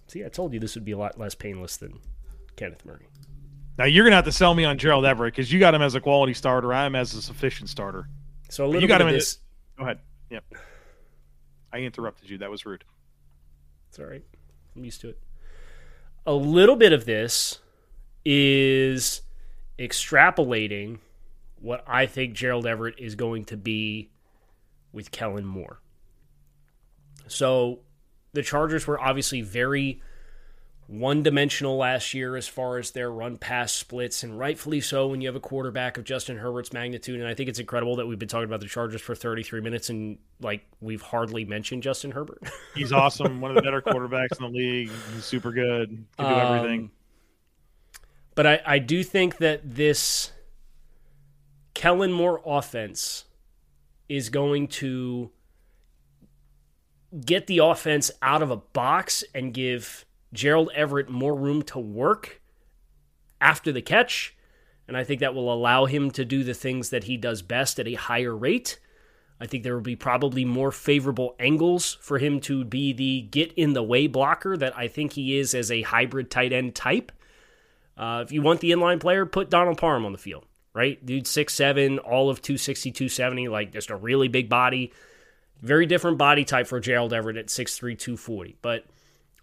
See, 0.07 0.25
I 0.25 0.29
told 0.29 0.53
you 0.53 0.61
this 0.61 0.75
would 0.75 0.85
be 0.85 0.93
a 0.93 0.99
lot 0.99 1.19
less 1.19 1.35
painless 1.35 1.77
than 1.77 1.99
Kenneth 2.57 2.85
Murray. 2.85 3.07
Now 3.79 3.85
you're 3.85 4.05
gonna 4.05 4.17
have 4.17 4.25
to 4.27 4.33
sell 4.33 4.55
me 4.55 4.65
on 4.65 4.77
Gerald 4.77 5.05
Everett 5.05 5.33
because 5.33 5.53
you 5.53 5.59
got 5.59 5.75
him 5.75 5.83
as 5.83 5.95
a 5.95 6.01
quality 6.01 6.35
starter. 6.35 6.73
I 6.73 6.85
am 6.85 6.95
as 6.95 7.15
a 7.15 7.23
sufficient 7.23 7.71
starter. 7.71 8.09
So 8.49 8.65
a 8.65 8.67
little 8.67 8.83
you 8.83 8.89
got 8.89 8.99
bit 8.99 9.03
him 9.03 9.09
of 9.09 9.15
in 9.15 9.19
this. 9.19 9.39
Go 9.79 9.85
ahead. 9.85 10.01
Yep. 10.31 10.45
I 11.73 11.79
interrupted 11.79 12.29
you. 12.29 12.39
That 12.39 12.51
was 12.51 12.67
rude. 12.67 12.85
It's 13.89 13.99
all 13.99 14.07
right. 14.07 14.25
I'm 14.77 14.85
used 14.85 15.01
to 15.03 15.09
it. 15.09 15.19
A 16.27 16.35
little 16.35 16.77
bit 16.77 16.93
of 16.93 17.07
this 17.07 17.61
is 18.25 19.23
extrapolating 19.81 20.99
what 21.59 21.83
I 21.87 22.07
think 22.07 22.35
Gerald 22.35 22.67
Everett 22.67 22.99
is 22.99 23.15
going 23.15 23.47
to 23.47 23.57
be 23.57 24.11
with 24.93 25.11
Kellen 25.11 25.47
Moore. 25.47 25.81
So 27.27 27.81
the 28.33 28.43
Chargers 28.43 28.87
were 28.87 29.01
obviously 29.01 29.41
very 29.41 30.03
one 30.87 31.23
dimensional 31.23 31.77
last 31.77 32.15
year 32.15 32.35
as 32.37 32.49
far 32.49 32.77
as 32.77 32.91
their 32.91 33.13
run 33.13 33.37
pass 33.37 33.73
splits, 33.73 34.25
and 34.25 34.37
rightfully 34.37 34.81
so 34.81 35.07
when 35.07 35.21
you 35.21 35.29
have 35.29 35.37
a 35.37 35.41
quarterback 35.41 35.97
of 35.97 36.05
Justin 36.05 36.37
Herbert's 36.37 36.73
magnitude. 36.73 37.21
And 37.21 37.29
I 37.29 37.35
think 37.35 37.49
it's 37.49 37.61
incredible 37.61 37.97
that 37.97 38.07
we've 38.07 38.19
been 38.19 38.29
talking 38.29 38.47
about 38.47 38.61
the 38.61 38.67
Chargers 38.67 39.01
for 39.01 39.15
33 39.15 39.61
minutes 39.61 39.89
and 39.89 40.19
like 40.41 40.67
we've 40.81 41.03
hardly 41.03 41.45
mentioned 41.45 41.85
Justin 41.85 42.11
Herbert. 42.11 42.43
He's 42.75 42.93
awesome. 42.93 43.41
One 43.41 43.53
of 43.53 43.55
the 43.55 43.63
better 43.63 43.81
quarterbacks 43.81 44.39
in 44.39 44.53
the 44.53 44.59
league. 44.59 44.91
He's 45.15 45.25
super 45.25 45.53
good. 45.53 46.05
Can 46.19 46.35
do 46.35 46.41
everything. 46.41 46.81
Um, 46.81 46.91
But 48.41 48.47
I, 48.47 48.61
I 48.65 48.79
do 48.79 49.05
think 49.05 49.37
that 49.37 49.61
this 49.63 50.33
Kellen 51.75 52.11
Moore 52.11 52.41
offense 52.47 53.27
is 54.09 54.31
going 54.31 54.69
to 54.69 55.31
get 57.23 57.49
the 57.49 57.59
offense 57.59 58.11
out 58.23 58.41
of 58.41 58.51
a 58.51 58.57
box 58.57 59.23
and 59.35 59.53
give 59.53 60.07
Gerald 60.33 60.71
Everett 60.75 61.11
more 61.11 61.35
room 61.35 61.61
to 61.65 61.79
work 61.79 62.41
after 63.43 63.73
the 63.73 63.83
catch. 63.83 64.35
And 64.89 64.97
I 64.97 65.05
think 65.05 65.21
that 65.21 65.35
will 65.35 65.53
allow 65.53 65.85
him 65.85 66.11
to 66.13 66.25
do 66.25 66.43
the 66.43 66.55
things 66.55 66.89
that 66.89 67.05
he 67.05 67.19
does 67.19 67.43
best 67.43 67.79
at 67.79 67.89
a 67.89 67.93
higher 67.93 68.35
rate. 68.35 68.79
I 69.39 69.45
think 69.45 69.65
there 69.65 69.75
will 69.75 69.83
be 69.83 69.97
probably 69.97 70.47
more 70.47 70.73
favorable 70.73 71.37
angles 71.39 71.99
for 72.01 72.17
him 72.17 72.41
to 72.41 72.65
be 72.65 72.95
the 72.95 73.21
get 73.21 73.53
in 73.53 73.75
the 73.75 73.83
way 73.83 74.07
blocker 74.07 74.57
that 74.57 74.75
I 74.79 74.89
think 74.89 75.13
he 75.13 75.37
is 75.37 75.55
as 75.55 75.71
a 75.71 75.83
hybrid 75.83 76.31
tight 76.31 76.55
end 76.55 76.75
type. 76.75 77.13
Uh, 77.97 78.23
if 78.25 78.33
you 78.33 78.43
want 78.43 78.61
the 78.61 78.71
inline 78.71 79.01
player, 79.01 79.27
put 79.27 79.51
Donald 79.51 79.79
Parham 79.79 80.07
on 80.07 80.13
the 80.13 80.19
field, 80.19 80.47
right? 80.75 81.05
Dude, 81.05 81.27
six 81.27 81.55
seven, 81.55 81.99
all 81.99 82.31
of 82.31 82.43
260, 82.43 82.93
270, 82.93 83.49
like 83.49 83.73
just 83.73 83.91
a 83.91 83.97
really 83.97 84.29
big 84.29 84.49
body. 84.49 84.93
Very 85.61 85.85
different 85.85 86.17
body 86.17 86.45
type 86.45 86.67
for 86.67 86.81
Gerald 86.81 87.13
Everett 87.13 87.37
at 87.37 87.49
6'3, 87.49 87.99
240. 87.99 88.57
But 88.63 88.87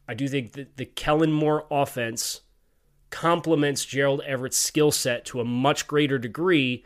I 0.07 0.15
do 0.15 0.27
think 0.27 0.53
that 0.53 0.77
the 0.77 0.85
Kellen 0.85 1.31
Moore 1.31 1.67
offense 1.69 2.41
complements 3.09 3.85
Gerald 3.85 4.21
Everett's 4.25 4.57
skill 4.57 4.91
set 4.91 5.25
to 5.25 5.41
a 5.41 5.45
much 5.45 5.87
greater 5.87 6.17
degree. 6.17 6.85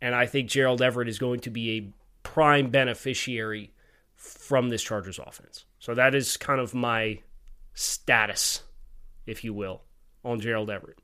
And 0.00 0.14
I 0.14 0.26
think 0.26 0.50
Gerald 0.50 0.82
Everett 0.82 1.08
is 1.08 1.18
going 1.18 1.40
to 1.40 1.50
be 1.50 1.78
a 1.78 1.92
prime 2.22 2.70
beneficiary 2.70 3.72
from 4.14 4.68
this 4.68 4.82
Chargers 4.82 5.18
offense. 5.18 5.64
So 5.78 5.94
that 5.94 6.14
is 6.14 6.36
kind 6.36 6.60
of 6.60 6.74
my 6.74 7.20
status, 7.74 8.62
if 9.26 9.44
you 9.44 9.54
will, 9.54 9.82
on 10.26 10.40
Gerald 10.40 10.70
Everett. 10.70 10.98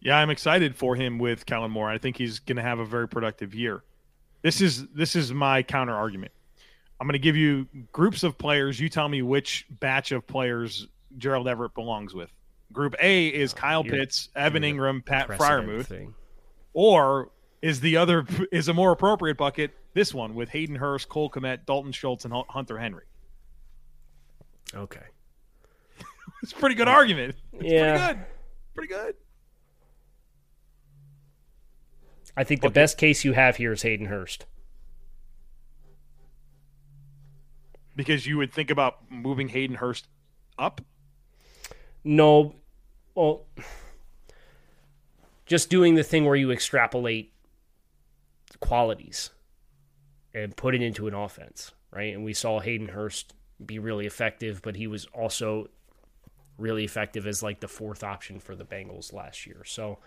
Yeah, 0.00 0.16
I'm 0.16 0.30
excited 0.30 0.76
for 0.76 0.94
him 0.94 1.18
with 1.18 1.44
Kellen 1.44 1.70
Moore. 1.70 1.90
I 1.90 1.98
think 1.98 2.16
he's 2.16 2.38
going 2.38 2.56
to 2.56 2.62
have 2.62 2.78
a 2.78 2.84
very 2.84 3.08
productive 3.08 3.54
year. 3.54 3.82
This 4.42 4.60
is 4.60 4.86
this 4.88 5.16
is 5.16 5.32
my 5.32 5.62
counter 5.62 5.94
argument. 5.94 6.32
I'm 7.00 7.06
going 7.06 7.14
to 7.14 7.18
give 7.18 7.36
you 7.36 7.66
groups 7.92 8.22
of 8.22 8.38
players. 8.38 8.78
You 8.78 8.88
tell 8.88 9.08
me 9.08 9.22
which 9.22 9.66
batch 9.80 10.12
of 10.12 10.26
players 10.26 10.86
Gerald 11.16 11.48
Everett 11.48 11.74
belongs 11.74 12.14
with. 12.14 12.30
Group 12.72 12.94
A 13.00 13.28
is 13.28 13.52
oh, 13.54 13.56
Kyle 13.56 13.84
Pitts, 13.84 14.28
Evan 14.36 14.62
Engram, 14.62 15.04
Pat 15.04 15.28
Freiermuth, 15.28 15.86
thing. 15.86 16.14
or 16.74 17.30
is 17.62 17.80
the 17.80 17.96
other 17.96 18.26
is 18.52 18.68
a 18.68 18.74
more 18.74 18.92
appropriate 18.92 19.36
bucket 19.36 19.72
this 19.94 20.14
one 20.14 20.34
with 20.34 20.48
Hayden 20.50 20.76
Hurst, 20.76 21.08
Cole 21.08 21.30
Kmet, 21.30 21.66
Dalton 21.66 21.92
Schultz, 21.92 22.24
and 22.24 22.34
Hunter 22.48 22.78
Henry. 22.78 23.06
Okay, 24.74 25.06
it's 26.42 26.52
a 26.52 26.56
pretty 26.56 26.74
good 26.74 26.88
argument. 26.88 27.34
It's 27.54 27.64
yeah, 27.64 28.18
pretty 28.78 28.94
good. 28.94 29.14
I 32.36 32.44
think 32.44 32.60
the 32.60 32.68
okay. 32.68 32.74
best 32.74 32.98
case 32.98 33.24
you 33.24 33.32
have 33.32 33.56
here 33.56 33.72
is 33.72 33.82
Hayden 33.82 34.06
Hurst. 34.06 34.46
Because 37.96 38.26
you 38.26 38.38
would 38.38 38.52
think 38.52 38.70
about 38.70 39.10
moving 39.10 39.48
Hayden 39.48 39.76
Hurst 39.76 40.06
up? 40.56 40.80
No. 42.04 42.54
Well, 43.16 43.46
just 45.46 45.68
doing 45.68 45.96
the 45.96 46.04
thing 46.04 46.24
where 46.24 46.36
you 46.36 46.52
extrapolate 46.52 47.32
qualities 48.60 49.30
and 50.32 50.56
put 50.56 50.76
it 50.76 50.82
into 50.82 51.08
an 51.08 51.14
offense, 51.14 51.72
right? 51.90 52.14
And 52.14 52.24
we 52.24 52.32
saw 52.32 52.60
Hayden 52.60 52.88
Hurst 52.88 53.34
be 53.64 53.80
really 53.80 54.06
effective, 54.06 54.62
but 54.62 54.76
he 54.76 54.86
was 54.86 55.06
also 55.06 55.68
really 56.58 56.84
effective 56.84 57.26
as 57.26 57.42
like 57.42 57.60
the 57.60 57.68
fourth 57.68 58.02
option 58.02 58.40
for 58.40 58.54
the 58.54 58.64
Bengals 58.64 59.12
last 59.12 59.46
year. 59.46 59.62
So 59.64 59.98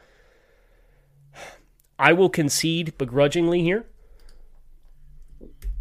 I 2.00 2.14
will 2.14 2.30
concede 2.30 2.98
begrudgingly 2.98 3.62
here. 3.62 3.86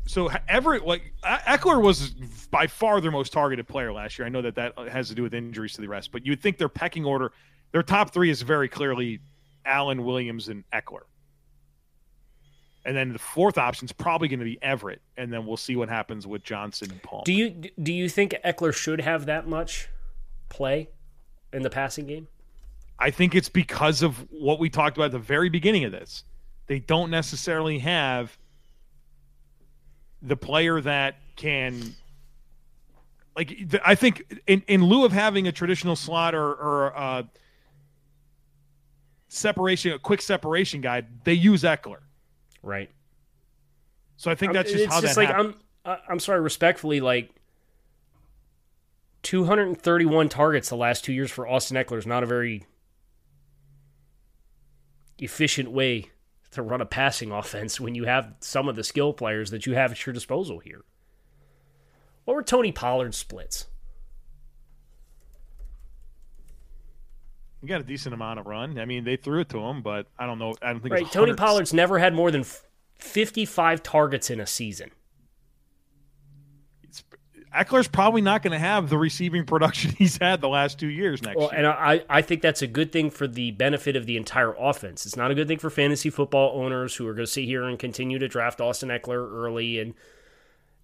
So 0.07 0.29
Everett, 0.49 0.85
like 0.85 1.15
Ekeler, 1.23 1.81
was 1.81 2.11
by 2.51 2.67
far 2.67 3.01
their 3.01 3.13
most 3.13 3.33
targeted 3.33 3.69
player 3.69 3.93
last 3.93 4.19
year. 4.19 4.27
I 4.27 4.29
know 4.29 4.43
that 4.43 4.57
that 4.57 4.73
uh, 4.77 4.85
has 4.87 5.09
to 5.11 5.15
do 5.15 5.23
with 5.23 5.35
injuries 5.35 5.75
to 5.75 5.81
the 5.81 5.89
rest, 5.89 6.11
but 6.11 6.27
you'd 6.27 6.43
think 6.43 6.59
their 6.59 6.69
pecking 6.69 7.05
order, 7.05 7.31
their 7.71 7.85
top 7.85 8.13
three 8.13 8.29
is 8.29 8.43
very 8.43 8.69
clearly 8.69 9.21
Allen, 9.65 10.05
Williams, 10.05 10.49
and 10.49 10.65
Ekeler. 10.73 11.03
And 12.85 12.97
then 12.97 13.13
the 13.13 13.21
fourth 13.21 13.57
option 13.57 13.85
is 13.85 13.93
probably 13.93 14.27
going 14.27 14.41
to 14.41 14.45
be 14.45 14.59
Everett, 14.63 15.01
and 15.17 15.33
then 15.33 15.47
we'll 15.47 15.57
see 15.57 15.77
what 15.77 15.89
happens 15.89 16.27
with 16.27 16.43
Johnson 16.43 16.91
and 16.91 17.03
Paul. 17.03 17.23
Do 17.25 17.33
you 17.33 17.51
do 17.81 17.93
you 17.93 18.09
think 18.09 18.35
Ekeler 18.45 18.75
should 18.75 19.03
have 19.03 19.27
that 19.27 19.47
much 19.47 19.89
play 20.51 20.91
in 21.53 21.63
the 21.63 21.71
passing 21.71 22.07
game? 22.07 22.29
I 22.99 23.11
think 23.11 23.35
it's 23.35 23.49
because 23.49 24.03
of 24.03 24.27
what 24.31 24.59
we 24.59 24.69
talked 24.69 24.99
about 24.99 25.07
at 25.07 25.13
the 25.13 25.19
very 25.19 25.49
beginning 25.49 25.85
of 25.85 25.93
this. 25.93 26.25
They 26.67 26.81
don't 26.81 27.11
necessarily 27.11 27.79
have 27.79 28.37
the 30.21 30.37
player 30.37 30.83
that 30.83 31.17
can 31.37 31.95
like 33.35 33.57
I 33.85 33.95
think 33.95 34.43
in, 34.47 34.63
in 34.67 34.85
lieu 34.85 35.05
of 35.05 35.13
having 35.13 35.49
a 35.49 35.53
traditional 35.53 35.97
slot 35.97 36.35
or, 36.35 36.49
or 36.49 36.97
uh, 36.97 37.23
separation, 39.29 39.93
a 39.93 39.99
quick 39.99 40.21
separation 40.21 40.81
guy, 40.81 41.05
they 41.25 41.33
use 41.33 41.63
Ekeler. 41.63 42.01
Right. 42.63 42.91
So 44.17 44.31
I 44.31 44.35
think 44.35 44.53
that's 44.53 44.71
just 44.71 44.85
it's 44.85 44.95
how 44.95 45.01
just 45.01 45.15
that 45.15 45.21
like 45.21 45.35
happened. 45.35 45.55
I'm 45.85 45.99
I'm 46.09 46.21
sorry, 46.21 46.41
respectfully, 46.41 47.01
like 47.01 47.31
231 49.23 50.29
targets 50.29 50.69
the 50.69 50.77
last 50.77 51.05
two 51.05 51.13
years 51.13 51.31
for 51.31 51.47
Austin 51.47 51.77
Ekeler 51.77 51.99
is 51.99 52.07
not 52.07 52.23
a 52.23 52.27
very 52.27 52.65
efficient 55.19 55.71
way 55.71 56.07
to 56.51 56.63
run 56.63 56.81
a 56.81 56.87
passing 56.87 57.31
offense 57.33 57.81
when 57.81 57.95
you 57.95 58.05
have 58.05 58.35
some 58.41 58.69
of 58.69 58.77
the 58.77 58.85
skill 58.85 59.13
players 59.13 59.51
that 59.51 59.67
you 59.67 59.75
have 59.75 59.93
at 59.93 60.07
your 60.07 60.13
disposal 60.13 60.59
here. 60.59 60.83
What 62.25 62.35
were 62.35 62.43
Tony 62.43 62.73
Pollard's 62.73 63.17
splits? 63.17 63.67
He 67.61 67.67
got 67.67 67.81
a 67.81 67.85
decent 67.85 68.15
amount 68.15 68.41
of 68.41 68.47
run. 68.47 68.79
I 68.79 68.87
mean, 68.87 69.05
they 69.05 69.17
threw 69.17 69.41
it 69.41 69.51
to 69.51 69.59
him, 69.59 69.83
but 69.83 70.07
I 70.19 70.27
don't 70.27 70.39
know. 70.39 70.55
I 70.63 70.73
don't 70.73 70.81
think 70.81 70.95
right. 70.95 71.13
Tony 71.13 71.35
Pollard's 71.35 71.75
never 71.75 71.99
had 71.99 72.15
more 72.15 72.31
than 72.31 72.45
fifty-five 72.95 73.83
targets 73.83 74.31
in 74.31 74.41
a 74.41 74.47
season. 74.47 74.91
Ekeler's 77.55 77.89
probably 77.89 78.21
not 78.21 78.43
going 78.43 78.53
to 78.53 78.59
have 78.59 78.89
the 78.89 78.99
receiving 78.99 79.45
production 79.45 79.91
he's 79.99 80.17
had 80.19 80.41
the 80.41 80.49
last 80.49 80.79
two 80.79 80.89
years 80.89 81.23
next 81.23 81.37
well, 81.37 81.51
year. 81.51 81.59
And 81.59 81.67
I, 81.67 82.03
I 82.09 82.23
think 82.23 82.43
that's 82.43 82.63
a 82.63 82.67
good 82.67 82.93
thing 82.93 83.11
for 83.11 83.27
the 83.27 83.51
benefit 83.53 83.97
of 83.97 84.07
the 84.07 84.17
entire 84.17 84.55
offense. 84.59 85.05
It's 85.05 85.17
not 85.17 85.31
a 85.31 85.35
good 85.35 85.49
thing 85.49 85.59
for 85.59 85.71
fantasy 85.71 86.11
football 86.11 86.61
owners 86.63 86.95
who 86.95 87.07
are 87.09 87.15
going 87.15 87.27
to 87.27 87.33
sit 87.33 87.45
here 87.45 87.65
and 87.65 87.79
continue 87.79 88.19
to 88.19 88.29
draft 88.29 88.61
Austin 88.61 88.89
Ekeler 88.89 89.31
early 89.33 89.81
and 89.81 89.95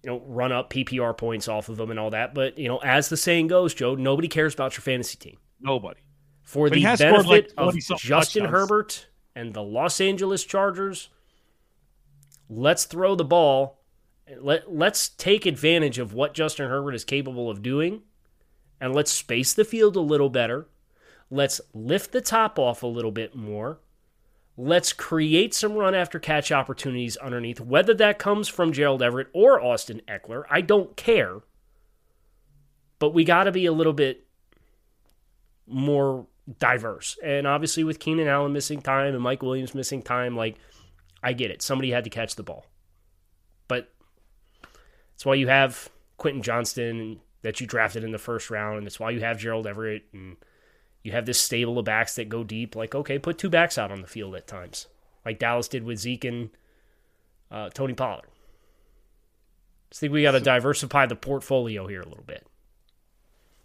you 0.03 0.09
know 0.09 0.21
run 0.25 0.51
up 0.51 0.69
PPR 0.69 1.17
points 1.17 1.47
off 1.47 1.69
of 1.69 1.79
him 1.79 1.89
and 1.89 1.99
all 1.99 2.09
that. 2.09 2.33
But 2.33 2.57
you 2.57 2.67
know, 2.67 2.77
as 2.79 3.09
the 3.09 3.17
saying 3.17 3.47
goes, 3.47 3.73
Joe, 3.73 3.95
nobody 3.95 4.27
cares 4.27 4.53
about 4.53 4.75
your 4.75 4.81
fantasy 4.81 5.17
team. 5.17 5.37
Nobody 5.59 6.01
for 6.47 6.69
but 6.69 6.75
the 6.75 6.83
benefit 6.83 7.25
like 7.27 7.51
of 7.57 7.75
Justin 7.97 8.45
Herbert 8.45 9.07
and 9.35 9.53
the 9.53 9.61
Los 9.61 9.99
Angeles 9.99 10.45
Chargers, 10.45 11.09
let's 12.49 12.85
throw 12.85 13.15
the 13.15 13.25
ball. 13.25 13.76
Let, 14.39 14.73
let's 14.73 15.09
take 15.09 15.45
advantage 15.45 15.99
of 15.99 16.13
what 16.13 16.33
Justin 16.33 16.69
Herbert 16.69 16.95
is 16.95 17.05
capable 17.05 17.49
of 17.49 17.61
doing, 17.61 18.01
and 18.81 18.93
let's 18.93 19.11
space 19.11 19.53
the 19.53 19.65
field 19.65 19.95
a 19.95 20.01
little 20.01 20.29
better. 20.29 20.67
Let's 21.29 21.61
lift 21.73 22.11
the 22.11 22.21
top 22.21 22.59
off 22.59 22.83
a 22.83 22.87
little 22.87 23.11
bit 23.11 23.35
more. 23.35 23.79
Let's 24.57 24.91
create 24.91 25.53
some 25.53 25.73
run 25.73 25.93
after 25.93 26.19
catch 26.19 26.51
opportunities 26.51 27.15
underneath, 27.17 27.59
whether 27.59 27.93
that 27.95 28.17
comes 28.17 28.47
from 28.47 28.73
Gerald 28.73 29.03
Everett 29.03 29.27
or 29.33 29.61
Austin 29.61 30.01
Ekeler. 30.07 30.43
I 30.49 30.61
don't 30.61 30.97
care. 30.97 31.41
But 32.99 33.13
we 33.13 33.23
got 33.23 33.43
to 33.43 33.51
be 33.51 33.67
a 33.67 33.71
little 33.71 33.93
bit 33.93 34.25
more 35.67 36.25
diverse. 36.59 37.17
And 37.23 37.45
obviously, 37.45 37.83
with 37.83 37.99
Keenan 37.99 38.27
Allen 38.27 38.53
missing 38.53 38.81
time 38.81 39.13
and 39.13 39.21
Mike 39.21 39.43
Williams 39.43 39.75
missing 39.75 40.01
time, 40.01 40.35
like, 40.35 40.57
I 41.21 41.33
get 41.33 41.51
it. 41.51 41.61
Somebody 41.61 41.91
had 41.91 42.05
to 42.05 42.09
catch 42.09 42.35
the 42.35 42.43
ball. 42.43 42.65
That's 45.17 45.25
why 45.25 45.33
you 45.33 45.47
have 45.47 45.89
Quentin 46.17 46.43
Johnston 46.43 47.21
that 47.41 47.59
you 47.59 47.65
drafted 47.65 48.03
in 48.03 48.11
the 48.11 48.19
first 48.19 48.51
round, 48.51 48.77
and 48.77 48.85
it's 48.85 48.99
why 48.99 49.09
you 49.09 49.21
have 49.21 49.39
Gerald 49.39 49.65
Everett, 49.65 50.03
and 50.13 50.37
you 51.01 51.11
have 51.11 51.25
this 51.25 51.41
stable 51.41 51.79
of 51.79 51.85
backs 51.85 52.15
that 52.17 52.29
go 52.29 52.43
deep. 52.43 52.75
Like, 52.75 52.93
okay, 52.93 53.17
put 53.17 53.39
two 53.39 53.49
backs 53.49 53.79
out 53.79 53.91
on 53.91 54.01
the 54.01 54.07
field 54.07 54.35
at 54.35 54.45
times, 54.45 54.85
like 55.25 55.39
Dallas 55.39 55.67
did 55.67 55.83
with 55.83 55.97
Zeke 55.97 56.25
and 56.25 56.49
uh, 57.49 57.69
Tony 57.69 57.95
Pollard. 57.95 58.27
I 59.91 59.95
think 59.95 60.13
we 60.13 60.21
got 60.21 60.33
to 60.33 60.39
diversify 60.39 61.07
the 61.07 61.15
portfolio 61.15 61.87
here 61.87 62.01
a 62.01 62.07
little 62.07 62.23
bit. 62.23 62.45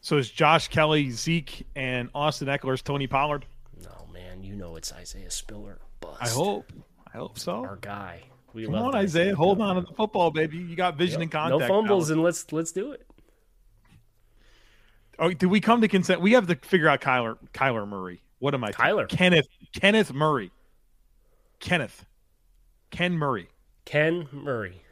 So 0.01 0.17
is 0.17 0.31
Josh 0.31 0.69
Kelley, 0.69 1.11
Zeke, 1.11 1.67
and 1.77 2.09
Austin 2.15 2.49
Ekeler's 2.49 2.81
Tony 2.81 3.07
Pollard? 3.07 3.45
No, 3.83 4.09
man. 4.11 4.43
You 4.43 4.55
know 4.55 4.77
it's 4.77 4.91
Isaiah 4.91 5.31
Spiller. 5.31 5.81
Bust. 6.01 6.23
I 6.23 6.29
hope. 6.29 6.73
I 7.13 7.19
hope 7.19 7.39
so. 7.39 7.57
Our 7.57 7.77
guy. 7.77 8.23
We 8.55 8.67
Come 8.67 8.75
on, 8.75 8.95
Isaiah. 8.95 9.35
Hold 9.35 9.61
on 9.61 9.77
to 9.77 9.83
the 9.83 9.95
football, 9.95 10.31
baby. 10.31 10.59
You 10.59 10.77
got 10.77 10.97
vision 10.97 11.21
yep. 11.21 11.23
and 11.23 11.33
contact. 11.33 11.61
No 11.61 11.69
fumbles, 11.69 12.09
now. 12.09 12.15
and 12.15 12.23
let's 12.23 12.53
let's 12.53 12.73
do 12.73 12.93
it. 12.93 13.07
Oh, 15.19 15.33
did 15.33 15.47
we 15.47 15.61
come 15.61 15.81
to 15.81 15.89
consent? 15.89 16.21
We 16.21 16.33
have 16.33 16.47
to 16.49 16.57
figure 16.57 16.89
out 16.89 17.01
Kyler 17.01 17.37
Kyler 17.55 17.89
Murray. 17.89 18.23
What 18.39 18.55
am 18.55 18.65
I? 18.65 18.73
Kyler 18.73 19.09
Kenneth 19.09 19.47
Kenneth 19.73 20.13
Murray. 20.13 20.51
Kenneth 21.61 22.05
Ken 22.91 23.17
Murray. 23.17 23.49
Ken 23.85 24.29
Murray. 24.33 24.83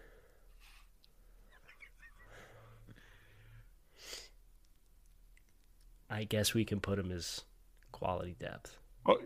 I 6.09 6.25
guess 6.25 6.55
we 6.55 6.65
can 6.65 6.81
put 6.81 6.99
him 6.99 7.13
as 7.13 7.43
quality 7.93 8.35
depth. 8.39 8.77
Oh. 9.07 9.19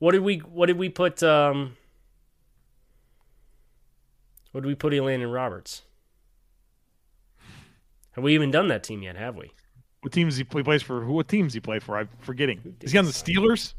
What 0.00 0.12
did 0.12 0.22
we 0.22 0.38
What 0.38 0.66
did 0.66 0.78
we 0.78 0.88
put? 0.88 1.22
Um, 1.22 1.76
what 4.50 4.62
did 4.62 4.66
we 4.66 4.74
put 4.74 4.92
Elandon 4.92 5.32
Roberts? 5.32 5.82
Have 8.12 8.24
we 8.24 8.34
even 8.34 8.50
done 8.50 8.68
that 8.68 8.82
team 8.82 9.02
yet? 9.02 9.16
Have 9.16 9.36
we? 9.36 9.52
What 10.00 10.12
teams 10.12 10.36
he 10.36 10.44
play 10.44 10.62
plays 10.62 10.82
for? 10.82 11.02
Who? 11.02 11.12
What 11.12 11.28
teams 11.28 11.52
he 11.54 11.60
play 11.60 11.78
for? 11.78 11.98
I'm 11.98 12.08
forgetting. 12.20 12.76
Is 12.80 12.92
he 12.92 12.98
on 12.98 13.04
the 13.04 13.12
Steelers? 13.12 13.74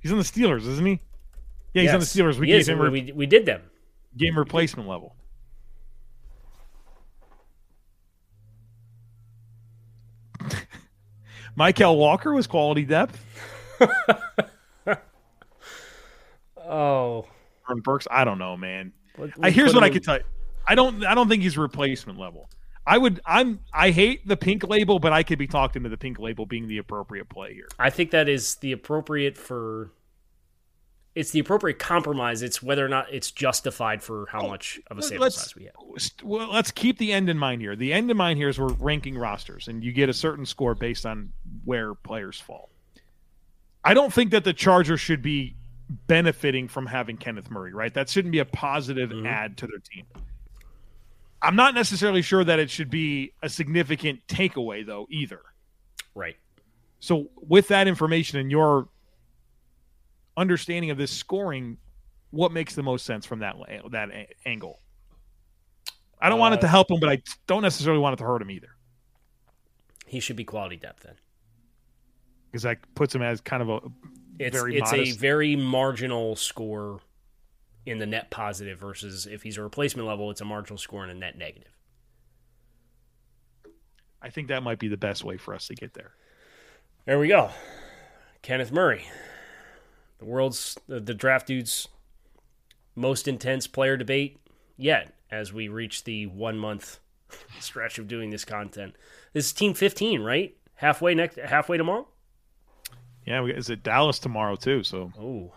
He's 0.00 0.12
on 0.12 0.18
the 0.18 0.24
Steelers, 0.24 0.66
isn't 0.66 0.86
he? 0.86 1.00
Yeah, 1.72 1.82
he's 1.82 1.92
on 1.92 2.00
the 2.00 2.06
Steelers. 2.06 2.38
We 2.38 2.46
he 2.46 2.52
gave 2.52 2.60
is, 2.60 2.68
him 2.68 2.80
re- 2.80 2.90
we, 2.90 3.12
we 3.12 3.26
did 3.26 3.44
them. 3.44 3.62
game 4.16 4.38
replacement 4.38 4.88
level. 4.88 5.16
Michael 11.56 11.98
Walker 11.98 12.32
was 12.32 12.46
quality 12.46 12.84
depth. 12.84 13.20
Oh, 16.66 17.26
Aaron 17.68 17.80
Burks, 17.80 18.06
I 18.10 18.24
don't 18.24 18.38
know, 18.38 18.56
man. 18.56 18.92
Let- 19.18 19.30
I, 19.42 19.50
here's 19.50 19.72
put 19.72 19.76
what 19.76 19.84
I 19.84 19.88
him 19.88 19.92
can 19.94 20.02
tell 20.02 20.16
you. 20.18 20.24
I 20.66 20.74
don't. 20.74 21.04
I 21.04 21.14
don't 21.14 21.28
think 21.28 21.42
he's 21.42 21.58
replacement 21.58 22.18
level. 22.18 22.48
I 22.86 22.98
would. 22.98 23.20
I'm. 23.24 23.60
I 23.72 23.90
hate 23.90 24.26
the 24.26 24.36
pink 24.36 24.66
label, 24.66 24.98
but 24.98 25.12
I 25.12 25.22
could 25.22 25.38
be 25.38 25.46
talked 25.46 25.76
into 25.76 25.88
the 25.88 25.96
pink 25.96 26.18
label 26.18 26.46
being 26.46 26.68
the 26.68 26.78
appropriate 26.78 27.28
play 27.28 27.54
here. 27.54 27.68
I 27.78 27.90
think 27.90 28.10
that 28.10 28.28
is 28.28 28.56
the 28.56 28.72
appropriate 28.72 29.36
for. 29.36 29.92
It's 31.14 31.30
the 31.30 31.38
appropriate 31.38 31.78
compromise. 31.78 32.42
It's 32.42 32.60
whether 32.60 32.84
or 32.84 32.88
not 32.88 33.06
it's 33.12 33.30
justified 33.30 34.02
for 34.02 34.26
how 34.30 34.46
oh, 34.46 34.48
much 34.48 34.80
of 34.90 34.98
a 34.98 35.00
Let- 35.00 35.08
sample 35.08 35.30
size 35.30 35.54
we 35.54 35.64
have. 35.64 35.74
Well, 36.24 36.52
let's 36.52 36.72
keep 36.72 36.98
the 36.98 37.12
end 37.12 37.28
in 37.28 37.38
mind 37.38 37.62
here. 37.62 37.76
The 37.76 37.92
end 37.92 38.10
in 38.10 38.16
mind 38.16 38.38
here 38.38 38.48
is 38.48 38.58
we're 38.58 38.72
ranking 38.72 39.16
rosters, 39.16 39.68
and 39.68 39.84
you 39.84 39.92
get 39.92 40.08
a 40.08 40.14
certain 40.14 40.44
score 40.44 40.74
based 40.74 41.06
on 41.06 41.32
where 41.64 41.94
players 41.94 42.40
fall. 42.40 42.70
I 43.84 43.94
don't 43.94 44.12
think 44.12 44.30
that 44.30 44.44
the 44.44 44.52
Chargers 44.54 45.00
should 45.00 45.22
be 45.22 45.56
benefiting 45.88 46.68
from 46.68 46.86
having 46.86 47.16
Kenneth 47.16 47.50
Murray, 47.50 47.72
right? 47.74 47.92
That 47.94 48.08
shouldn't 48.08 48.32
be 48.32 48.38
a 48.40 48.44
positive 48.44 49.10
Mm-hmm. 49.10 49.26
add 49.26 49.56
to 49.58 49.66
their 49.66 49.78
team. 49.78 50.06
I'm 51.42 51.56
not 51.56 51.74
necessarily 51.74 52.22
sure 52.22 52.42
that 52.44 52.58
it 52.58 52.70
should 52.70 52.88
be 52.90 53.32
a 53.42 53.48
significant 53.48 54.26
takeaway, 54.26 54.86
though, 54.86 55.06
either. 55.10 55.40
Right. 56.14 56.36
So, 57.00 57.28
with 57.36 57.68
that 57.68 57.86
information 57.86 58.38
and 58.38 58.50
your 58.50 58.88
understanding 60.36 60.90
of 60.90 60.96
this 60.96 61.10
scoring, 61.10 61.76
what 62.30 62.50
makes 62.50 62.74
the 62.74 62.82
most 62.82 63.04
sense 63.04 63.26
from 63.26 63.40
that 63.40 63.56
that 63.90 64.08
angle? 64.46 64.80
I 66.20 66.30
don't 66.30 66.38
want 66.38 66.54
it 66.54 66.58
Uh, 66.58 66.60
to 66.62 66.68
help 66.68 66.90
him, 66.90 66.98
but 66.98 67.10
I 67.10 67.22
don't 67.46 67.62
necessarily 67.62 68.00
want 68.00 68.14
it 68.14 68.16
to 68.18 68.24
hurt 68.24 68.40
him 68.40 68.50
either, 68.50 68.70
He 70.06 70.20
should 70.20 70.36
be 70.36 70.44
quality 70.44 70.76
depth 70.76 71.02
then. 71.02 71.16
because 72.50 72.62
that 72.62 72.78
puts 72.94 73.14
him 73.14 73.20
as 73.20 73.40
kind 73.42 73.62
of 73.62 73.68
a 73.68 73.80
It's 74.38 74.56
very 74.56 74.76
it's 74.76 74.92
modest. 74.92 75.16
a 75.16 75.18
very 75.18 75.56
marginal 75.56 76.36
score 76.36 77.00
in 77.86 77.98
the 77.98 78.06
net 78.06 78.30
positive 78.30 78.78
versus 78.78 79.26
if 79.26 79.42
he's 79.42 79.58
a 79.58 79.62
replacement 79.62 80.08
level, 80.08 80.30
it's 80.30 80.40
a 80.40 80.44
marginal 80.44 80.78
score 80.78 81.02
and 81.02 81.12
a 81.12 81.14
net 81.14 81.36
negative. 81.36 81.70
I 84.22 84.30
think 84.30 84.48
that 84.48 84.62
might 84.62 84.78
be 84.78 84.88
the 84.88 84.96
best 84.96 85.22
way 85.22 85.36
for 85.36 85.54
us 85.54 85.66
to 85.66 85.74
get 85.74 85.92
there. 85.94 86.12
There 87.04 87.18
we 87.18 87.28
go. 87.28 87.50
Kenneth 88.40 88.72
Murray, 88.72 89.04
the 90.18 90.24
world's 90.24 90.78
the, 90.88 90.98
the 91.00 91.14
draft 91.14 91.46
dude's 91.46 91.88
most 92.94 93.28
intense 93.28 93.66
player 93.66 93.96
debate 93.96 94.38
yet. 94.76 95.12
As 95.30 95.52
we 95.52 95.68
reach 95.68 96.04
the 96.04 96.26
one 96.26 96.58
month 96.58 97.00
stretch 97.60 97.98
of 97.98 98.08
doing 98.08 98.30
this 98.30 98.44
content, 98.44 98.94
this 99.32 99.46
is 99.46 99.52
Team 99.52 99.74
15, 99.74 100.22
right? 100.22 100.56
Halfway 100.76 101.14
next, 101.14 101.38
halfway 101.38 101.76
tomorrow. 101.76 102.06
Yeah, 103.26 103.40
we, 103.42 103.52
is 103.54 103.70
it 103.70 103.82
Dallas 103.82 104.18
tomorrow 104.18 104.56
too? 104.56 104.82
So 104.82 105.12
Oh, 105.18 105.52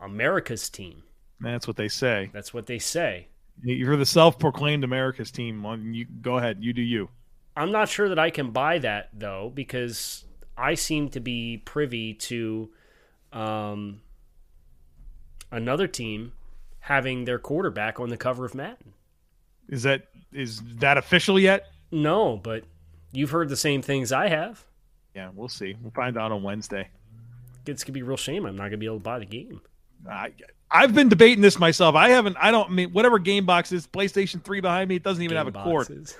America's 0.00 0.68
team. 0.70 1.02
that's 1.40 1.66
what 1.66 1.76
they 1.76 1.88
say. 1.88 2.30
That's 2.32 2.54
what 2.54 2.66
they 2.66 2.78
say. 2.78 3.28
You're 3.62 3.96
the 3.96 4.06
self-proclaimed 4.06 4.84
America's 4.84 5.30
team. 5.30 5.62
You 5.92 6.06
go 6.06 6.38
ahead, 6.38 6.58
you 6.60 6.72
do 6.72 6.82
you. 6.82 7.08
I'm 7.56 7.72
not 7.72 7.88
sure 7.88 8.08
that 8.08 8.18
I 8.18 8.30
can 8.30 8.52
buy 8.52 8.78
that 8.78 9.10
though 9.12 9.50
because 9.54 10.24
I 10.56 10.74
seem 10.74 11.10
to 11.10 11.20
be 11.20 11.58
privy 11.64 12.14
to 12.14 12.70
um, 13.32 14.00
another 15.50 15.86
team 15.86 16.32
having 16.80 17.24
their 17.24 17.38
quarterback 17.38 18.00
on 18.00 18.08
the 18.08 18.16
cover 18.16 18.44
of 18.44 18.54
Madden. 18.54 18.94
Is 19.68 19.82
that 19.82 20.04
is 20.32 20.62
that 20.76 20.96
official 20.96 21.38
yet? 21.38 21.66
No, 21.90 22.36
but 22.36 22.64
you've 23.12 23.30
heard 23.30 23.48
the 23.48 23.56
same 23.56 23.82
things 23.82 24.12
I 24.12 24.28
have. 24.28 24.64
Yeah, 25.14 25.30
we'll 25.34 25.48
see. 25.48 25.76
We'll 25.82 25.90
find 25.92 26.16
out 26.16 26.32
on 26.32 26.42
Wednesday. 26.42 26.88
It's 27.66 27.84
gonna 27.84 27.94
be 27.94 28.00
a 28.00 28.04
real 28.04 28.16
shame. 28.16 28.46
I'm 28.46 28.56
not 28.56 28.64
gonna 28.64 28.78
be 28.78 28.86
able 28.86 28.96
to 28.98 29.02
buy 29.02 29.18
the 29.18 29.26
game. 29.26 29.60
I 30.08 30.32
I've 30.70 30.94
been 30.94 31.08
debating 31.08 31.42
this 31.42 31.58
myself. 31.58 31.94
I 31.94 32.10
haven't. 32.10 32.36
I 32.40 32.50
don't 32.50 32.70
I 32.70 32.72
mean 32.72 32.90
whatever 32.90 33.18
game 33.18 33.46
box 33.46 33.72
is 33.72 33.86
PlayStation 33.86 34.42
Three 34.42 34.60
behind 34.60 34.88
me. 34.88 34.96
It 34.96 35.02
doesn't 35.02 35.22
even 35.22 35.36
have 35.36 35.48
a 35.48 35.52
Game 35.52 35.62
cord. 35.62 35.88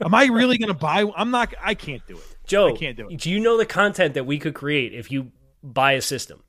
Am 0.00 0.14
I 0.14 0.26
really 0.26 0.58
going 0.58 0.68
to 0.68 0.78
buy? 0.78 1.04
I'm 1.16 1.32
not. 1.32 1.52
I 1.60 1.74
can't 1.74 2.06
do 2.06 2.16
it. 2.16 2.36
Joe, 2.46 2.68
I 2.68 2.78
can't 2.78 2.96
do 2.96 3.08
it. 3.08 3.18
do 3.18 3.30
you 3.30 3.40
know 3.40 3.56
the 3.58 3.66
content 3.66 4.14
that 4.14 4.24
we 4.24 4.38
could 4.38 4.54
create 4.54 4.94
if 4.94 5.10
you 5.10 5.32
buy 5.62 5.92
a 5.92 6.00
system? 6.00 6.42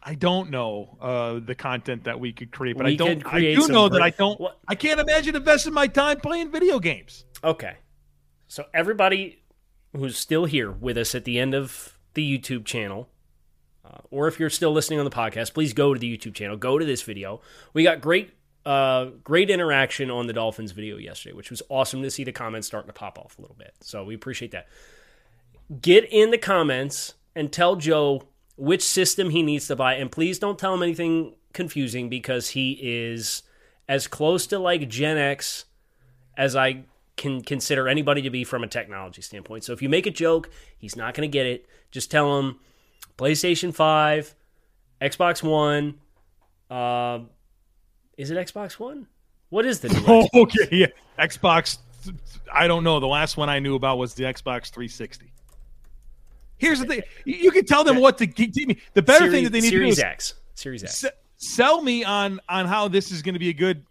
I 0.00 0.14
don't 0.14 0.50
know 0.50 0.96
uh, 1.00 1.40
the 1.44 1.56
content 1.56 2.04
that 2.04 2.20
we 2.20 2.32
could 2.32 2.52
create, 2.52 2.76
but 2.76 2.86
We 2.86 2.92
I 2.92 2.96
don't. 2.96 3.26
I 3.26 3.40
do 3.40 3.66
know 3.66 3.88
that 3.88 4.00
I 4.00 4.10
don't. 4.10 4.40
What- 4.40 4.58
I 4.68 4.74
can't 4.76 5.00
imagine 5.00 5.34
investing 5.34 5.74
my 5.74 5.88
time 5.88 6.20
playing 6.20 6.52
video 6.52 6.78
games. 6.78 7.24
Okay. 7.42 7.76
So 8.46 8.64
everybody 8.72 9.42
who's 9.94 10.16
still 10.16 10.44
here 10.44 10.70
with 10.70 10.96
us 10.96 11.14
at 11.14 11.24
the 11.24 11.38
end 11.38 11.54
of 11.54 11.97
the 12.18 12.38
YouTube 12.38 12.64
channel, 12.64 13.08
uh, 13.84 13.98
or 14.10 14.26
if 14.26 14.40
you're 14.40 14.50
still 14.50 14.72
listening 14.72 14.98
on 14.98 15.04
the 15.04 15.10
podcast, 15.10 15.54
please 15.54 15.72
go 15.72 15.94
to 15.94 16.00
the 16.00 16.18
YouTube 16.18 16.34
channel. 16.34 16.56
Go 16.56 16.78
to 16.78 16.84
this 16.84 17.02
video. 17.02 17.40
We 17.72 17.84
got 17.84 18.00
great, 18.00 18.32
uh, 18.66 19.06
great 19.22 19.50
interaction 19.50 20.10
on 20.10 20.26
the 20.26 20.32
Dolphins 20.32 20.72
video 20.72 20.96
yesterday, 20.96 21.34
which 21.34 21.50
was 21.50 21.62
awesome 21.68 22.02
to 22.02 22.10
see 22.10 22.24
the 22.24 22.32
comments 22.32 22.66
starting 22.66 22.88
to 22.88 22.92
pop 22.92 23.18
off 23.18 23.38
a 23.38 23.40
little 23.40 23.56
bit. 23.56 23.72
So 23.80 24.02
we 24.02 24.14
appreciate 24.14 24.50
that. 24.50 24.66
Get 25.80 26.04
in 26.10 26.32
the 26.32 26.38
comments 26.38 27.14
and 27.36 27.52
tell 27.52 27.76
Joe 27.76 28.24
which 28.56 28.82
system 28.82 29.30
he 29.30 29.42
needs 29.42 29.68
to 29.68 29.76
buy, 29.76 29.94
and 29.94 30.10
please 30.10 30.40
don't 30.40 30.58
tell 30.58 30.74
him 30.74 30.82
anything 30.82 31.36
confusing 31.52 32.08
because 32.08 32.50
he 32.50 32.72
is 32.82 33.44
as 33.88 34.08
close 34.08 34.48
to 34.48 34.58
like 34.58 34.88
Gen 34.88 35.16
X 35.16 35.66
as 36.36 36.56
I 36.56 36.84
can 37.18 37.42
consider 37.42 37.88
anybody 37.88 38.22
to 38.22 38.30
be 38.30 38.44
from 38.44 38.64
a 38.64 38.66
technology 38.68 39.20
standpoint. 39.20 39.64
So 39.64 39.72
if 39.72 39.82
you 39.82 39.88
make 39.88 40.06
a 40.06 40.10
joke, 40.10 40.48
he's 40.78 40.96
not 40.96 41.14
going 41.14 41.28
to 41.28 41.32
get 41.32 41.44
it. 41.46 41.66
Just 41.90 42.10
tell 42.10 42.38
him 42.38 42.58
PlayStation 43.18 43.74
5, 43.74 44.34
Xbox 45.02 45.42
One. 45.42 45.94
Uh, 46.70 47.20
is 48.16 48.30
it 48.30 48.36
Xbox 48.38 48.78
One? 48.78 49.06
What 49.50 49.66
is 49.66 49.80
the 49.80 49.88
new 49.90 50.04
Oh, 50.06 50.22
Xbox? 50.32 50.40
okay. 50.42 50.68
Yeah. 50.76 50.86
Xbox. 51.18 51.78
I 52.52 52.66
don't 52.68 52.84
know. 52.84 53.00
The 53.00 53.06
last 53.06 53.36
one 53.36 53.48
I 53.48 53.58
knew 53.58 53.74
about 53.74 53.98
was 53.98 54.14
the 54.14 54.24
Xbox 54.24 54.70
360. 54.70 55.32
Here's 56.58 56.80
the 56.80 56.86
thing: 56.86 57.02
you 57.24 57.34
you 57.36 57.50
can 57.50 57.64
tell 57.66 57.84
them 57.84 57.98
what 57.98 58.18
to 58.18 58.26
give 58.26 58.54
me. 58.66 58.78
The 58.94 59.02
better 59.02 59.18
Series, 59.26 59.32
thing 59.32 59.44
that 59.44 59.50
they 59.50 59.60
need 59.60 59.70
Series 59.70 59.96
to 59.96 60.02
do 60.02 60.06
is 60.06 60.12
X. 60.12 60.34
Series 60.54 60.82
X. 60.84 61.04
sell 61.36 61.82
me 61.82 62.02
on 62.04 62.40
on 62.48 62.66
how 62.66 62.88
this 62.88 63.10
is 63.12 63.22
going 63.22 63.34
to 63.34 63.38
be 63.38 63.48
a 63.48 63.52
good 63.52 63.84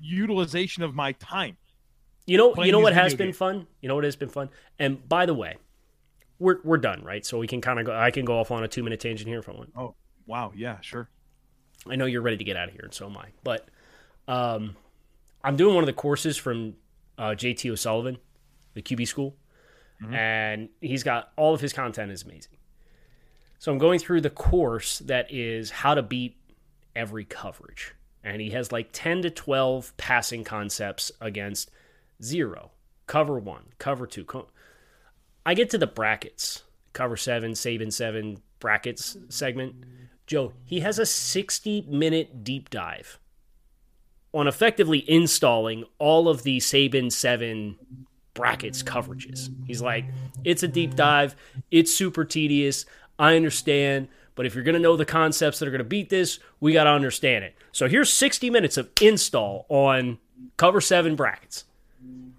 utilization 0.00 0.82
of 0.82 0.94
my 0.94 1.12
time. 1.12 1.56
You 2.28 2.36
know, 2.36 2.52
playing 2.52 2.66
you 2.66 2.72
know 2.72 2.80
what 2.80 2.92
has 2.92 3.14
been 3.14 3.28
games. 3.28 3.38
fun. 3.38 3.66
You 3.80 3.88
know 3.88 3.94
what 3.94 4.04
has 4.04 4.14
been 4.14 4.28
fun. 4.28 4.50
And 4.78 5.08
by 5.08 5.24
the 5.24 5.32
way, 5.32 5.56
we're 6.38 6.58
we're 6.62 6.76
done, 6.76 7.02
right? 7.02 7.24
So 7.24 7.38
we 7.38 7.46
can 7.46 7.62
kind 7.62 7.80
of 7.80 7.86
go. 7.86 7.96
I 7.96 8.10
can 8.10 8.26
go 8.26 8.38
off 8.38 8.50
on 8.50 8.62
a 8.62 8.68
two 8.68 8.82
minute 8.82 9.00
tangent 9.00 9.26
here 9.26 9.38
if 9.38 9.48
I 9.48 9.52
want. 9.52 9.72
Oh, 9.74 9.94
wow. 10.26 10.52
Yeah, 10.54 10.78
sure. 10.82 11.08
I 11.88 11.96
know 11.96 12.04
you're 12.04 12.20
ready 12.20 12.36
to 12.36 12.44
get 12.44 12.54
out 12.54 12.68
of 12.68 12.74
here, 12.74 12.84
and 12.84 12.92
so 12.92 13.06
am 13.06 13.16
I. 13.16 13.28
But 13.44 13.68
um, 14.28 14.76
I'm 15.42 15.56
doing 15.56 15.74
one 15.74 15.82
of 15.82 15.86
the 15.86 15.94
courses 15.94 16.36
from 16.36 16.74
uh, 17.16 17.30
JT 17.30 17.70
O'Sullivan, 17.70 18.18
the 18.74 18.82
QB 18.82 19.08
school, 19.08 19.34
and 20.12 20.68
he's 20.82 21.02
got 21.02 21.32
all 21.36 21.54
of 21.54 21.62
his 21.62 21.72
content 21.72 22.12
is 22.12 22.24
amazing. 22.24 22.58
So 23.58 23.72
I'm 23.72 23.78
going 23.78 24.00
through 24.00 24.20
the 24.20 24.30
course 24.30 24.98
that 25.00 25.32
is 25.32 25.70
how 25.70 25.94
to 25.94 26.02
beat 26.02 26.36
every 26.94 27.24
coverage, 27.24 27.94
and 28.22 28.42
he 28.42 28.50
has 28.50 28.70
like 28.70 28.90
10 28.92 29.22
to 29.22 29.30
12 29.30 29.96
passing 29.96 30.44
concepts 30.44 31.10
against 31.22 31.70
zero, 32.22 32.72
cover 33.06 33.38
one, 33.38 33.66
cover 33.78 34.06
two. 34.06 34.24
Co- 34.24 34.48
I 35.44 35.54
get 35.54 35.70
to 35.70 35.78
the 35.78 35.86
brackets, 35.86 36.64
cover 36.92 37.16
seven, 37.16 37.52
Saban 37.52 37.92
seven 37.92 38.42
brackets 38.60 39.16
segment. 39.28 39.74
Joe, 40.26 40.52
he 40.64 40.80
has 40.80 40.98
a 40.98 41.06
60 41.06 41.86
minute 41.88 42.44
deep 42.44 42.68
dive 42.68 43.18
on 44.34 44.46
effectively 44.46 45.10
installing 45.10 45.84
all 45.98 46.28
of 46.28 46.42
the 46.42 46.58
Saban 46.58 47.10
7 47.10 47.76
brackets 48.34 48.82
coverages. 48.82 49.48
He's 49.66 49.80
like, 49.80 50.04
it's 50.44 50.62
a 50.62 50.68
deep 50.68 50.94
dive, 50.94 51.34
it's 51.70 51.94
super 51.94 52.24
tedious. 52.24 52.84
I 53.18 53.36
understand, 53.36 54.08
but 54.34 54.46
if 54.46 54.54
you're 54.54 54.64
going 54.64 54.74
to 54.74 54.80
know 54.80 54.96
the 54.96 55.04
concepts 55.04 55.58
that 55.58 55.66
are 55.66 55.72
going 55.72 55.78
to 55.78 55.84
beat 55.84 56.10
this, 56.10 56.38
we 56.60 56.72
got 56.72 56.84
to 56.84 56.90
understand 56.90 57.44
it. 57.44 57.56
So 57.72 57.88
here's 57.88 58.12
60 58.12 58.50
minutes 58.50 58.76
of 58.76 58.90
install 59.00 59.66
on 59.68 60.18
cover 60.56 60.80
7 60.80 61.16
brackets. 61.16 61.64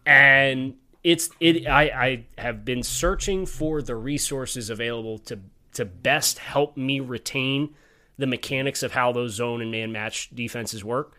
And 0.10 0.74
it's 1.03 1.30
it 1.39 1.68
I, 1.68 1.84
I 1.84 2.26
have 2.41 2.66
been 2.66 2.82
searching 2.82 3.45
for 3.45 3.84
the 3.84 3.95
resources 3.95 4.72
available 4.72 5.20
to 5.20 5.39
to 5.74 5.86
best 5.86 6.39
help 6.39 6.76
me 6.76 6.99
retain 6.99 7.76
the 8.18 8.26
mechanics 8.26 8.82
of 8.82 8.93
how 8.93 9.12
those 9.12 9.34
zone 9.34 9.62
and 9.62 9.72
man 9.72 9.91
match 9.91 10.30
defenses 10.34 10.84
work. 10.84 11.14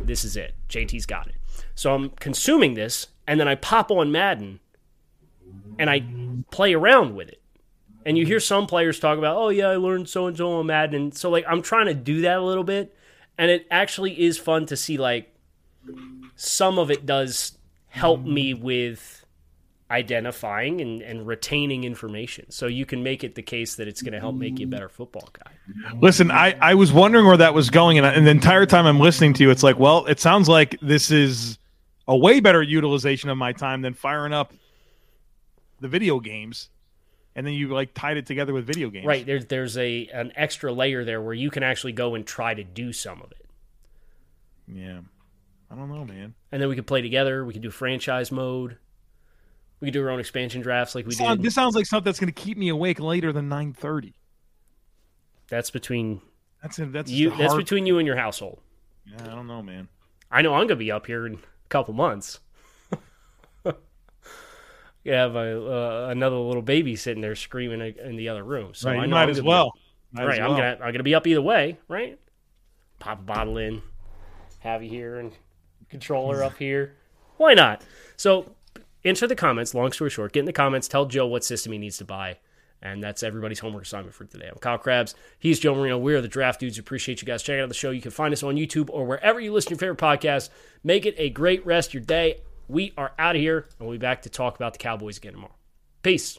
This 0.00 0.24
is 0.24 0.36
it. 0.36 0.54
JT's 0.68 1.06
got 1.06 1.28
it. 1.28 1.36
So 1.76 1.94
I'm 1.94 2.10
consuming 2.10 2.74
this, 2.74 3.06
and 3.28 3.38
then 3.38 3.46
I 3.46 3.54
pop 3.54 3.92
on 3.92 4.10
Madden 4.10 4.58
and 5.78 5.88
I 5.88 6.04
play 6.50 6.74
around 6.74 7.14
with 7.14 7.28
it. 7.28 7.40
And 8.04 8.18
you 8.18 8.26
hear 8.26 8.40
some 8.40 8.66
players 8.66 8.98
talk 8.98 9.18
about, 9.18 9.36
oh 9.36 9.50
yeah, 9.50 9.68
I 9.68 9.76
learned 9.76 10.08
so 10.08 10.26
and 10.26 10.36
so 10.36 10.52
on 10.52 10.66
Madden. 10.66 11.00
And 11.00 11.16
so 11.16 11.30
like 11.30 11.44
I'm 11.48 11.62
trying 11.62 11.86
to 11.86 11.94
do 11.94 12.22
that 12.22 12.38
a 12.38 12.42
little 12.42 12.64
bit, 12.64 12.92
and 13.38 13.52
it 13.52 13.68
actually 13.70 14.20
is 14.20 14.36
fun 14.36 14.66
to 14.66 14.76
see 14.76 14.98
like 14.98 15.32
some 16.34 16.80
of 16.80 16.90
it 16.90 17.06
does 17.06 17.56
help 17.94 18.20
mm. 18.20 18.32
me 18.32 18.54
with 18.54 19.24
identifying 19.90 20.80
and, 20.80 21.02
and 21.02 21.26
retaining 21.26 21.84
information. 21.84 22.50
So 22.50 22.66
you 22.66 22.84
can 22.84 23.02
make 23.02 23.22
it 23.22 23.34
the 23.34 23.42
case 23.42 23.76
that 23.76 23.86
it's 23.86 24.02
going 24.02 24.12
to 24.12 24.20
help 24.20 24.34
make 24.34 24.58
you 24.58 24.66
a 24.66 24.68
better 24.68 24.88
football 24.88 25.28
guy. 25.32 25.52
Listen, 26.00 26.30
I, 26.30 26.56
I 26.60 26.74
was 26.74 26.92
wondering 26.92 27.26
where 27.26 27.36
that 27.36 27.54
was 27.54 27.70
going, 27.70 27.98
and, 27.98 28.06
I, 28.06 28.12
and 28.12 28.26
the 28.26 28.30
entire 28.30 28.66
time 28.66 28.86
I'm 28.86 28.98
listening 28.98 29.34
to 29.34 29.42
you, 29.44 29.50
it's 29.50 29.62
like, 29.62 29.78
well, 29.78 30.06
it 30.06 30.18
sounds 30.18 30.48
like 30.48 30.76
this 30.80 31.10
is 31.10 31.58
a 32.08 32.16
way 32.16 32.40
better 32.40 32.62
utilization 32.62 33.30
of 33.30 33.38
my 33.38 33.52
time 33.52 33.82
than 33.82 33.94
firing 33.94 34.32
up 34.32 34.52
the 35.80 35.88
video 35.88 36.18
games 36.18 36.70
and 37.36 37.46
then 37.46 37.54
you 37.54 37.68
like 37.68 37.94
tied 37.94 38.16
it 38.16 38.26
together 38.26 38.52
with 38.52 38.66
video 38.66 38.90
games. 38.90 39.06
Right. 39.06 39.26
There's 39.26 39.46
there's 39.46 39.76
a 39.76 40.06
an 40.12 40.32
extra 40.36 40.72
layer 40.72 41.04
there 41.04 41.20
where 41.20 41.34
you 41.34 41.50
can 41.50 41.62
actually 41.62 41.92
go 41.92 42.14
and 42.14 42.24
try 42.24 42.54
to 42.54 42.62
do 42.62 42.92
some 42.92 43.20
of 43.22 43.32
it. 43.32 43.46
Yeah. 44.68 45.00
I 45.74 45.76
don't 45.76 45.88
know, 45.88 46.04
man. 46.04 46.34
And 46.52 46.62
then 46.62 46.68
we 46.68 46.76
could 46.76 46.86
play 46.86 47.02
together. 47.02 47.44
We 47.44 47.52
could 47.52 47.62
do 47.62 47.70
franchise 47.70 48.30
mode. 48.30 48.78
We 49.80 49.88
could 49.88 49.94
do 49.94 50.04
our 50.04 50.10
own 50.10 50.20
expansion 50.20 50.62
drafts 50.62 50.94
like 50.94 51.04
we 51.04 51.10
this 51.10 51.18
did. 51.18 51.24
Sound, 51.24 51.42
this 51.42 51.54
sounds 51.54 51.74
like 51.74 51.86
something 51.86 52.04
that's 52.04 52.20
going 52.20 52.32
to 52.32 52.40
keep 52.40 52.56
me 52.56 52.68
awake 52.68 53.00
later 53.00 53.32
than 53.32 53.48
nine 53.48 53.72
thirty. 53.72 54.14
That's 55.48 55.72
between 55.72 56.20
that's 56.62 56.78
that's 56.80 57.10
you. 57.10 57.36
That's 57.36 57.56
between 57.56 57.86
you 57.86 57.98
and 57.98 58.06
your 58.06 58.16
household. 58.16 58.60
Yeah, 59.04 59.24
I 59.24 59.34
don't 59.34 59.48
know, 59.48 59.62
man. 59.62 59.88
I 60.30 60.42
know 60.42 60.52
I'm 60.52 60.60
going 60.60 60.68
to 60.68 60.76
be 60.76 60.92
up 60.92 61.06
here 61.06 61.26
in 61.26 61.34
a 61.34 61.68
couple 61.68 61.92
months. 61.92 62.38
you 63.64 65.12
have 65.12 65.34
a, 65.34 66.06
uh, 66.06 66.08
another 66.10 66.36
little 66.36 66.62
baby 66.62 66.94
sitting 66.94 67.20
there 67.20 67.34
screaming 67.34 67.94
in 68.02 68.14
the 68.16 68.28
other 68.28 68.44
room. 68.44 68.74
So 68.74 68.90
right, 68.90 69.00
I 69.00 69.06
might 69.06 69.28
as 69.28 69.42
well. 69.42 69.72
Might 70.12 70.24
right, 70.24 70.34
as 70.34 70.38
well. 70.38 70.50
I'm 70.52 70.56
gonna 70.56 70.78
I'm 70.84 70.92
gonna 70.92 71.02
be 71.02 71.16
up 71.16 71.26
either 71.26 71.42
way. 71.42 71.78
Right, 71.88 72.16
pop 73.00 73.18
a 73.18 73.22
bottle 73.22 73.58
in, 73.58 73.82
have 74.60 74.84
you 74.84 74.88
here, 74.88 75.18
and 75.18 75.32
controller 75.94 76.42
up 76.42 76.58
here. 76.58 76.96
Why 77.36 77.54
not? 77.54 77.82
So 78.16 78.56
enter 79.04 79.28
the 79.28 79.36
comments. 79.36 79.74
Long 79.74 79.92
story 79.92 80.10
short, 80.10 80.32
get 80.32 80.40
in 80.40 80.46
the 80.46 80.52
comments. 80.52 80.88
Tell 80.88 81.06
Joe 81.06 81.28
what 81.28 81.44
system 81.44 81.70
he 81.70 81.78
needs 81.78 81.98
to 81.98 82.04
buy. 82.04 82.38
And 82.82 83.00
that's 83.00 83.22
everybody's 83.22 83.60
homework 83.60 83.84
assignment 83.84 84.12
for 84.12 84.24
today. 84.24 84.48
I'm 84.50 84.58
Kyle 84.58 84.76
Crabbs. 84.76 85.14
He's 85.38 85.60
Joe 85.60 85.74
Marino. 85.74 85.96
We 85.96 86.14
are 86.14 86.20
the 86.20 86.26
Draft 86.26 86.58
Dudes. 86.58 86.78
Appreciate 86.78 87.22
you 87.22 87.26
guys 87.26 87.44
checking 87.44 87.62
out 87.62 87.68
the 87.68 87.74
show. 87.76 87.92
You 87.92 88.02
can 88.02 88.10
find 88.10 88.34
us 88.34 88.42
on 88.42 88.56
YouTube 88.56 88.90
or 88.90 89.06
wherever 89.06 89.38
you 89.38 89.52
listen 89.52 89.68
to 89.68 89.74
your 89.74 89.94
favorite 89.94 90.20
podcast. 90.20 90.50
Make 90.82 91.06
it 91.06 91.14
a 91.16 91.30
great 91.30 91.64
rest 91.64 91.90
of 91.90 91.94
your 91.94 92.02
day. 92.02 92.40
We 92.66 92.92
are 92.98 93.12
out 93.16 93.36
of 93.36 93.40
here, 93.40 93.68
and 93.78 93.88
we'll 93.88 93.96
be 93.96 94.02
back 94.02 94.22
to 94.22 94.28
talk 94.28 94.56
about 94.56 94.72
the 94.72 94.80
Cowboys 94.80 95.16
again 95.16 95.34
tomorrow. 95.34 95.54
Peace. 96.02 96.38